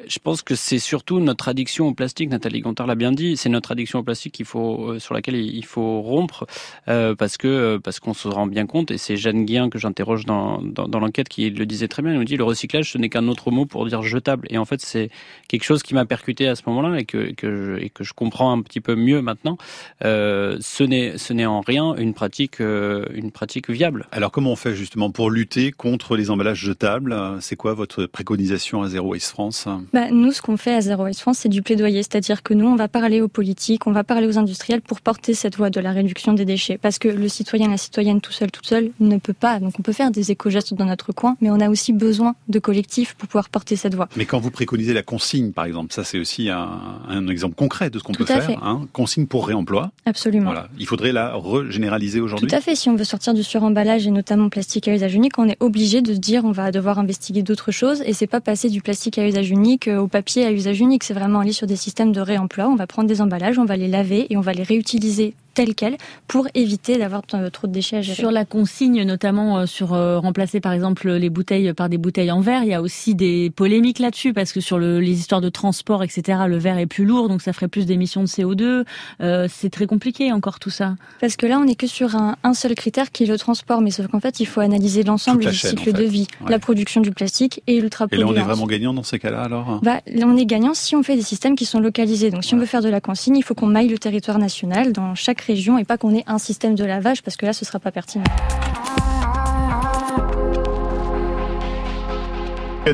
je 0.06 0.18
pense 0.18 0.40
que 0.40 0.54
c'est 0.54 0.78
surtout 0.78 1.20
notre 1.20 1.48
addiction 1.48 1.86
au 1.86 1.92
plastique. 1.92 2.30
Nathalie 2.30 2.62
Gontard 2.62 2.86
l'a 2.86 2.94
bien 2.94 3.12
dit, 3.12 3.36
c'est 3.36 3.50
notre 3.50 3.72
addiction 3.72 3.98
au 3.98 4.02
plastique 4.02 4.32
qu'il 4.32 4.46
faut, 4.46 4.92
euh, 4.92 4.98
sur 4.98 5.12
laquelle 5.12 5.36
il 5.36 5.64
faut 5.66 6.00
rompre, 6.00 6.46
parce 6.86 7.36
que 7.36 7.76
parce 7.84 8.00
qu'on 8.00 8.14
se 8.14 8.26
rend 8.26 8.46
bien 8.46 8.64
compte. 8.64 8.90
Et 8.90 8.96
c'est 8.96 9.18
Jeanne 9.18 9.44
Guien 9.44 9.68
que 9.68 9.78
j'interroge 9.78 10.24
dans, 10.24 10.62
dans, 10.62 10.88
dans 10.88 10.98
l'enquête 10.98 11.28
qui 11.28 11.50
le 11.50 11.66
disait 11.66 11.88
très 11.88 12.00
bien. 12.00 12.12
Elle 12.12 12.18
nous 12.18 12.24
dit 12.24 12.38
le 12.38 12.44
recyclage, 12.44 12.92
ce 12.92 12.96
n'est 12.96 13.10
qu'un 13.10 13.28
autre 13.28 13.50
mot 13.50 13.66
pour 13.66 13.84
dire 13.84 14.00
jetable. 14.00 14.48
Et 14.48 14.56
en 14.56 14.64
fait, 14.64 14.80
c'est 14.80 15.10
quelque 15.48 15.64
chose 15.64 15.82
qui 15.82 15.92
m'a 15.92 16.06
percuté 16.06 16.48
à 16.48 16.56
ce 16.56 16.62
moment-là 16.68 16.98
et 16.98 17.04
que, 17.04 17.32
que 17.32 17.54
je, 17.54 17.84
et 17.84 17.90
que 17.90 18.02
je 18.02 18.14
comprends 18.14 18.50
un 18.52 18.62
petit 18.62 18.77
peu 18.80 18.94
mieux 18.94 19.22
maintenant, 19.22 19.58
euh, 20.04 20.58
ce 20.60 20.84
n'est 20.84 21.18
ce 21.18 21.32
n'est 21.32 21.46
en 21.46 21.60
rien 21.60 21.94
une 21.96 22.14
pratique 22.14 22.60
euh, 22.60 23.04
une 23.14 23.30
pratique 23.30 23.70
viable. 23.70 24.06
Alors 24.12 24.30
comment 24.30 24.52
on 24.52 24.56
fait 24.56 24.74
justement 24.74 25.10
pour 25.10 25.30
lutter 25.30 25.72
contre 25.72 26.16
les 26.16 26.30
emballages 26.30 26.60
jetables? 26.60 27.16
C'est 27.40 27.56
quoi 27.56 27.74
votre 27.74 28.06
préconisation 28.06 28.82
à 28.82 28.88
Zero 28.88 29.10
Waste 29.10 29.30
France? 29.30 29.68
Bah, 29.92 30.10
Nous, 30.10 30.32
ce 30.32 30.42
qu'on 30.42 30.56
fait 30.56 30.74
à 30.74 30.80
Zero 30.80 31.04
Waste 31.04 31.20
France, 31.20 31.38
c'est 31.38 31.48
du 31.48 31.62
plaidoyer, 31.62 32.02
c'est-à-dire 32.02 32.42
que 32.42 32.54
nous, 32.54 32.66
on 32.66 32.76
va 32.76 32.88
parler 32.88 33.20
aux 33.20 33.28
politiques, 33.28 33.86
on 33.86 33.92
va 33.92 34.04
parler 34.04 34.26
aux 34.26 34.38
industriels 34.38 34.80
pour 34.80 35.00
porter 35.00 35.34
cette 35.34 35.56
voie 35.56 35.70
de 35.70 35.80
la 35.80 35.92
réduction 35.92 36.32
des 36.32 36.44
déchets, 36.44 36.78
parce 36.78 36.98
que 36.98 37.08
le 37.08 37.28
citoyen, 37.28 37.68
la 37.68 37.76
citoyenne 37.76 38.20
tout 38.20 38.32
seul, 38.32 38.50
toute 38.50 38.66
seule 38.66 38.90
ne 39.00 39.16
peut 39.16 39.32
pas. 39.32 39.60
Donc 39.60 39.74
on 39.78 39.82
peut 39.82 39.92
faire 39.92 40.10
des 40.10 40.30
éco-gestes 40.30 40.74
dans 40.74 40.86
notre 40.86 41.12
coin, 41.12 41.36
mais 41.40 41.50
on 41.50 41.60
a 41.60 41.68
aussi 41.68 41.92
besoin 41.92 42.34
de 42.48 42.58
collectifs 42.58 43.14
pour 43.14 43.28
pouvoir 43.28 43.48
porter 43.48 43.76
cette 43.76 43.94
voie. 43.94 44.08
Mais 44.16 44.26
quand 44.26 44.38
vous 44.38 44.50
préconisez 44.50 44.92
la 44.92 45.02
consigne, 45.02 45.52
par 45.52 45.64
exemple, 45.64 45.92
ça 45.92 46.04
c'est 46.04 46.18
aussi 46.18 46.50
un, 46.50 47.00
un, 47.08 47.28
exemple 47.28 47.54
concret 47.54 47.90
de 47.90 47.98
ce 47.98 48.04
qu'on 48.04 48.12
peut 48.12 48.24
faire. 48.24 48.58
Hein 48.68 48.86
consigne 48.92 49.26
pour 49.26 49.46
réemploi. 49.46 49.90
Absolument. 50.06 50.46
Voilà. 50.46 50.68
Il 50.78 50.86
faudrait 50.86 51.12
la 51.12 51.34
régénéraliser 51.36 52.20
aujourd'hui. 52.20 52.48
Tout 52.48 52.54
à 52.54 52.60
fait. 52.60 52.74
Si 52.74 52.88
on 52.88 52.96
veut 52.96 53.04
sortir 53.04 53.34
du 53.34 53.42
suremballage 53.42 54.06
et 54.06 54.10
notamment 54.10 54.48
plastique 54.48 54.88
à 54.88 54.94
usage 54.94 55.14
unique, 55.14 55.38
on 55.38 55.48
est 55.48 55.56
obligé 55.60 56.02
de 56.02 56.12
se 56.14 56.18
dire 56.18 56.44
on 56.44 56.52
va 56.52 56.70
devoir 56.70 56.98
investiguer 56.98 57.42
d'autres 57.42 57.72
choses 57.72 58.02
et 58.04 58.12
c'est 58.12 58.26
pas 58.26 58.40
passer 58.40 58.68
du 58.68 58.82
plastique 58.82 59.18
à 59.18 59.26
usage 59.26 59.50
unique 59.50 59.88
au 59.88 60.06
papier 60.06 60.44
à 60.44 60.52
usage 60.52 60.80
unique. 60.80 61.04
C'est 61.04 61.14
vraiment 61.14 61.40
aller 61.40 61.52
sur 61.52 61.66
des 61.66 61.76
systèmes 61.76 62.12
de 62.12 62.20
réemploi. 62.20 62.68
On 62.68 62.76
va 62.76 62.86
prendre 62.86 63.08
des 63.08 63.20
emballages, 63.20 63.58
on 63.58 63.64
va 63.64 63.76
les 63.76 63.88
laver 63.88 64.26
et 64.30 64.36
on 64.36 64.42
va 64.42 64.52
les 64.52 64.62
réutiliser 64.62 65.34
telle 65.58 65.74
quelle 65.74 65.96
pour 66.28 66.46
éviter 66.54 66.98
d'avoir 66.98 67.22
trop 67.26 67.66
de 67.66 67.72
déchets 67.72 67.96
à 67.96 68.02
gérer. 68.02 68.16
Sur 68.16 68.30
la 68.30 68.44
consigne, 68.44 69.02
notamment 69.02 69.58
euh, 69.58 69.66
sur 69.66 69.92
euh, 69.92 70.20
remplacer 70.20 70.60
par 70.60 70.72
exemple 70.72 71.10
les 71.10 71.30
bouteilles 71.30 71.72
par 71.72 71.88
des 71.88 71.98
bouteilles 71.98 72.30
en 72.30 72.40
verre, 72.40 72.62
il 72.62 72.68
y 72.68 72.74
a 72.74 72.80
aussi 72.80 73.16
des 73.16 73.50
polémiques 73.50 73.98
là-dessus 73.98 74.32
parce 74.32 74.52
que 74.52 74.60
sur 74.60 74.78
le, 74.78 75.00
les 75.00 75.18
histoires 75.18 75.40
de 75.40 75.48
transport, 75.48 76.04
etc., 76.04 76.42
le 76.46 76.58
verre 76.58 76.78
est 76.78 76.86
plus 76.86 77.04
lourd, 77.04 77.28
donc 77.28 77.42
ça 77.42 77.52
ferait 77.52 77.66
plus 77.66 77.86
d'émissions 77.86 78.22
de 78.22 78.28
CO2. 78.28 78.84
Euh, 79.20 79.48
c'est 79.50 79.70
très 79.70 79.86
compliqué 79.86 80.30
encore 80.30 80.60
tout 80.60 80.70
ça. 80.70 80.94
Parce 81.20 81.34
que 81.34 81.46
là, 81.46 81.58
on 81.58 81.64
n'est 81.64 81.74
que 81.74 81.88
sur 81.88 82.14
un, 82.14 82.36
un, 82.44 82.54
seul 82.54 82.76
critère 82.76 83.10
qui 83.10 83.24
est 83.24 83.26
le 83.26 83.36
transport, 83.36 83.80
mais 83.80 83.90
sauf 83.90 84.06
qu'en 84.06 84.20
fait, 84.20 84.38
il 84.38 84.46
faut 84.46 84.60
analyser 84.60 85.02
l'ensemble 85.02 85.44
du 85.44 85.56
cycle 85.56 85.92
de 85.92 86.04
vie, 86.04 86.28
la 86.46 86.60
production 86.60 87.00
du 87.00 87.10
plastique 87.10 87.62
et 87.66 87.80
l'ultra 87.80 88.06
Et 88.12 88.16
là, 88.16 88.26
on 88.28 88.36
est 88.36 88.42
vraiment 88.42 88.66
gagnant 88.66 88.94
dans 88.94 89.02
ces 89.02 89.18
cas-là 89.18 89.42
alors? 89.42 89.80
Bah, 89.82 90.02
On 90.22 90.36
est 90.36 90.46
gagnant 90.46 90.74
si 90.74 90.94
on 90.94 91.02
fait 91.02 91.16
des 91.16 91.22
systèmes 91.22 91.56
qui 91.56 91.64
sont 91.64 91.80
localisés. 91.80 92.30
Donc 92.30 92.44
si 92.44 92.54
on 92.54 92.58
veut 92.58 92.66
faire 92.66 92.82
de 92.82 92.88
la 92.88 93.00
consigne, 93.00 93.36
il 93.36 93.42
faut 93.42 93.54
qu'on 93.54 93.66
maille 93.66 93.88
le 93.88 93.98
territoire 93.98 94.38
national 94.38 94.92
dans 94.92 95.16
chaque 95.16 95.47
région 95.48 95.78
et 95.78 95.84
pas 95.84 95.98
qu'on 95.98 96.14
ait 96.14 96.24
un 96.26 96.38
système 96.38 96.74
de 96.74 96.84
lavage 96.84 97.22
parce 97.22 97.36
que 97.36 97.46
là, 97.46 97.52
ce 97.52 97.64
sera 97.64 97.80
pas 97.80 97.90
pertinent. 97.90 98.24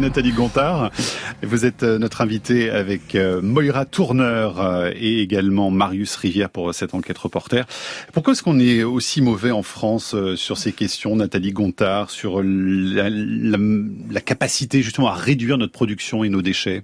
Nathalie 0.01 0.33
Gontard, 0.33 0.91
vous 1.43 1.65
êtes 1.65 1.85
euh, 1.85 1.99
notre 1.99 2.21
invitée 2.21 2.69
avec 2.69 3.15
euh, 3.15 3.41
Moira 3.41 3.85
Tourneur 3.85 4.61
euh, 4.61 4.91
et 4.95 5.21
également 5.21 5.71
Marius 5.71 6.17
Rivière 6.17 6.51
pour 6.51 6.75
cette 6.75 6.95
enquête 6.95 7.17
reporter. 7.19 7.65
Pourquoi 8.13 8.33
est-ce 8.33 8.43
qu'on 8.43 8.59
est 8.59 8.83
aussi 8.83 9.23
mauvais 9.23 9.53
en 9.53 9.63
France 9.63 10.17
sur 10.37 10.59
ces 10.59 10.73
questions, 10.73 11.15
Nathalie 11.17 11.53
Gontard, 11.53 12.11
sur 12.11 12.43
la, 12.43 13.09
la 13.09 14.21
capacité 14.21 14.83
justement 14.83 15.09
à 15.09 15.15
réduire 15.15 15.59
notre 15.59 15.73
production 15.73 16.25
et 16.25 16.29
nos 16.29 16.43
déchets? 16.43 16.83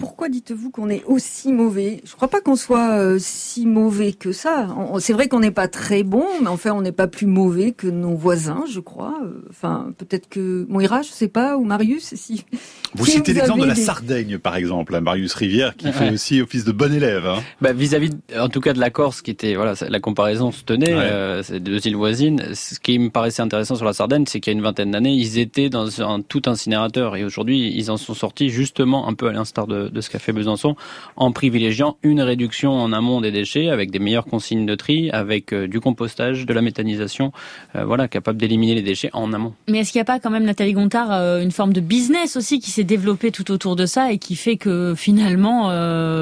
Pourquoi 0.00 0.30
dites-vous 0.30 0.70
qu'on 0.70 0.88
est 0.88 1.04
aussi 1.04 1.52
mauvais? 1.52 2.00
Je 2.04 2.12
ne 2.12 2.16
crois 2.16 2.28
pas 2.28 2.40
qu'on 2.40 2.56
soit 2.56 2.98
euh, 2.98 3.18
si 3.20 3.66
mauvais 3.66 4.12
que 4.12 4.32
ça. 4.32 4.74
C'est 4.98 5.12
vrai 5.12 5.28
qu'on 5.28 5.40
n'est 5.40 5.50
pas 5.50 5.68
très 5.68 6.02
bon, 6.02 6.24
mais 6.40 6.48
enfin 6.48 6.72
on 6.72 6.80
n'est 6.80 6.90
pas 6.90 7.06
plus 7.06 7.26
mauvais 7.26 7.72
que 7.72 7.86
nos 7.86 8.14
voisins, 8.14 8.64
je 8.68 8.80
crois. 8.80 9.20
Euh, 9.22 9.42
enfin, 9.50 9.92
peut-être 9.98 10.28
que 10.30 10.66
Moira, 10.70 11.02
je 11.02 11.10
sais 11.10 11.28
pas, 11.28 11.58
ou 11.58 11.64
Marius, 11.64 12.14
si. 12.14 12.46
Vous 12.94 13.04
citez 13.04 13.34
l'exemple 13.34 13.60
de 13.60 13.66
la 13.66 13.74
Sardaigne, 13.74 14.38
par 14.38 14.56
exemple, 14.56 14.94
hein, 14.94 15.00
Marius 15.02 15.34
Rivière, 15.34 15.76
qui 15.76 15.92
fait 15.92 16.10
aussi 16.10 16.40
office 16.40 16.64
de 16.64 16.72
bon 16.72 16.92
élève. 16.92 17.26
Hein. 17.26 17.42
Bah, 17.60 17.74
vis-à-vis, 17.74 18.10
en 18.38 18.48
tout 18.48 18.60
cas, 18.60 18.72
de 18.72 18.80
la 18.80 18.88
Corse, 18.88 19.20
qui 19.20 19.30
était, 19.30 19.54
voilà, 19.54 19.74
la 19.86 20.00
comparaison 20.00 20.50
se 20.50 20.64
tenait, 20.64 20.94
euh, 20.94 21.42
c'est 21.42 21.60
deux 21.60 21.86
îles 21.86 21.96
voisines. 21.96 22.54
Ce 22.54 22.80
qui 22.80 22.98
me 22.98 23.10
paraissait 23.10 23.42
intéressant 23.42 23.76
sur 23.76 23.84
la 23.84 23.92
Sardaigne, 23.92 24.24
c'est 24.26 24.40
qu'il 24.40 24.52
y 24.52 24.56
a 24.56 24.58
une 24.58 24.64
vingtaine 24.64 24.92
d'années, 24.92 25.12
ils 25.12 25.38
étaient 25.38 25.68
dans 25.68 26.00
un 26.00 26.22
tout 26.22 26.42
incinérateur, 26.46 27.16
et 27.16 27.24
aujourd'hui, 27.24 27.70
ils 27.76 27.90
en 27.90 27.98
sont 27.98 28.14
sortis 28.14 28.48
justement 28.48 29.06
un 29.06 29.12
peu 29.12 29.28
à 29.28 29.32
l'instar 29.32 29.66
de 29.66 29.89
de 29.92 30.00
ce 30.00 30.10
qu'a 30.10 30.18
fait 30.18 30.32
Besançon, 30.32 30.76
en 31.16 31.32
privilégiant 31.32 31.96
une 32.02 32.20
réduction 32.20 32.72
en 32.72 32.92
amont 32.92 33.20
des 33.20 33.30
déchets 33.30 33.68
avec 33.68 33.90
des 33.90 33.98
meilleures 33.98 34.26
consignes 34.26 34.66
de 34.66 34.74
tri, 34.74 35.10
avec 35.10 35.52
euh, 35.52 35.66
du 35.66 35.80
compostage, 35.80 36.46
de 36.46 36.52
la 36.52 36.62
méthanisation, 36.62 37.32
euh, 37.76 37.84
voilà, 37.84 38.08
capable 38.08 38.38
d'éliminer 38.38 38.74
les 38.74 38.82
déchets 38.82 39.10
en 39.12 39.32
amont. 39.32 39.54
Mais 39.68 39.78
est-ce 39.78 39.92
qu'il 39.92 39.98
n'y 39.98 40.02
a 40.02 40.06
pas 40.06 40.20
quand 40.20 40.30
même, 40.30 40.44
Nathalie 40.44 40.72
Gontard, 40.72 41.12
euh, 41.12 41.42
une 41.42 41.52
forme 41.52 41.72
de 41.72 41.80
business 41.80 42.36
aussi 42.36 42.60
qui 42.60 42.70
s'est 42.70 42.84
développée 42.84 43.30
tout 43.30 43.50
autour 43.50 43.76
de 43.76 43.86
ça 43.86 44.12
et 44.12 44.18
qui 44.18 44.36
fait 44.36 44.56
que 44.56 44.94
finalement 44.96 45.70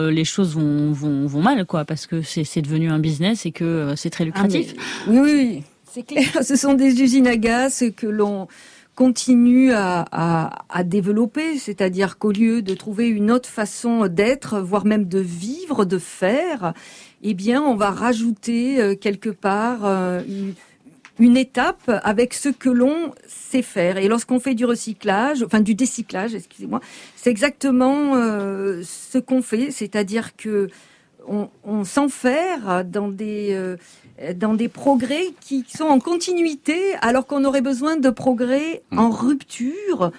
les 0.09 0.25
choses 0.25 0.55
vont, 0.55 0.93
vont, 0.93 1.27
vont, 1.27 1.43
mal, 1.43 1.65
quoi, 1.65 1.85
parce 1.85 2.07
que 2.07 2.23
c'est 2.23 2.63
devenu 2.63 2.91
un 2.91 2.99
business 2.99 3.47
et 3.47 3.53
que 3.53 3.95
c'est 3.97 4.11
très 4.11 4.25
lucratif? 4.25 4.75
Ah, 4.77 4.83
oui, 5.09 5.19
oui, 5.23 5.63
c'est 5.91 6.07
clair. 6.07 6.25
Ce 6.43 6.57
sont 6.57 6.75
des 6.75 7.01
usines 7.01 7.27
à 7.27 7.37
gaz 7.37 7.85
que 7.97 8.07
l'on 8.07 8.49
continue 8.99 9.71
à, 9.73 10.83
développer, 10.85 11.57
c'est-à-dire 11.57 12.19
qu'au 12.19 12.33
lieu 12.33 12.63
de 12.63 12.75
trouver 12.75 13.07
une 13.07 13.31
autre 13.31 13.49
façon 13.49 14.09
d'être, 14.09 14.59
voire 14.59 14.85
même 14.85 15.05
de 15.05 15.21
vivre, 15.21 15.85
de 15.85 15.99
faire, 15.99 16.73
eh 17.23 17.35
bien, 17.35 17.63
on 17.63 17.77
va 17.77 17.93
rajouter 17.93 18.81
euh, 18.81 18.97
quelque 18.97 19.31
part 19.31 19.85
euh, 19.85 20.21
une, 21.21 21.37
étape 21.37 21.89
avec 22.03 22.35
ce 22.35 22.49
que 22.49 22.69
l'on 22.69 23.13
sait 23.29 23.63
faire. 23.63 23.99
Et 23.99 24.09
lorsqu'on 24.09 24.41
fait 24.41 24.57
du 24.57 24.65
recyclage, 24.65 25.45
enfin 25.45 25.61
du 25.61 25.77
décyclage, 25.77 26.35
excusez-moi, 26.35 26.81
c'est 27.15 27.31
exactement 27.31 28.17
euh, 28.17 28.83
ce 28.85 29.19
qu'on 29.19 29.43
fait, 29.43 29.71
c'est-à-dire 29.71 30.35
que 30.35 30.71
on, 31.29 31.51
on 31.63 31.85
s'enferre 31.85 32.85
dans 32.85 33.07
des 33.07 33.77
dans 34.35 34.55
des 34.55 34.69
progrès 34.69 35.27
qui 35.41 35.65
sont 35.69 35.85
en 35.85 36.01
continuité, 36.01 36.95
alors 37.01 37.27
qu'on 37.27 37.45
aurait 37.45 37.61
besoin 37.61 37.97
de 37.97 38.11
progrès 38.11 38.83
mm. 38.91 38.99
en 38.99 39.11
rupture, 39.11 40.11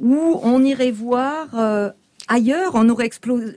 où 0.00 0.40
on 0.42 0.62
irait 0.62 0.90
voir 0.92 1.48
euh, 1.54 1.90
ailleurs, 2.28 2.72
on, 2.74 2.88
aurait 2.88 3.10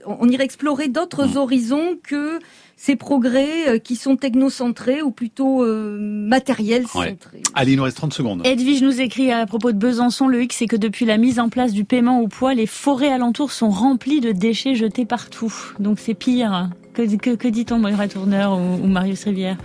on 0.06 0.28
irait 0.28 0.44
explorer 0.44 0.88
d'autres 0.88 1.26
mm. 1.26 1.36
horizons 1.36 1.98
que 2.02 2.38
ces 2.76 2.96
progrès 2.96 3.68
euh, 3.68 3.78
qui 3.78 3.94
sont 3.94 4.16
technocentrés 4.16 5.02
ou 5.02 5.12
plutôt 5.12 5.62
euh, 5.62 5.96
matériels 6.00 6.88
centrés. 6.88 7.42
Allez, 7.54 7.72
il 7.72 7.76
nous 7.76 7.84
reste 7.84 7.98
30 7.98 8.12
secondes. 8.12 8.42
Edwige 8.44 8.82
nous 8.82 9.00
écrit 9.00 9.30
à 9.30 9.46
propos 9.46 9.70
de 9.70 9.78
Besançon, 9.78 10.26
le 10.26 10.42
X, 10.42 10.56
c'est 10.56 10.66
que 10.66 10.76
depuis 10.76 11.04
la 11.04 11.16
mise 11.16 11.38
en 11.38 11.48
place 11.48 11.72
du 11.72 11.84
paiement 11.84 12.20
au 12.20 12.26
poids, 12.26 12.54
les 12.54 12.66
forêts 12.66 13.12
alentours 13.12 13.52
sont 13.52 13.70
remplies 13.70 14.20
de 14.20 14.32
déchets 14.32 14.74
jetés 14.74 15.04
partout. 15.04 15.54
Donc 15.78 16.00
c'est 16.00 16.14
pire. 16.14 16.70
Que, 16.92 17.36
que, 17.36 17.48
dit-on, 17.48 17.78
Moira 17.78 18.06
Tourneur 18.08 18.58
ou 18.58 18.86
Marius 18.86 19.24
Rivière? 19.24 19.56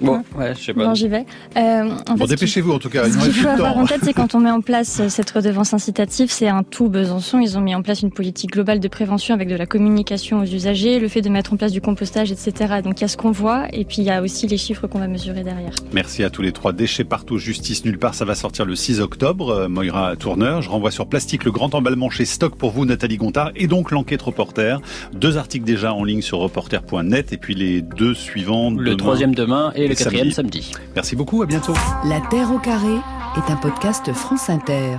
Bon, 0.00 0.22
ouais, 0.36 0.54
je 0.54 0.64
sais 0.64 0.74
pas. 0.74 0.86
Bon, 0.86 0.94
j'y 0.94 1.08
vais. 1.08 1.24
Euh, 1.56 1.90
en 2.08 2.14
bon, 2.14 2.26
dépêchez-vous 2.26 2.72
en 2.72 2.78
tout 2.78 2.90
cas. 2.90 3.04
Ce 3.08 3.18
qu'il 3.18 3.32
faut 3.32 3.48
avoir 3.48 3.76
en 3.76 3.86
tête, 3.86 4.00
c'est 4.02 4.12
quand 4.12 4.34
on 4.34 4.40
met 4.40 4.50
en 4.50 4.60
place 4.60 5.00
euh, 5.00 5.08
cette 5.08 5.30
redevance 5.30 5.74
incitative, 5.74 6.30
c'est 6.30 6.48
un 6.48 6.62
tout 6.62 6.88
Besançon. 6.88 7.38
Ils 7.40 7.56
ont 7.56 7.60
mis 7.60 7.74
en 7.74 7.82
place 7.82 8.02
une 8.02 8.10
politique 8.10 8.52
globale 8.52 8.80
de 8.80 8.88
prévention 8.88 9.34
avec 9.34 9.48
de 9.48 9.56
la 9.56 9.66
communication 9.66 10.40
aux 10.40 10.44
usagers, 10.44 10.98
le 10.98 11.08
fait 11.08 11.22
de 11.22 11.28
mettre 11.28 11.52
en 11.52 11.56
place 11.56 11.72
du 11.72 11.80
compostage, 11.80 12.32
etc. 12.32 12.80
Donc 12.82 13.00
il 13.00 13.02
y 13.02 13.04
a 13.04 13.08
ce 13.08 13.16
qu'on 13.16 13.30
voit 13.30 13.66
et 13.72 13.84
puis 13.84 13.98
il 13.98 14.04
y 14.04 14.10
a 14.10 14.22
aussi 14.22 14.46
les 14.46 14.56
chiffres 14.56 14.86
qu'on 14.86 14.98
va 14.98 15.08
mesurer 15.08 15.42
derrière. 15.42 15.72
Merci 15.92 16.24
à 16.24 16.30
tous 16.30 16.42
les 16.42 16.52
trois. 16.52 16.72
Déchets 16.72 17.04
partout, 17.04 17.38
justice 17.38 17.84
nulle 17.84 17.98
part. 17.98 18.14
Ça 18.14 18.24
va 18.24 18.34
sortir 18.34 18.64
le 18.64 18.74
6 18.74 19.00
octobre. 19.00 19.50
Euh, 19.50 19.68
Moira 19.68 20.16
Tourneur. 20.16 20.62
Je 20.62 20.70
renvoie 20.70 20.90
sur 20.90 21.06
Plastique 21.06 21.44
le 21.44 21.50
grand 21.50 21.74
emballement 21.74 22.10
chez 22.10 22.24
Stock 22.24 22.56
pour 22.56 22.70
vous, 22.70 22.84
Nathalie 22.84 23.16
Gontard, 23.16 23.50
et 23.56 23.66
donc 23.66 23.90
l'enquête 23.90 24.22
reporter. 24.22 24.80
Deux 25.14 25.36
articles 25.36 25.64
déjà 25.64 25.92
en 25.92 26.04
ligne 26.04 26.22
sur 26.22 26.38
reporter.net 26.38 27.32
et 27.32 27.36
puis 27.36 27.54
les 27.54 27.82
deux 27.82 28.14
suivants. 28.14 28.70
Le 28.70 28.96
troisième 28.96 29.34
demain 29.34 29.72
et 29.74 29.83
le 29.88 29.94
quatrième 29.94 30.30
samedi. 30.30 30.72
Merci 30.94 31.16
beaucoup, 31.16 31.42
à 31.42 31.46
bientôt. 31.46 31.74
La 32.04 32.20
Terre 32.20 32.52
au 32.52 32.58
carré 32.58 32.96
est 33.36 33.50
un 33.50 33.56
podcast 33.56 34.12
France 34.12 34.50
Inter. 34.50 34.98